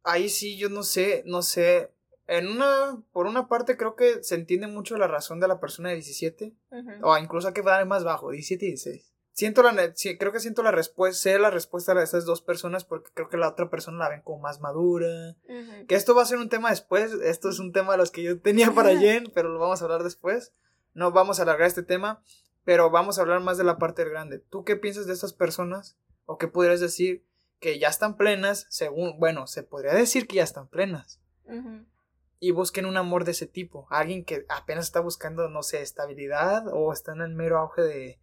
ahí 0.03 0.29
sí, 0.29 0.57
yo 0.57 0.69
no 0.69 0.83
sé, 0.83 1.23
no 1.27 1.43
sé. 1.43 1.93
En 2.27 2.47
una, 2.49 3.03
por 3.13 3.27
una 3.27 3.49
parte 3.49 3.77
creo 3.77 3.97
que 3.97 4.23
se 4.23 4.35
entiende 4.35 4.67
mucho 4.67 4.99
la 4.99 5.07
razón 5.07 5.41
de 5.41 5.49
la 5.49 5.59
persona 5.61 5.89
de 5.89 5.97
17, 5.97 6.55
Ujú. 6.71 6.91
o 7.03 7.17
incluso 7.19 7.49
hay 7.49 7.55
que 7.55 7.63
dar 7.63 7.85
más 7.87 8.05
bajo, 8.05 8.31
17 8.31 8.67
y 8.67 8.69
16. 8.69 9.13
Siento 9.39 9.63
la, 9.63 9.93
sí, 9.95 10.19
creo 10.19 10.33
que 10.33 10.41
siento 10.41 10.65
la 10.65 10.73
respuesta, 10.73 11.17
sé 11.17 11.39
la 11.39 11.51
respuesta 11.51 11.95
de 11.95 12.03
estas 12.03 12.25
dos 12.25 12.43
personas 12.43 12.85
porque 12.85 13.13
creo 13.15 13.29
que 13.29 13.37
la 13.37 13.49
otra 13.49 13.71
persona 13.71 13.97
la 13.97 14.09
ven 14.09 14.21
como 14.21 14.41
más 14.41 14.59
madura. 14.59 15.37
Que 15.87 15.95
esto 15.95 16.13
va 16.13 16.23
a 16.23 16.27
ser 16.27 16.39
un 16.39 16.49
tema 16.49 16.71
después, 16.71 17.13
esto 17.13 17.49
es 17.49 17.61
un 17.61 17.71
tema 17.71 17.93
de 17.93 17.99
los 17.99 18.11
que 18.11 18.25
yo 18.25 18.41
tenía 18.41 18.73
para 18.75 18.99
Jen, 18.99 19.31
pero 19.33 19.51
lo 19.51 19.61
vamos 19.61 19.81
a 19.81 19.85
hablar 19.85 20.03
después. 20.03 20.55
No 20.93 21.13
vamos 21.13 21.39
a 21.39 21.45
alargar 21.45 21.69
este 21.69 21.85
tema, 21.85 22.21
pero 22.65 22.91
vamos 22.91 23.17
a 23.17 23.21
hablar 23.21 23.39
más 23.39 23.57
de 23.59 23.63
la 23.63 23.79
parte 23.79 24.03
del 24.03 24.11
grande. 24.11 24.41
¿Tú 24.41 24.65
qué 24.65 24.75
piensas 24.75 25.07
de 25.07 25.13
estas 25.13 25.35
personas? 25.35 25.97
¿O 26.27 26.37
qué 26.37 26.49
podrías 26.49 26.81
decir 26.81 27.25
que 27.61 27.79
ya 27.79 27.87
están 27.87 28.17
plenas, 28.17 28.67
según, 28.71 29.21
bueno, 29.21 29.47
se 29.47 29.63
podría 29.63 29.95
decir 29.95 30.27
que 30.27 30.39
ya 30.39 30.43
están 30.43 30.67
plenas? 30.67 31.21
Y 32.41 32.51
busquen 32.51 32.87
un 32.87 32.97
amor 32.97 33.23
de 33.23 33.31
ese 33.31 33.47
tipo. 33.47 33.87
Alguien 33.89 34.25
que 34.25 34.47
apenas 34.49 34.87
está 34.87 34.99
buscando, 34.99 35.49
no 35.49 35.63
sé, 35.63 35.81
estabilidad 35.81 36.65
o 36.73 36.93
está 36.93 37.13
en 37.13 37.21
el 37.21 37.37
mero 37.37 37.59
auge 37.59 37.83
de, 37.83 38.19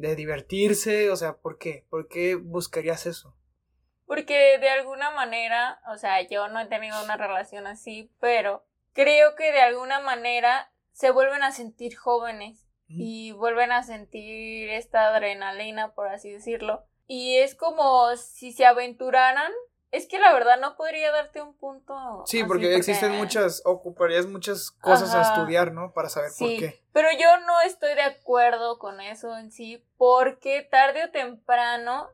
de 0.00 0.16
divertirse. 0.16 1.10
O 1.10 1.16
sea, 1.16 1.38
¿por 1.38 1.58
qué? 1.58 1.86
¿Por 1.90 2.08
qué 2.08 2.34
buscarías 2.34 3.06
eso? 3.06 3.36
Porque 4.06 4.58
de 4.58 4.68
alguna 4.68 5.10
manera, 5.10 5.80
o 5.92 5.96
sea, 5.96 6.20
yo 6.22 6.48
no 6.48 6.60
he 6.60 6.66
tenido 6.66 7.02
una 7.04 7.16
relación 7.16 7.66
así, 7.66 8.10
pero 8.20 8.66
creo 8.92 9.36
que 9.36 9.52
de 9.52 9.60
alguna 9.60 10.00
manera 10.00 10.72
se 10.92 11.10
vuelven 11.10 11.42
a 11.42 11.52
sentir 11.52 11.96
jóvenes 11.96 12.66
y 12.88 13.30
vuelven 13.30 13.70
a 13.70 13.84
sentir 13.84 14.68
esta 14.70 15.14
adrenalina, 15.14 15.94
por 15.94 16.08
así 16.08 16.28
decirlo. 16.28 16.84
Y 17.06 17.36
es 17.36 17.54
como 17.54 18.16
si 18.16 18.52
se 18.52 18.66
aventuraran. 18.66 19.52
Es 19.90 20.06
que 20.06 20.18
la 20.18 20.32
verdad 20.32 20.60
no 20.60 20.76
podría 20.76 21.10
darte 21.10 21.42
un 21.42 21.56
punto. 21.56 22.24
Sí, 22.26 22.44
porque 22.44 22.76
existen 22.76 23.12
muchas, 23.12 23.62
ocuparías 23.64 24.26
muchas 24.26 24.70
cosas 24.70 25.14
a 25.14 25.22
estudiar, 25.22 25.72
¿no? 25.72 25.92
Para 25.92 26.08
saber 26.08 26.30
por 26.38 26.48
qué. 26.48 26.82
pero 26.92 27.08
yo 27.18 27.38
no 27.46 27.60
estoy 27.62 27.94
de 27.94 28.02
acuerdo 28.02 28.78
con 28.78 29.00
eso 29.00 29.36
en 29.36 29.50
sí, 29.50 29.84
porque 29.96 30.62
tarde 30.70 31.04
o 31.04 31.10
temprano, 31.10 32.08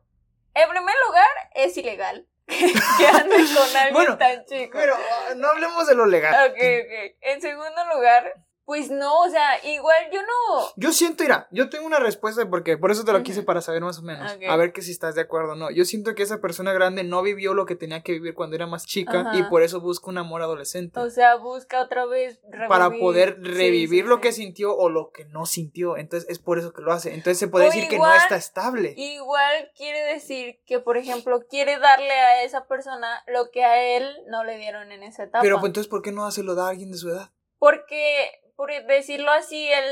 en 0.55 0.69
primer 0.69 0.95
lugar, 1.07 1.27
es 1.53 1.77
ilegal 1.77 2.27
que 2.47 3.07
andes 3.07 3.51
con 3.55 3.77
alguien 3.77 3.93
Bueno, 3.93 4.17
tan 4.17 4.45
chico. 4.45 4.71
Pero 4.73 4.95
ah, 4.95 5.33
no 5.35 5.49
hablemos 5.49 5.85
de 5.85 5.95
lo 5.95 6.05
legal. 6.05 6.33
Ok, 6.49 6.55
ok. 6.55 7.15
En 7.21 7.41
segundo 7.41 7.85
lugar, 7.93 8.33
pues 8.67 8.91
no, 8.91 9.21
o 9.21 9.29
sea, 9.29 9.65
igual 9.65 9.95
yo 10.11 10.19
no. 10.21 10.73
Yo 10.75 10.91
siento, 10.91 11.23
mira, 11.23 11.47
yo 11.51 11.69
tengo 11.69 11.87
una 11.87 11.99
respuesta 11.99 12.49
porque 12.49 12.77
por 12.77 12.91
eso 12.91 13.05
te 13.05 13.13
lo 13.13 13.23
quise 13.23 13.41
para 13.41 13.61
saber 13.61 13.81
más 13.81 13.99
o 13.99 14.01
menos. 14.01 14.29
A 14.45 14.57
ver 14.57 14.73
que 14.73 14.81
si 14.81 14.91
estás 14.91 15.15
de 15.15 15.21
acuerdo 15.21 15.53
o 15.53 15.55
no. 15.55 15.71
Yo 15.71 15.85
siento 15.85 16.13
que 16.15 16.23
esa 16.23 16.41
persona 16.41 16.73
grande 16.73 17.05
no 17.05 17.21
vivió 17.21 17.53
lo 17.53 17.65
que 17.65 17.77
tenía 17.77 18.03
que 18.03 18.11
vivir 18.11 18.33
cuando 18.33 18.57
era 18.57 18.67
más 18.67 18.85
chica 18.85 19.21
Ajá. 19.21 19.37
y 19.37 19.43
por 19.43 19.63
eso 19.63 19.79
busca 19.79 20.09
un 20.09 20.17
amor 20.17 20.41
adolescente. 20.41 20.99
O 20.99 21.09
sea, 21.09 21.35
busca 21.35 21.81
otra 21.81 22.05
vez 22.07 22.41
revivir. 22.43 22.67
para 22.67 22.89
poder 22.89 23.41
revivir 23.41 24.03
sí, 24.03 24.09
lo 24.09 24.15
sí. 24.15 24.21
que 24.21 24.31
sintió 24.33 24.75
o 24.75 24.89
lo 24.89 25.11
que 25.11 25.23
no 25.23 25.45
sintió. 25.45 25.95
Entonces 25.95 26.29
es 26.29 26.39
por 26.39 26.59
eso 26.59 26.73
que 26.73 26.81
lo 26.81 26.91
hace. 26.91 27.13
Entonces 27.13 27.39
se 27.39 27.47
puede 27.47 27.67
O 27.67 27.69
decir 27.69 27.87
que 27.87 27.97
no 27.97 28.13
está 28.13 28.35
estable. 28.35 28.95
Igual 28.97 29.71
quiere 29.77 30.01
decir 30.01 30.59
que, 30.65 30.81
por 30.81 30.97
ejemplo, 30.97 31.39
quiere 31.49 31.79
darle 31.79 32.11
a 32.11 32.43
esa 32.43 32.67
persona 32.67 33.23
lo 33.27 33.49
que 33.49 33.63
a 33.63 33.95
él 33.95 34.13
no 34.27 34.43
le 34.43 34.57
dieron 34.57 34.91
en 34.91 35.03
esa 35.03 35.23
etapa. 35.23 35.41
Pero 35.41 35.61
pues, 35.61 35.69
entonces, 35.69 35.89
¿por 35.89 36.01
qué 36.01 36.11
no 36.11 36.29
se 36.31 36.43
lo 36.43 36.53
da 36.53 36.65
a 36.65 36.69
alguien 36.71 36.91
de 36.91 36.97
su 36.97 37.07
edad? 37.07 37.31
Porque, 37.59 38.29
por 38.57 38.69
decirlo 38.87 39.31
así, 39.31 39.69
él, 39.69 39.85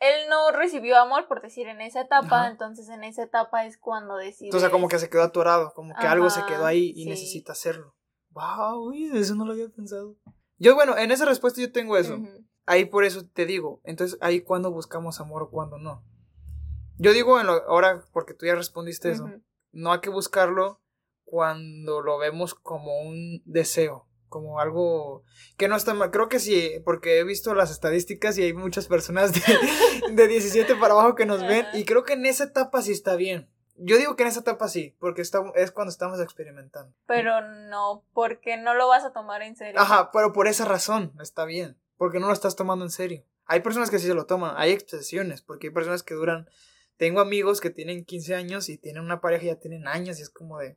él 0.00 0.28
no 0.28 0.50
recibió 0.50 0.98
amor, 0.98 1.26
por 1.28 1.40
decir, 1.40 1.68
en 1.68 1.80
esa 1.80 2.02
etapa. 2.02 2.40
Ajá. 2.40 2.48
Entonces, 2.50 2.88
en 2.90 3.04
esa 3.04 3.22
etapa 3.22 3.64
es 3.64 3.78
cuando 3.78 4.16
decide. 4.16 4.48
Entonces, 4.48 4.68
como 4.68 4.88
que 4.88 4.98
se 4.98 5.08
quedó 5.08 5.22
atorado, 5.22 5.72
como 5.72 5.94
que 5.94 6.06
algo 6.06 6.28
se 6.28 6.44
quedó 6.44 6.66
ahí 6.66 6.92
y 6.94 7.04
sí. 7.04 7.08
necesita 7.08 7.52
hacerlo. 7.52 7.96
Wow, 8.30 8.92
eso 8.92 9.34
no 9.34 9.46
lo 9.46 9.52
había 9.52 9.68
pensado. 9.70 10.16
Yo, 10.58 10.74
bueno, 10.74 10.98
en 10.98 11.10
esa 11.12 11.24
respuesta 11.24 11.60
yo 11.62 11.72
tengo 11.72 11.96
eso. 11.96 12.18
Ahí 12.66 12.84
por 12.84 13.04
eso 13.04 13.26
te 13.26 13.46
digo. 13.46 13.80
Entonces, 13.84 14.18
ahí 14.20 14.42
cuando 14.42 14.70
buscamos 14.70 15.20
amor 15.20 15.44
o 15.44 15.50
cuando 15.50 15.78
no. 15.78 16.04
Yo 16.98 17.12
digo 17.12 17.40
en 17.40 17.46
lo- 17.46 17.62
ahora, 17.68 18.04
porque 18.12 18.34
tú 18.34 18.44
ya 18.44 18.56
respondiste 18.56 19.10
eso. 19.12 19.30
No 19.70 19.92
hay 19.92 20.00
que 20.00 20.10
buscarlo 20.10 20.82
cuando 21.24 22.00
lo 22.00 22.18
vemos 22.18 22.54
como 22.54 23.00
un 23.00 23.40
deseo, 23.44 24.07
como 24.28 24.60
algo 24.60 25.24
que 25.56 25.68
no 25.68 25.76
está 25.76 25.94
mal. 25.94 26.10
Creo 26.10 26.28
que 26.28 26.38
sí, 26.38 26.80
porque 26.84 27.18
he 27.18 27.24
visto 27.24 27.54
las 27.54 27.70
estadísticas 27.70 28.38
y 28.38 28.42
hay 28.42 28.52
muchas 28.52 28.86
personas 28.86 29.32
de, 29.32 29.40
de 30.12 30.28
17 30.28 30.76
para 30.76 30.94
abajo 30.94 31.14
que 31.14 31.26
nos 31.26 31.42
ven 31.46 31.66
y 31.74 31.84
creo 31.84 32.04
que 32.04 32.14
en 32.14 32.26
esa 32.26 32.44
etapa 32.44 32.82
sí 32.82 32.92
está 32.92 33.16
bien. 33.16 33.48
yo 33.76 33.96
digo 33.96 34.16
que 34.16 34.22
en 34.22 34.28
esa 34.28 34.40
etapa 34.40 34.68
sí, 34.68 34.96
porque 34.98 35.22
está, 35.22 35.42
es 35.54 35.70
cuando 35.70 35.90
estamos 35.90 36.20
experimentando. 36.20 36.94
Pero 37.06 37.40
no, 37.40 38.04
porque 38.12 38.56
no 38.56 38.74
lo 38.74 38.88
vas 38.88 39.04
a 39.04 39.12
tomar 39.12 39.42
en 39.42 39.56
serio. 39.56 39.80
Ajá, 39.80 40.10
pero 40.12 40.32
por 40.32 40.48
esa 40.48 40.64
razón 40.64 41.12
está 41.20 41.44
bien, 41.44 41.76
porque 41.96 42.20
no 42.20 42.26
lo 42.26 42.32
estás 42.32 42.56
tomando 42.56 42.84
en 42.84 42.90
serio. 42.90 43.24
Hay 43.46 43.60
personas 43.60 43.90
que 43.90 43.98
sí 43.98 44.06
se 44.06 44.14
lo 44.14 44.26
toman, 44.26 44.54
hay 44.56 44.72
excepciones, 44.72 45.42
porque 45.42 45.68
hay 45.68 45.72
personas 45.72 46.02
que 46.02 46.14
duran... 46.14 46.48
Tengo 46.98 47.20
amigos 47.20 47.60
que 47.60 47.70
tienen 47.70 48.04
15 48.04 48.34
años 48.34 48.68
y 48.68 48.76
tienen 48.76 49.04
una 49.04 49.20
pareja 49.20 49.44
y 49.44 49.46
ya 49.46 49.54
tienen 49.54 49.86
años 49.86 50.18
y 50.18 50.22
es 50.22 50.30
como 50.30 50.58
de, 50.58 50.76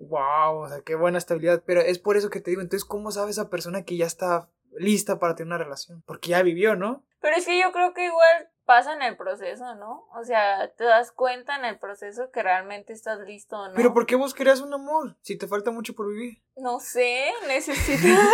wow, 0.00 0.64
o 0.64 0.68
sea, 0.68 0.80
qué 0.82 0.94
buena 0.94 1.18
estabilidad. 1.18 1.62
Pero 1.66 1.80
es 1.80 1.98
por 1.98 2.16
eso 2.16 2.30
que 2.30 2.40
te 2.40 2.50
digo, 2.50 2.62
entonces, 2.62 2.84
¿cómo 2.84 3.10
sabe 3.10 3.30
esa 3.30 3.50
persona 3.50 3.84
que 3.84 3.96
ya 3.96 4.06
está 4.06 4.50
lista 4.72 5.18
para 5.18 5.34
tener 5.34 5.48
una 5.48 5.62
relación? 5.62 6.02
Porque 6.06 6.30
ya 6.30 6.42
vivió, 6.42 6.76
¿no? 6.76 7.04
Pero 7.20 7.36
es 7.36 7.46
que 7.46 7.58
yo 7.60 7.72
creo 7.72 7.94
que 7.94 8.04
igual 8.04 8.50
pasa 8.64 8.94
en 8.94 9.02
el 9.02 9.16
proceso, 9.16 9.74
¿no? 9.76 10.06
O 10.14 10.24
sea, 10.24 10.72
te 10.74 10.84
das 10.84 11.12
cuenta 11.12 11.56
en 11.56 11.64
el 11.64 11.78
proceso 11.78 12.30
que 12.30 12.42
realmente 12.42 12.92
estás 12.92 13.18
listo 13.20 13.56
o 13.56 13.68
no. 13.68 13.74
Pero 13.74 13.94
¿por 13.94 14.06
qué 14.06 14.16
vos 14.16 14.34
querías 14.34 14.60
un 14.60 14.74
amor 14.74 15.16
si 15.20 15.36
te 15.36 15.46
falta 15.46 15.70
mucho 15.70 15.94
por 15.94 16.08
vivir? 16.08 16.42
No 16.56 16.80
sé, 16.80 17.32
necesitas 17.46 18.28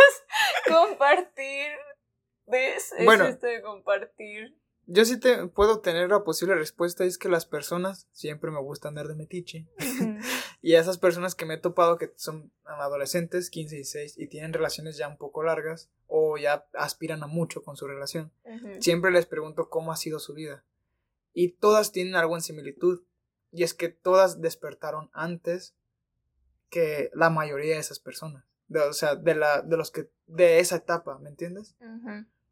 compartir. 0.69 1.73
¿Ves? 2.47 2.93
Bueno. 3.05 3.25
Es 3.25 3.35
esto 3.35 3.47
de 3.47 3.63
compartir. 3.63 4.57
Yo 4.87 5.05
sí 5.05 5.21
te 5.21 5.47
puedo 5.47 5.81
tener 5.81 6.11
la 6.11 6.25
posible 6.25 6.57
respuesta, 6.57 7.05
es 7.05 7.17
que 7.17 7.29
las 7.29 7.47
personas 7.47 8.09
siempre 8.11 8.51
me 8.51 8.61
gusta 8.61 8.89
andar 8.89 9.07
de 9.07 9.15
metiche. 9.15 9.69
Y 10.63 10.75
esas 10.75 10.99
personas 10.99 11.35
que 11.35 11.47
me 11.47 11.55
he 11.55 11.59
topado 11.59 11.97
que 11.99 12.13
son 12.17 12.53
adolescentes, 12.65 13.51
15 13.51 13.75
y 13.75 13.79
16, 13.79 14.19
y 14.19 14.27
tienen 14.29 14.53
relaciones 14.53 14.97
ya 14.97 15.09
un 15.09 15.17
poco 15.17 15.43
largas 15.43 15.91
o 16.07 16.37
ya 16.37 16.67
aspiran 16.75 17.23
a 17.23 17.27
mucho 17.27 17.63
con 17.63 17.77
su 17.77 17.87
relación, 17.87 18.33
siempre 18.81 19.11
les 19.11 19.27
pregunto 19.27 19.69
cómo 19.71 19.93
ha 19.93 19.97
sido 19.97 20.19
su 20.19 20.35
vida. 20.35 20.65
Y 21.33 21.53
todas 21.53 21.93
tienen 21.93 22.17
algo 22.17 22.37
en 22.37 22.43
similitud. 22.43 23.03
Y 23.53 23.63
es 23.63 23.75
que 23.75 23.89
todas 23.89 24.41
despertaron 24.41 25.11
antes 25.13 25.75
que 26.69 27.11
la 27.15 27.31
mayoría 27.31 27.75
de 27.75 27.81
esas 27.81 27.99
personas. 27.99 28.45
De- 28.69 28.81
o 28.81 28.93
sea, 28.93 29.17
de, 29.17 29.35
la, 29.35 29.63
de 29.63 29.77
los 29.77 29.91
que. 29.91 30.11
de 30.27 30.61
esa 30.61 30.77
etapa, 30.77 31.19
¿me 31.19 31.29
entiendes? 31.31 31.77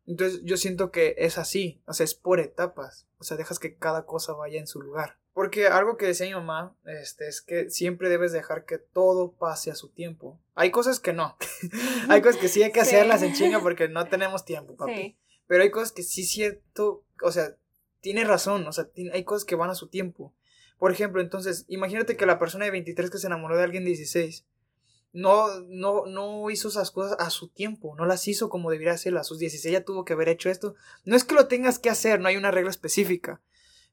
Entonces 0.06 0.40
yo 0.42 0.56
siento 0.56 0.90
que 0.90 1.14
es 1.18 1.36
así, 1.38 1.82
o 1.86 1.92
sea, 1.92 2.04
es 2.04 2.14
por 2.14 2.40
etapas, 2.40 3.06
o 3.18 3.24
sea, 3.24 3.36
dejas 3.36 3.58
que 3.58 3.76
cada 3.76 4.06
cosa 4.06 4.32
vaya 4.32 4.58
en 4.58 4.66
su 4.66 4.80
lugar. 4.80 5.18
Porque 5.38 5.68
algo 5.68 5.96
que 5.96 6.06
decía 6.06 6.26
mi 6.26 6.34
mamá, 6.34 6.74
este, 6.84 7.28
es 7.28 7.40
que 7.40 7.70
siempre 7.70 8.08
debes 8.08 8.32
dejar 8.32 8.64
que 8.64 8.78
todo 8.78 9.30
pase 9.30 9.70
a 9.70 9.76
su 9.76 9.88
tiempo. 9.88 10.36
Hay 10.56 10.72
cosas 10.72 10.98
que 10.98 11.12
no, 11.12 11.36
hay 12.08 12.20
cosas 12.22 12.40
que 12.40 12.48
sí 12.48 12.60
hay 12.60 12.72
que 12.72 12.80
Sí. 12.84 12.96
hacerlas 12.96 13.22
en 13.22 13.34
chinga 13.34 13.60
porque 13.60 13.88
no 13.88 14.08
tenemos 14.08 14.44
tiempo, 14.44 14.74
papi. 14.74 14.94
Sí. 14.96 15.16
Pero 15.46 15.62
hay 15.62 15.70
cosas 15.70 15.92
que 15.92 16.02
sí 16.02 16.24
cierto, 16.24 17.04
o 17.22 17.30
sea, 17.30 17.54
tiene 18.00 18.24
razón, 18.24 18.66
o 18.66 18.72
sea, 18.72 18.88
hay 19.12 19.22
cosas 19.22 19.44
que 19.44 19.54
van 19.54 19.70
a 19.70 19.76
su 19.76 19.86
tiempo. 19.86 20.34
Por 20.76 20.90
ejemplo, 20.90 21.22
entonces, 21.22 21.66
imagínate 21.68 22.16
que 22.16 22.26
la 22.26 22.40
persona 22.40 22.64
de 22.64 22.72
23 22.72 23.08
que 23.08 23.18
se 23.18 23.28
enamoró 23.28 23.56
de 23.56 23.62
alguien 23.62 23.84
de 23.84 23.90
16 23.90 24.44
no, 25.12 25.60
no, 25.68 26.06
no 26.06 26.50
hizo 26.50 26.66
esas 26.66 26.90
cosas 26.90 27.16
a 27.20 27.30
su 27.30 27.46
tiempo, 27.46 27.94
no 27.94 28.06
las 28.06 28.26
hizo 28.26 28.48
como 28.48 28.72
debería 28.72 28.94
hacerlas. 28.94 29.20
A 29.20 29.28
sus 29.28 29.38
16 29.38 29.72
ya 29.72 29.84
tuvo 29.84 30.04
que 30.04 30.14
haber 30.14 30.30
hecho 30.30 30.50
esto. 30.50 30.74
No 31.04 31.14
es 31.14 31.22
que 31.22 31.36
lo 31.36 31.46
tengas 31.46 31.78
que 31.78 31.90
hacer, 31.90 32.18
no 32.18 32.26
hay 32.26 32.36
una 32.36 32.50
regla 32.50 32.70
específica, 32.70 33.40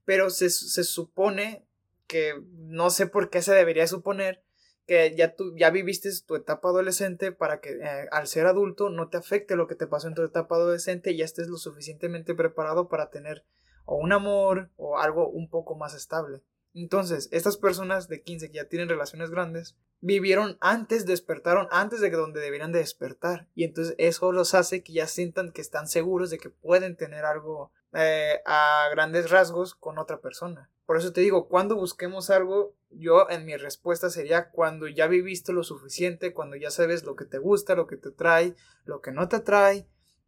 pero 0.05 0.29
se, 0.29 0.49
se 0.49 0.83
supone 0.83 1.65
que 2.07 2.33
no 2.51 2.89
sé 2.89 3.07
por 3.07 3.29
qué 3.29 3.41
se 3.41 3.53
debería 3.53 3.87
suponer 3.87 4.43
que 4.85 5.15
ya 5.15 5.35
tú 5.35 5.55
ya 5.57 5.71
viviste 5.71 6.09
tu 6.25 6.35
etapa 6.35 6.69
adolescente 6.69 7.31
para 7.31 7.59
que 7.59 7.71
eh, 7.71 8.07
al 8.11 8.27
ser 8.27 8.45
adulto 8.45 8.89
no 8.89 9.09
te 9.09 9.17
afecte 9.17 9.55
lo 9.55 9.67
que 9.67 9.75
te 9.75 9.87
pasó 9.87 10.07
en 10.07 10.13
tu 10.13 10.23
etapa 10.23 10.55
adolescente 10.55 11.11
y 11.11 11.17
ya 11.17 11.25
estés 11.25 11.47
lo 11.47 11.57
suficientemente 11.57 12.35
preparado 12.35 12.87
para 12.87 13.09
tener 13.09 13.43
o 13.85 13.95
un 13.97 14.13
amor 14.13 14.69
o 14.77 14.99
algo 14.99 15.27
un 15.29 15.49
poco 15.49 15.75
más 15.75 15.95
estable. 15.95 16.41
Entonces, 16.73 17.29
estas 17.31 17.57
personas 17.57 18.09
de 18.09 18.21
15 18.21 18.49
que 18.49 18.57
ya 18.57 18.65
tienen 18.65 18.89
relaciones 18.89 19.31
grandes 19.31 19.75
vivieron 20.01 20.57
antes, 20.59 21.05
despertaron 21.05 21.67
antes 21.71 22.01
de 22.01 22.09
donde 22.09 22.41
deberían 22.41 22.71
de 22.71 22.79
despertar 22.79 23.47
y 23.55 23.63
entonces 23.63 23.95
eso 23.97 24.31
los 24.31 24.53
hace 24.53 24.83
que 24.83 24.93
ya 24.93 25.07
sientan 25.07 25.51
que 25.51 25.61
están 25.61 25.87
seguros 25.87 26.29
de 26.29 26.37
que 26.37 26.49
pueden 26.49 26.95
tener 26.95 27.25
algo 27.25 27.71
eh, 27.95 28.41
a 28.45 28.87
grandes 28.91 29.29
rasgos 29.29 29.73
con 29.73 29.97
otra 29.97 30.19
persona. 30.19 30.69
Por 30.85 30.97
eso 30.97 31.13
te 31.13 31.21
digo, 31.21 31.47
cuando 31.47 31.75
busquemos 31.75 32.29
algo, 32.29 32.75
yo 32.89 33.29
en 33.29 33.45
mi 33.45 33.55
respuesta 33.55 34.09
sería 34.09 34.49
cuando 34.49 34.87
ya 34.87 35.07
viviste 35.07 35.53
lo 35.53 35.63
suficiente, 35.63 36.33
cuando 36.33 36.57
ya 36.57 36.71
sabes 36.71 37.03
lo 37.03 37.15
que 37.15 37.25
te 37.25 37.37
gusta, 37.37 37.73
lo 37.73 37.87
que 37.87 37.97
te 37.97 38.11
trae, 38.11 38.55
lo 38.83 39.01
que 39.01 39.11
no 39.11 39.27
te 39.29 39.39
trae, 39.39 39.87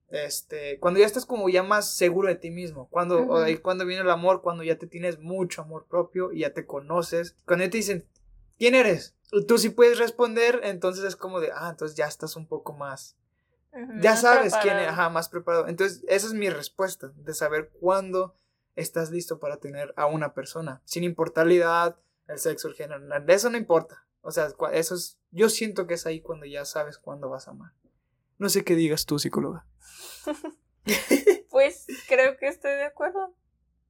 este, 0.09 0.79
cuando 0.79 1.01
ya 1.01 1.05
estás 1.05 1.25
como 1.25 1.49
ya 1.49 1.61
más 1.61 1.93
seguro 1.93 2.29
de 2.29 2.35
ti 2.35 2.49
mismo, 2.49 2.87
cuando, 2.89 3.35
ahí 3.37 3.57
cuando 3.57 3.85
viene 3.85 4.03
el 4.03 4.09
amor, 4.09 4.41
cuando 4.41 4.63
ya 4.63 4.77
te 4.77 4.87
tienes 4.87 5.19
mucho 5.19 5.61
amor 5.61 5.85
propio 5.89 6.31
y 6.31 6.39
ya 6.39 6.53
te 6.53 6.65
conoces, 6.65 7.35
cuando 7.45 7.65
ya 7.65 7.71
te 7.71 7.77
dicen, 7.77 8.07
¿quién 8.57 8.75
eres? 8.75 9.15
Tú 9.47 9.57
sí 9.57 9.69
puedes 9.69 9.99
responder, 9.99 10.61
entonces 10.63 11.03
es 11.03 11.17
como 11.17 11.41
de, 11.41 11.51
ah, 11.53 11.69
entonces 11.69 11.97
ya 11.97 12.07
estás 12.07 12.37
un 12.37 12.47
poco 12.47 12.71
más 12.71 13.17
Ya 14.01 14.15
sabes 14.15 14.55
quién 14.61 14.77
es, 14.77 14.87
ajá, 14.87 15.09
más 15.09 15.29
preparado. 15.29 15.67
Entonces, 15.67 16.03
esa 16.07 16.27
es 16.27 16.33
mi 16.33 16.49
respuesta, 16.49 17.11
de 17.15 17.33
saber 17.33 17.69
cuándo 17.79 18.35
estás 18.75 19.11
listo 19.11 19.39
para 19.39 19.57
tener 19.57 19.93
a 19.97 20.05
una 20.05 20.33
persona, 20.33 20.81
sin 20.85 21.03
importar 21.03 21.47
la 21.47 21.53
edad, 21.53 21.99
el 22.27 22.39
sexo, 22.39 22.67
el 22.67 22.75
género, 22.75 23.01
eso 23.27 23.49
no 23.49 23.57
importa. 23.57 24.05
O 24.21 24.31
sea, 24.31 24.49
eso 24.73 24.95
es, 24.95 25.19
yo 25.31 25.49
siento 25.49 25.87
que 25.87 25.93
es 25.93 26.05
ahí 26.05 26.21
cuando 26.21 26.45
ya 26.45 26.65
sabes 26.65 26.97
cuándo 26.97 27.29
vas 27.29 27.47
a 27.47 27.51
amar. 27.51 27.71
No 28.37 28.49
sé 28.49 28.63
qué 28.63 28.75
digas 28.75 29.05
tú, 29.05 29.19
psicóloga. 29.19 29.65
Pues 31.49 31.87
creo 32.07 32.37
que 32.37 32.47
estoy 32.47 32.71
de 32.71 32.85
acuerdo. 32.85 33.33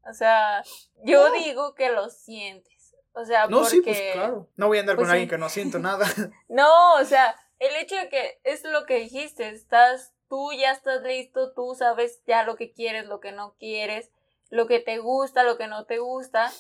O 0.09 0.13
sea, 0.13 0.63
yo 1.03 1.31
digo 1.33 1.75
que 1.75 1.91
lo 1.91 2.09
sientes. 2.09 2.95
O 3.11 3.25
sea, 3.25 3.47
No, 3.47 3.57
porque... 3.59 3.69
sí, 3.71 3.81
pues 3.81 3.99
claro. 4.13 4.49
No 4.55 4.67
voy 4.67 4.77
a 4.77 4.81
andar 4.81 4.95
Pues 4.95 5.07
con 5.07 5.11
alguien 5.11 5.29
que 5.29 5.37
no 5.37 5.49
siento 5.49 5.79
nada. 5.79 6.07
No, 6.47 6.93
o 6.95 7.03
sea, 7.03 7.35
el 7.59 7.75
hecho 7.75 7.95
de 7.95 8.09
que 8.09 8.39
es 8.43 8.63
lo 8.63 8.85
que 8.85 8.99
dijiste, 8.99 9.49
estás, 9.49 10.13
tú 10.29 10.51
ya 10.53 10.71
estás 10.71 11.03
listo, 11.03 11.53
tú 11.53 11.75
sabes 11.77 12.21
ya 12.27 12.43
lo 12.43 12.55
que 12.55 12.71
quieres, 12.71 13.05
lo 13.05 13.19
que 13.19 13.31
no 13.31 13.55
quieres, 13.59 14.11
lo 14.49 14.67
que 14.67 14.79
te 14.79 14.99
gusta, 14.99 15.43
lo 15.43 15.57
que 15.57 15.67
no 15.67 15.85
te 15.85 15.99
gusta. 15.99 16.51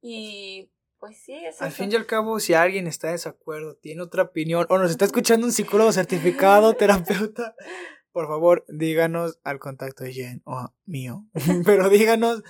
Y 0.00 0.70
pues 0.98 1.22
sí, 1.22 1.34
es 1.34 1.60
Al 1.60 1.68
eso. 1.68 1.76
fin 1.76 1.92
y 1.92 1.96
al 1.96 2.06
cabo, 2.06 2.40
si 2.40 2.54
alguien 2.54 2.86
está 2.86 3.08
de 3.08 3.14
desacuerdo, 3.14 3.76
tiene 3.76 4.02
otra 4.02 4.22
opinión, 4.24 4.66
o 4.68 4.78
nos 4.78 4.90
está 4.90 5.04
escuchando 5.04 5.46
un 5.46 5.52
psicólogo 5.52 5.92
certificado, 5.92 6.74
terapeuta, 6.76 7.54
por 8.12 8.26
favor, 8.26 8.64
díganos 8.68 9.38
al 9.42 9.58
contacto 9.58 10.04
de 10.04 10.12
Jen 10.12 10.42
o 10.44 10.72
mío. 10.84 11.26
Pero 11.64 11.88
díganos, 11.88 12.42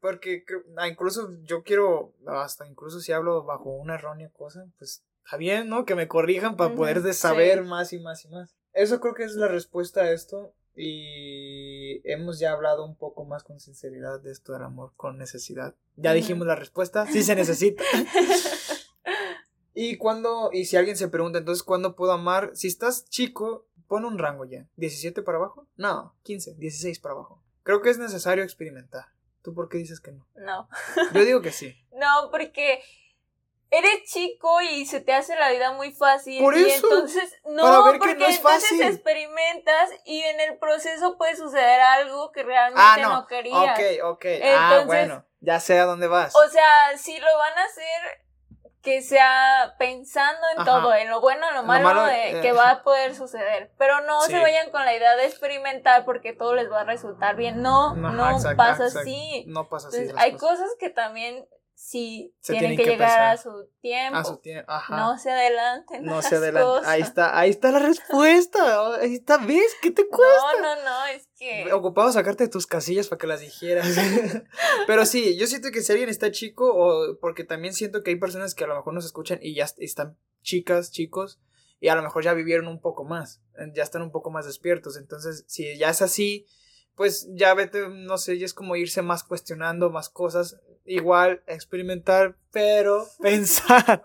porque 0.00 0.44
ah, 0.76 0.88
incluso 0.88 1.28
yo 1.42 1.62
quiero, 1.62 2.14
hasta 2.26 2.66
incluso 2.66 3.00
si 3.00 3.12
hablo 3.12 3.44
bajo 3.44 3.70
una 3.70 3.96
errónea 3.96 4.30
cosa, 4.30 4.66
pues 4.78 5.04
está 5.28 5.36
bien, 5.36 5.68
¿no? 5.68 5.84
Que 5.84 5.94
me 5.94 6.08
corrijan 6.08 6.56
para 6.56 6.74
poder 6.74 7.02
de 7.02 7.12
sí. 7.12 7.20
saber 7.20 7.62
más 7.62 7.92
y 7.92 7.98
más 7.98 8.24
y 8.24 8.28
más. 8.28 8.56
Eso 8.72 8.98
creo 8.98 9.12
que 9.12 9.24
es 9.24 9.34
la 9.34 9.46
respuesta 9.48 10.00
a 10.00 10.12
esto. 10.12 10.54
Y 10.74 12.00
hemos 12.10 12.38
ya 12.38 12.52
hablado 12.52 12.86
un 12.86 12.96
poco 12.96 13.26
más 13.26 13.42
con 13.42 13.60
sinceridad 13.60 14.20
de 14.20 14.30
esto 14.30 14.54
del 14.54 14.62
amor 14.62 14.92
con 14.96 15.18
necesidad. 15.18 15.74
Ya 15.96 16.14
dijimos 16.14 16.46
la 16.46 16.54
respuesta, 16.54 17.06
sí 17.06 17.22
se 17.22 17.36
necesita. 17.36 17.84
Y 19.80 19.96
cuando, 19.96 20.50
y 20.52 20.64
si 20.64 20.76
alguien 20.76 20.96
se 20.96 21.06
pregunta, 21.06 21.38
entonces, 21.38 21.62
¿cuándo 21.62 21.94
puedo 21.94 22.10
amar? 22.10 22.50
Si 22.54 22.66
estás 22.66 23.08
chico, 23.08 23.68
pon 23.86 24.04
un 24.04 24.18
rango 24.18 24.44
ya. 24.44 24.66
¿17 24.76 25.22
para 25.22 25.38
abajo? 25.38 25.68
No, 25.76 26.16
15, 26.24 26.54
16 26.54 26.98
para 26.98 27.14
abajo. 27.14 27.44
Creo 27.62 27.80
que 27.80 27.90
es 27.90 27.96
necesario 27.96 28.42
experimentar. 28.42 29.04
¿Tú 29.40 29.54
por 29.54 29.68
qué 29.68 29.78
dices 29.78 30.00
que 30.00 30.10
no? 30.10 30.26
No, 30.34 30.68
Yo 31.14 31.24
digo 31.24 31.42
que 31.42 31.52
sí. 31.52 31.76
no, 31.92 32.28
porque 32.32 32.80
eres 33.70 34.04
chico 34.04 34.60
y 34.62 34.86
se 34.86 35.00
te 35.00 35.12
hace 35.12 35.36
la 35.36 35.50
vida 35.50 35.72
muy 35.72 35.92
fácil. 35.92 36.42
Por 36.42 36.56
y 36.56 36.64
eso, 36.70 36.86
entonces, 36.90 37.34
no, 37.44 37.62
para 37.62 37.82
ver 37.82 37.92
que 37.92 37.98
porque 37.98 38.14
no 38.16 38.26
es 38.26 38.36
entonces 38.36 38.62
fácil. 38.70 38.82
experimentas 38.82 39.90
y 40.04 40.22
en 40.22 40.40
el 40.40 40.58
proceso 40.58 41.16
puede 41.18 41.36
suceder 41.36 41.80
algo 41.80 42.32
que 42.32 42.42
realmente 42.42 42.82
Ah, 42.82 42.96
no. 43.00 43.12
no 43.12 43.26
querías. 43.26 43.78
Ok, 43.78 44.04
ok. 44.04 44.24
ah, 44.56 44.82
bueno. 44.86 45.24
Ya 45.40 45.60
sé 45.60 45.78
a 45.78 45.84
dónde 45.84 46.08
vas. 46.08 46.34
O 46.34 46.48
sea, 46.48 46.96
si 46.96 47.18
lo 47.18 47.38
van 47.38 47.56
a 47.58 47.64
hacer, 47.64 48.24
que 48.82 49.02
sea 49.02 49.74
pensando 49.78 50.40
en 50.54 50.60
Ajá. 50.62 50.70
todo, 50.70 50.94
en 50.94 51.10
lo 51.10 51.20
bueno, 51.20 51.46
en 51.48 51.54
lo 51.56 51.60
Lo 51.62 51.66
malo, 51.66 52.04
de 52.04 52.38
eh, 52.38 52.40
que 52.40 52.52
va 52.52 52.70
a 52.70 52.82
poder 52.82 53.14
suceder. 53.14 53.70
Pero 53.76 54.00
no 54.00 54.22
Sí. 54.22 54.32
se 54.32 54.38
vayan 54.40 54.70
con 54.70 54.84
la 54.84 54.94
idea 54.94 55.14
de 55.16 55.26
experimentar 55.26 56.04
porque 56.04 56.32
todo 56.32 56.54
les 56.54 56.70
va 56.70 56.80
a 56.80 56.84
resultar 56.84 57.36
bien. 57.36 57.60
No, 57.60 57.94
no 57.94 58.38
pasa 58.56 58.84
así. 58.86 59.44
No 59.46 59.68
pasa 59.68 59.88
así. 59.88 59.98
Entonces, 59.98 60.22
hay 60.24 60.32
cosas. 60.32 60.58
cosas 60.60 60.70
que 60.80 60.90
también 60.90 61.46
sí 61.80 62.34
Se 62.40 62.52
tienen, 62.54 62.70
tienen 62.70 62.76
que, 62.76 62.84
que 62.84 62.90
llegar 62.90 63.34
a 63.34 63.36
su 63.36 63.68
tiempo. 63.80 64.18
A 64.18 64.24
su 64.24 64.36
tiempo. 64.38 64.70
Ajá. 64.70 64.96
No 64.96 65.16
se 65.16 65.30
adelanten. 65.30 66.04
No 66.04 66.20
se 66.22 66.34
adelanta. 66.36 66.66
cosas. 66.68 66.88
Ahí 66.88 67.00
está, 67.02 67.38
ahí 67.38 67.50
está 67.50 67.70
la 67.70 67.78
respuesta. 67.78 68.96
Ahí 68.96 69.14
está, 69.14 69.38
¿ves? 69.38 69.74
¿Qué 69.80 69.90
te 69.92 70.06
cuesta? 70.06 70.60
No, 70.60 70.76
no, 70.76 70.82
no, 70.84 71.06
es 71.06 71.28
que. 71.38 71.72
Ocupado 71.72 72.10
sacarte 72.12 72.44
de 72.44 72.50
tus 72.50 72.66
casillas 72.66 73.06
para 73.08 73.18
que 73.20 73.26
las 73.28 73.40
dijeras. 73.40 73.86
Pero 74.86 75.06
sí, 75.06 75.36
yo 75.38 75.46
siento 75.46 75.70
que 75.70 75.82
si 75.82 75.92
alguien 75.92 76.08
está 76.08 76.30
chico, 76.30 76.70
o 76.74 77.18
porque 77.20 77.44
también 77.44 77.72
siento 77.74 78.02
que 78.02 78.10
hay 78.10 78.16
personas 78.16 78.54
que 78.54 78.64
a 78.64 78.66
lo 78.66 78.74
mejor 78.76 78.92
nos 78.94 79.04
escuchan 79.06 79.38
y 79.40 79.54
ya 79.54 79.64
est- 79.64 79.80
están 79.80 80.18
chicas, 80.42 80.90
chicos, 80.90 81.40
y 81.80 81.88
a 81.88 81.94
lo 81.94 82.02
mejor 82.02 82.24
ya 82.24 82.34
vivieron 82.34 82.66
un 82.66 82.80
poco 82.80 83.04
más, 83.04 83.40
ya 83.74 83.82
están 83.84 84.02
un 84.02 84.10
poco 84.10 84.30
más 84.30 84.46
despiertos. 84.46 84.96
Entonces, 84.96 85.44
si 85.46 85.78
ya 85.78 85.90
es 85.90 86.02
así, 86.02 86.46
pues 86.98 87.28
ya 87.30 87.54
vete, 87.54 87.88
no 87.88 88.18
sé, 88.18 88.38
ya 88.38 88.44
es 88.44 88.52
como 88.52 88.74
irse 88.74 89.02
más 89.02 89.22
cuestionando 89.22 89.88
más 89.88 90.08
cosas, 90.08 90.60
igual 90.84 91.44
experimentar, 91.46 92.36
pero 92.50 93.06
pensar 93.22 94.02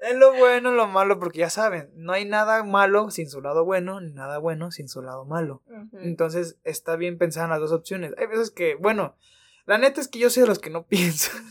en 0.00 0.18
lo 0.18 0.32
bueno, 0.32 0.70
en 0.70 0.76
lo 0.78 0.88
malo, 0.88 1.20
porque 1.20 1.40
ya 1.40 1.50
saben, 1.50 1.90
no 1.94 2.14
hay 2.14 2.24
nada 2.24 2.64
malo 2.64 3.10
sin 3.10 3.28
su 3.28 3.42
lado 3.42 3.66
bueno, 3.66 4.00
ni 4.00 4.10
nada 4.10 4.38
bueno 4.38 4.70
sin 4.70 4.88
su 4.88 5.02
lado 5.02 5.26
malo. 5.26 5.62
Entonces 5.92 6.56
está 6.64 6.96
bien 6.96 7.18
pensar 7.18 7.44
en 7.44 7.50
las 7.50 7.60
dos 7.60 7.72
opciones. 7.72 8.14
Hay 8.16 8.26
veces 8.26 8.50
que, 8.50 8.74
bueno, 8.74 9.14
la 9.66 9.76
neta 9.76 10.00
es 10.00 10.08
que 10.08 10.18
yo 10.18 10.30
soy 10.30 10.44
de 10.44 10.48
los 10.48 10.60
que 10.60 10.70
no 10.70 10.86
piensan. 10.88 11.42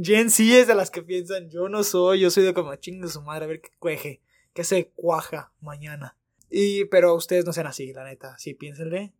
Jen 0.00 0.30
sí 0.30 0.56
es 0.56 0.68
de 0.68 0.76
las 0.76 0.92
que 0.92 1.02
piensan, 1.02 1.50
yo 1.50 1.68
no 1.68 1.82
soy, 1.82 2.20
yo 2.20 2.30
soy 2.30 2.44
de 2.44 2.54
como 2.54 2.72
chingue 2.76 3.08
su 3.08 3.20
madre, 3.20 3.46
a 3.46 3.48
ver 3.48 3.60
qué 3.60 3.70
cueje, 3.80 4.22
qué 4.54 4.62
se 4.62 4.90
cuaja 4.90 5.52
mañana. 5.60 6.16
Y, 6.48 6.84
pero 6.84 7.14
ustedes 7.16 7.44
no 7.44 7.52
sean 7.52 7.66
así, 7.66 7.92
la 7.92 8.04
neta, 8.04 8.38
sí, 8.38 8.54
piénsenle, 8.54 9.12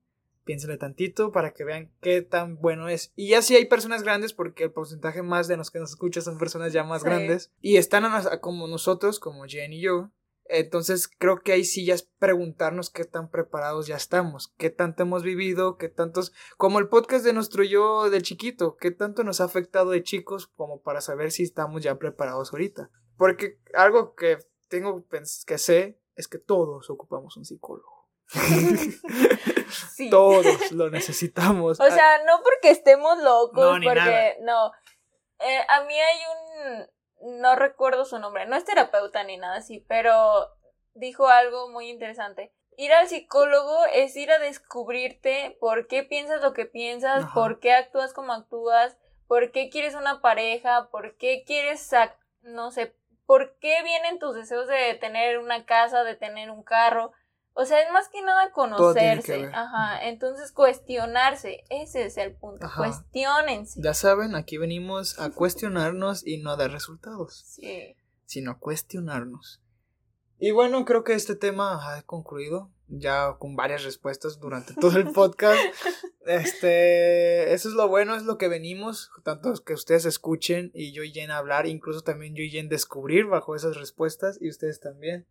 piénsenle 0.47 0.78
tantito 0.78 1.32
para 1.32 1.53
que 1.53 1.64
vean 1.64 1.92
qué 2.01 2.22
tan 2.22 2.57
bueno 2.57 2.88
es. 2.88 3.12
Y 3.16 3.28
ya 3.28 3.42
sí 3.42 3.55
hay 3.57 3.66
personas 3.66 4.03
grandes, 4.03 4.32
porque 4.32 4.64
el 4.64 4.72
porcentaje 4.72 5.22
más 5.22 5.49
de 5.49 5.59
los 5.59 5.70
que 5.70 5.80
nos 5.80 5.90
escuchan 5.90 6.22
son 6.22 6.38
personas 6.38 6.72
ya 6.72 6.84
más 6.84 7.03
Sí. 7.03 7.09
grandes, 7.09 7.53
y 7.61 7.76
están 7.76 8.05
como 8.40 8.66
nosotros, 8.68 9.18
como 9.20 9.44
Jen 9.44 9.74
y 9.74 9.82
yo, 9.82 10.12
entonces 10.49 11.09
creo 11.09 11.40
que 11.40 11.51
ahí 11.53 11.64
sí 11.64 11.84
ya 11.84 11.94
es 11.94 12.05
preguntarnos 12.05 12.88
qué 12.88 13.05
tan 13.05 13.28
preparados 13.30 13.88
ya 13.88 13.97
estamos, 13.97 14.55
qué 14.57 14.70
tanto 14.70 15.03
hemos 15.03 15.24
vivido, 15.24 15.76
qué 15.76 15.88
tantos, 15.88 16.32
como 16.57 16.78
el 16.78 16.88
podcast 16.88 17.24
de 17.24 17.32
nuestro 17.32 17.64
yo 17.64 18.09
de 18.11 18.22
chiquito, 18.22 18.76
qué 18.76 18.92
tanto 18.92 19.24
nos 19.24 19.40
ha 19.40 19.44
afectado 19.44 19.90
de 19.90 20.05
chicos 20.05 20.47
como 20.47 20.80
para 20.82 21.01
saber 21.01 21.32
si 21.32 21.42
estamos 21.42 21.82
ya 21.82 21.99
preparados 21.99 22.53
ahorita. 22.53 22.90
Porque 23.16 23.59
algo 23.74 24.14
que 24.14 24.38
tengo 24.68 25.05
que 25.09 25.59
sé 25.59 25.99
es 26.14 26.28
que 26.28 26.38
todos 26.38 26.90
ocupamos 26.90 27.36
un 27.36 27.44
psicólogo. 27.44 27.95
Sí. 29.95 30.11
todos 30.11 30.72
lo 30.72 30.91
necesitamos. 30.91 31.81
O 31.81 31.91
sea, 31.91 32.22
no 32.24 32.43
porque 32.43 32.70
estemos 32.70 33.18
locos, 33.18 33.64
No, 33.64 33.79
ni 33.79 33.87
porque 33.87 34.01
nada. 34.01 34.33
no. 34.41 34.72
Eh, 35.41 35.61
a 35.68 35.83
mí 35.85 35.95
hay 35.95 36.18
un, 37.22 37.41
no 37.41 37.57
recuerdo 37.57 38.05
su 38.05 38.18
nombre, 38.18 38.47
no 38.47 38.57
es 38.57 38.64
terapeuta 38.64 39.22
ni 39.24 39.37
nada 39.37 39.57
así, 39.57 39.85
pero 39.89 40.51
dijo 40.95 41.29
algo 41.29 41.68
muy 41.70 41.89
interesante. 41.89 42.53
Ir 42.79 42.93
al 42.93 43.09
psicólogo 43.09 43.85
es 43.93 44.14
ir 44.16 44.31
a 44.31 44.39
descubrirte 44.39 45.57
por 45.61 45.87
qué 45.89 46.03
piensas 46.03 46.43
lo 46.43 46.53
que 46.53 46.66
piensas, 46.66 47.24
Ajá. 47.24 47.35
por 47.35 47.59
qué 47.59 47.72
actúas 47.72 48.12
como 48.12 48.33
actúas, 48.33 48.97
por 49.27 49.51
qué 49.51 49.70
quieres 49.70 49.95
una 49.95 50.20
pareja, 50.20 50.89
por 50.91 51.16
qué 51.16 51.43
quieres, 51.47 51.91
sac- 51.91 52.16
no 52.43 52.70
sé, 52.70 52.95
por 53.24 53.59
qué 53.59 53.83
vienen 53.83 54.18
tus 54.18 54.35
deseos 54.35 54.68
de 54.68 54.95
tener 54.95 55.39
una 55.39 55.64
casa, 55.66 56.05
de 56.05 56.14
tener 56.16 56.51
un 56.51 56.62
carro. 56.62 57.12
O 57.59 57.64
sea, 57.64 57.80
es 57.80 57.90
más 57.90 58.11
que 58.11 58.20
nada 58.20 58.48
que 58.48 58.52
conocerse. 58.52 59.38
ver. 59.38 59.54
Ajá. 59.54 60.07
Entonces 60.07 60.52
cuestionarse. 60.52 61.64
Ese 61.70 62.04
es 62.04 62.18
el 62.18 62.34
punto. 62.34 62.66
Ajá. 62.66 62.76
Cuestionense. 62.76 63.80
ya 63.82 63.94
saben, 63.94 64.34
aquí 64.34 64.59
venimos 64.59 65.18
a 65.18 65.30
cuestionarnos 65.30 66.26
y 66.26 66.36
no 66.36 66.50
a 66.50 66.57
dar 66.57 66.70
resultados. 66.70 67.42
Sí. 67.46 67.96
sino 68.26 68.50
a 68.50 68.59
cuestionarnos. 68.59 69.62
Y 70.38 70.50
bueno, 70.50 70.84
creo 70.84 71.02
que 71.02 71.14
este 71.14 71.34
tema 71.34 71.96
ha 71.96 72.02
concluido 72.02 72.70
ya 72.88 73.36
con 73.38 73.57
varias 73.57 73.84
respuestas 73.84 74.38
durante 74.38 74.74
todo 74.74 74.98
el 74.98 75.11
podcast. 75.12 75.59
Este, 76.26 77.54
eso 77.54 77.68
es 77.68 77.74
lo 77.74 77.88
bueno, 77.88 78.16
es 78.16 78.24
lo 78.24 78.36
que 78.36 78.48
venimos, 78.48 79.11
tanto 79.24 79.54
que 79.64 79.72
ustedes 79.72 80.04
escuchen 80.04 80.72
y 80.74 80.92
yo 80.92 81.04
y 81.04 81.12
Jen 81.12 81.30
hablar, 81.30 81.66
incluso 81.66 82.02
también 82.02 82.34
yo 82.34 82.42
y 82.42 82.50
Jen 82.50 82.68
descubrir 82.68 83.26
bajo 83.26 83.54
esas 83.54 83.76
respuestas 83.76 84.36
y 84.42 84.50
ustedes 84.50 84.80
también. 84.80 85.26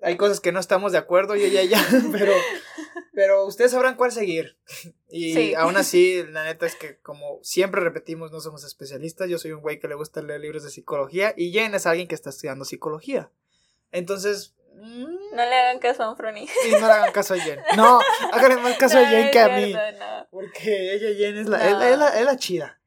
Hay 0.00 0.16
cosas 0.16 0.40
que 0.40 0.52
no 0.52 0.60
estamos 0.60 0.92
de 0.92 0.98
acuerdo, 0.98 1.34
yo 1.36 1.46
ya 1.48 1.62
ya, 1.64 1.84
pero 2.12 2.32
pero 3.14 3.46
ustedes 3.46 3.72
sabrán 3.72 3.96
cuál 3.96 4.12
seguir. 4.12 4.56
Y 5.10 5.32
Sí. 5.32 5.54
aún 5.54 5.76
así, 5.78 6.22
la 6.30 6.44
neta 6.44 6.66
es 6.66 6.74
que 6.76 6.98
como 7.00 7.38
siempre 7.42 7.80
repetimos, 7.80 8.30
no 8.30 8.40
somos 8.40 8.62
especialistas. 8.62 9.28
Yo 9.30 9.38
soy 9.38 9.52
un 9.52 9.62
güey 9.62 9.78
que 9.80 9.88
le 9.88 9.94
gusta 9.94 10.20
leer 10.20 10.40
libros 10.42 10.64
de 10.64 10.70
psicología 10.70 11.32
y 11.34 11.50
Jen 11.50 11.74
es 11.74 11.86
alguien 11.86 12.06
que 12.08 12.14
está 12.14 12.28
estudiando 12.28 12.66
psicología. 12.66 13.30
Entonces, 13.90 14.54
mm, 14.74 15.04
No 15.34 15.36
le 15.46 15.54
hagan 15.54 15.78
caso 15.78 16.02
a 16.02 16.08
Anfroni. 16.10 16.42
y 16.68 16.72
no 16.72 16.86
le 16.86 16.92
hagan 16.92 17.12
caso 17.12 17.32
a 17.34 17.38
Jen. 17.38 17.58
No, 17.74 18.00
háganle 18.32 18.58
más 18.58 18.76
caso 18.76 18.98
a 18.98 19.06
Jen 19.06 19.30
que 19.30 19.40
a 19.40 19.48
mí. 19.48 19.72
No, 19.72 20.28
Porque 20.30 20.92
ella 20.94 21.16
Jen 21.16 21.38
es 21.38 21.48
la, 21.48 21.56
No. 21.58 21.64
es, 21.64 21.72
la- 21.72 21.90
es 21.90 21.98
la, 21.98 22.18
es 22.20 22.24
la 22.26 22.36
chida. 22.36 22.80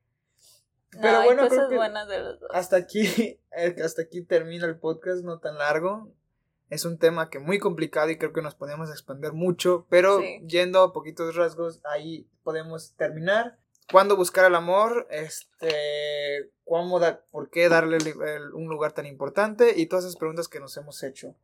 No, 0.94 1.02
Pero 1.02 1.18
hay 1.18 1.26
bueno, 1.26 1.42
cosas 1.44 1.58
creo 1.58 1.70
que 1.70 1.76
buenas 1.78 2.08
de 2.08 2.20
los 2.20 2.40
dos. 2.40 2.50
hasta 2.54 2.76
aquí, 2.76 3.40
hasta 3.84 4.04
aquí 4.04 4.22
termina 4.22 4.68
el 4.68 4.78
podcast, 4.78 5.24
no 5.24 5.40
tan 5.40 5.58
largo. 5.58 6.14
Es 6.72 6.86
un 6.86 6.98
tema 6.98 7.30
que 7.30 7.38
muy 7.38 7.60
complicado 7.60 8.10
y 8.10 8.18
creo 8.18 8.32
que 8.34 8.42
nos 8.42 8.56
podemos 8.56 8.90
expandir 8.90 9.34
mucho, 9.34 9.86
pero 9.90 10.20
Sí. 10.22 10.42
yendo 10.48 10.82
a 10.82 10.94
poquitos 10.94 11.36
rasgos, 11.36 11.82
ahí 11.84 12.28
podemos 12.44 12.94
terminar. 12.96 13.60
¿Cuándo 13.92 14.16
buscar 14.16 14.46
el 14.46 14.56
amor? 14.56 15.06
Este, 15.12 16.50
¿cómo 16.64 17.00
da- 17.02 17.26
¿Por 17.30 17.50
qué 17.50 17.68
darle 17.68 17.98
el- 17.98 18.08
el- 18.08 18.54
un 18.54 18.70
lugar 18.70 18.94
tan 18.94 19.06
importante? 19.06 19.74
Y 19.76 19.88
todas 19.88 20.06
esas 20.06 20.16
preguntas 20.16 20.48
que 20.48 20.62
nos 20.62 20.78
hemos 20.78 21.04
hecho. 21.04 21.36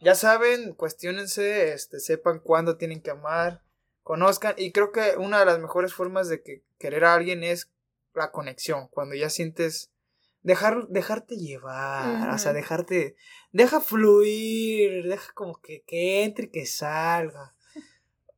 Ya 0.00 0.16
saben, 0.16 0.74
cuestionense, 0.74 1.72
este, 1.72 2.00
sepan 2.00 2.40
cuándo 2.40 2.76
tienen 2.76 3.00
que 3.02 3.12
amar, 3.12 3.62
conozcan. 4.02 4.54
Y 4.58 4.72
creo 4.72 4.90
que 4.90 5.14
una 5.16 5.38
de 5.38 5.44
las 5.46 5.60
mejores 5.60 5.94
formas 5.94 6.28
de 6.28 6.42
que 6.42 6.64
querer 6.80 7.04
a 7.04 7.14
alguien 7.14 7.44
es 7.44 7.70
la 8.14 8.32
conexión. 8.32 8.88
Cuando 8.88 9.14
ya 9.14 9.30
sientes 9.30 9.91
dejar, 10.42 10.88
dejarte 10.88 11.36
llevar, 11.36 12.30
o 12.30 12.38
sea, 12.38 12.52
dejarte, 12.52 13.16
deja 13.52 13.80
fluir, 13.80 15.04
deja 15.04 15.32
como 15.34 15.60
que, 15.60 15.82
que 15.86 16.24
entre 16.24 16.46
y 16.46 16.50
que 16.50 16.66
salga. 16.66 17.54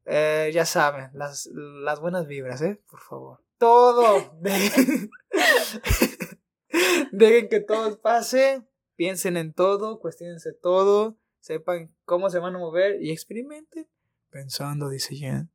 Eh, 0.06 0.50
ya 0.52 0.66
saben, 0.66 1.08
las, 1.14 1.46
las 1.54 1.98
buenas 1.98 2.26
vibras, 2.26 2.60
¿eh? 2.60 2.78
Por 2.90 3.00
favor. 3.00 3.42
Todo. 3.56 4.36
Dejen, 4.42 5.10
dejen 7.12 7.48
que 7.48 7.60
todo 7.60 7.98
pase, 8.02 8.62
piensen 8.96 9.38
en 9.38 9.54
todo, 9.54 10.00
cuestionense 10.00 10.52
todo, 10.52 11.16
sepan 11.40 11.90
cómo 12.04 12.28
se 12.28 12.38
van 12.38 12.54
a 12.54 12.58
mover 12.58 13.02
y 13.02 13.12
experimenten. 13.12 13.88
Pensando, 14.28 14.90
dice 14.90 15.16
Jen. 15.16 15.50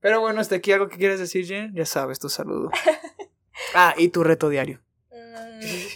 Pero 0.00 0.22
bueno, 0.22 0.40
hasta 0.40 0.56
aquí 0.56 0.72
algo 0.72 0.88
que 0.88 0.96
quieres 0.96 1.20
decir, 1.20 1.44
Jen. 1.44 1.74
Ya 1.74 1.84
sabes, 1.84 2.18
tu 2.18 2.30
saludo. 2.30 2.70
Ah, 3.74 3.94
y 3.98 4.08
tu 4.08 4.24
reto 4.24 4.48
diario. 4.48 4.85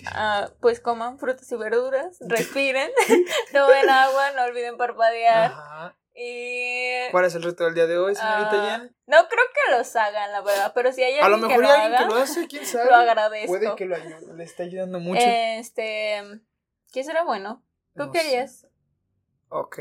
Ah, 0.14 0.50
pues 0.60 0.80
coman 0.80 1.18
frutas 1.18 1.50
y 1.52 1.56
verduras, 1.56 2.18
respiren, 2.20 2.90
tomen 3.52 3.88
agua, 3.90 4.30
no 4.32 4.44
olviden 4.44 4.76
parpadear. 4.76 5.52
Ajá. 5.52 5.96
Y 6.14 7.08
¿Cuál 7.12 7.24
es 7.24 7.34
el 7.36 7.42
reto 7.42 7.64
del 7.64 7.74
día 7.74 7.86
de 7.86 7.96
hoy, 7.96 8.14
señorita 8.16 8.50
Jen? 8.78 8.96
no 9.06 9.16
creo 9.28 9.44
que 9.54 9.76
los 9.76 9.94
hagan, 9.96 10.32
la 10.32 10.40
verdad, 10.42 10.72
pero 10.74 10.92
si 10.92 11.02
hay 11.02 11.18
A 11.18 11.28
lo 11.28 11.36
alguien 11.36 11.48
mejor 11.48 11.64
que 11.64 11.70
hay 11.70 11.78
lo 11.78 11.82
alguien 11.84 11.94
haga, 12.00 12.08
que 12.08 12.14
lo 12.14 12.20
hace, 12.20 12.46
quién 12.48 12.66
sabe. 12.66 12.90
lo 12.90 12.96
agradezco. 12.96 13.46
Puede 13.46 13.74
que 13.76 13.86
lo 13.86 13.96
ayu- 13.96 14.34
le 14.34 14.44
esté 14.44 14.64
ayudando 14.64 14.98
mucho. 14.98 15.22
Este, 15.24 16.22
¿qué 16.92 17.04
será 17.04 17.22
bueno? 17.24 17.64
¿Tú 17.94 18.06
No 18.06 18.12
qué 18.12 18.20
harías? 18.20 18.66
Ok. 19.48 19.78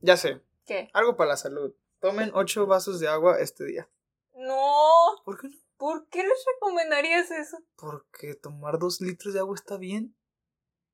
Ya 0.00 0.16
sé. 0.16 0.40
¿Qué? 0.66 0.90
Algo 0.92 1.16
para 1.16 1.30
la 1.30 1.36
salud. 1.36 1.74
Tomen 2.00 2.30
ocho 2.34 2.66
vasos 2.66 3.00
de 3.00 3.08
agua 3.08 3.38
este 3.40 3.64
día. 3.64 3.88
No, 4.34 5.22
¿Por 5.24 5.40
qué 5.40 5.48
no? 5.48 5.54
¿Por 5.84 6.08
qué 6.08 6.22
les 6.22 6.44
recomendarías 6.54 7.30
eso? 7.30 7.58
Porque 7.76 8.34
tomar 8.36 8.78
dos 8.78 9.02
litros 9.02 9.34
de 9.34 9.40
agua 9.40 9.54
está 9.54 9.76
bien. 9.76 10.16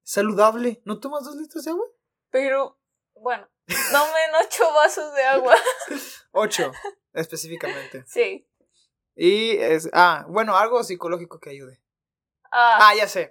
Saludable. 0.03 0.83
¿No 0.85 0.99
tomas 0.99 1.23
dos 1.23 1.37
litros 1.37 1.63
de 1.63 1.71
agua? 1.71 1.87
Pero, 2.31 2.77
bueno, 3.15 3.49
tomen 3.69 4.31
ocho 4.45 4.65
vasos 4.75 5.15
de 5.15 5.23
agua. 5.23 5.55
Ocho, 6.33 6.73
específicamente. 7.13 8.05
Sí. 8.09 8.49
Y 9.15 9.59
es. 9.59 9.89
Ah, 9.93 10.27
bueno, 10.29 10.57
algo 10.57 10.83
psicológico 10.83 11.39
que 11.39 11.51
ayude. 11.51 11.81
Ah, 12.51 12.89
Ah, 12.89 12.95
ya 12.97 13.07
sé. 13.07 13.31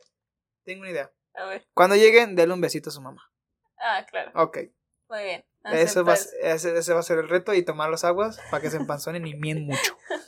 Tengo 0.64 0.84
una 0.84 0.92
idea. 0.92 1.12
a 1.34 1.44
ver. 1.46 1.68
Cuando 1.74 1.98
lleguen, 1.98 2.38
denle 2.38 2.54
un 2.54 2.62
besito 2.62 2.90
a 2.90 2.94
su 2.94 3.02
mamá. 3.02 3.34
Ah, 3.78 4.06
claro. 4.10 4.32
Ok. 4.36 4.60
Muy 5.10 5.24
bien. 5.24 5.46
Eso 5.66 6.06
va, 6.06 6.14
ese, 6.14 6.78
ese 6.78 6.94
va 6.94 7.02
a 7.02 7.04
ser 7.04 7.18
el 7.20 7.28
reto 7.28 7.54
y 7.54 7.66
tomar 7.66 7.90
las 7.90 8.06
aguas 8.06 8.40
para 8.50 8.62
que 8.62 8.70
se 8.70 8.78
empanzonen 8.78 9.28
y 9.28 9.34
mien 9.36 9.66
mucho. 9.66 9.98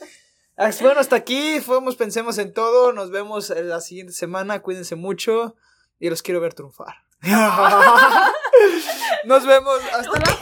Bueno, 0.81 0.99
hasta 0.99 1.15
aquí. 1.15 1.59
Fuimos, 1.59 1.95
pensemos 1.95 2.37
en 2.37 2.53
todo. 2.53 2.93
Nos 2.93 3.09
vemos 3.09 3.49
eh, 3.49 3.63
la 3.63 3.81
siguiente 3.81 4.13
semana. 4.13 4.61
Cuídense 4.61 4.95
mucho 4.95 5.55
y 5.99 6.09
los 6.09 6.21
quiero 6.21 6.39
ver 6.39 6.53
triunfar. 6.53 7.03
Nos 9.25 9.45
vemos. 9.45 9.79
Hasta 9.91 10.19
la 10.19 10.39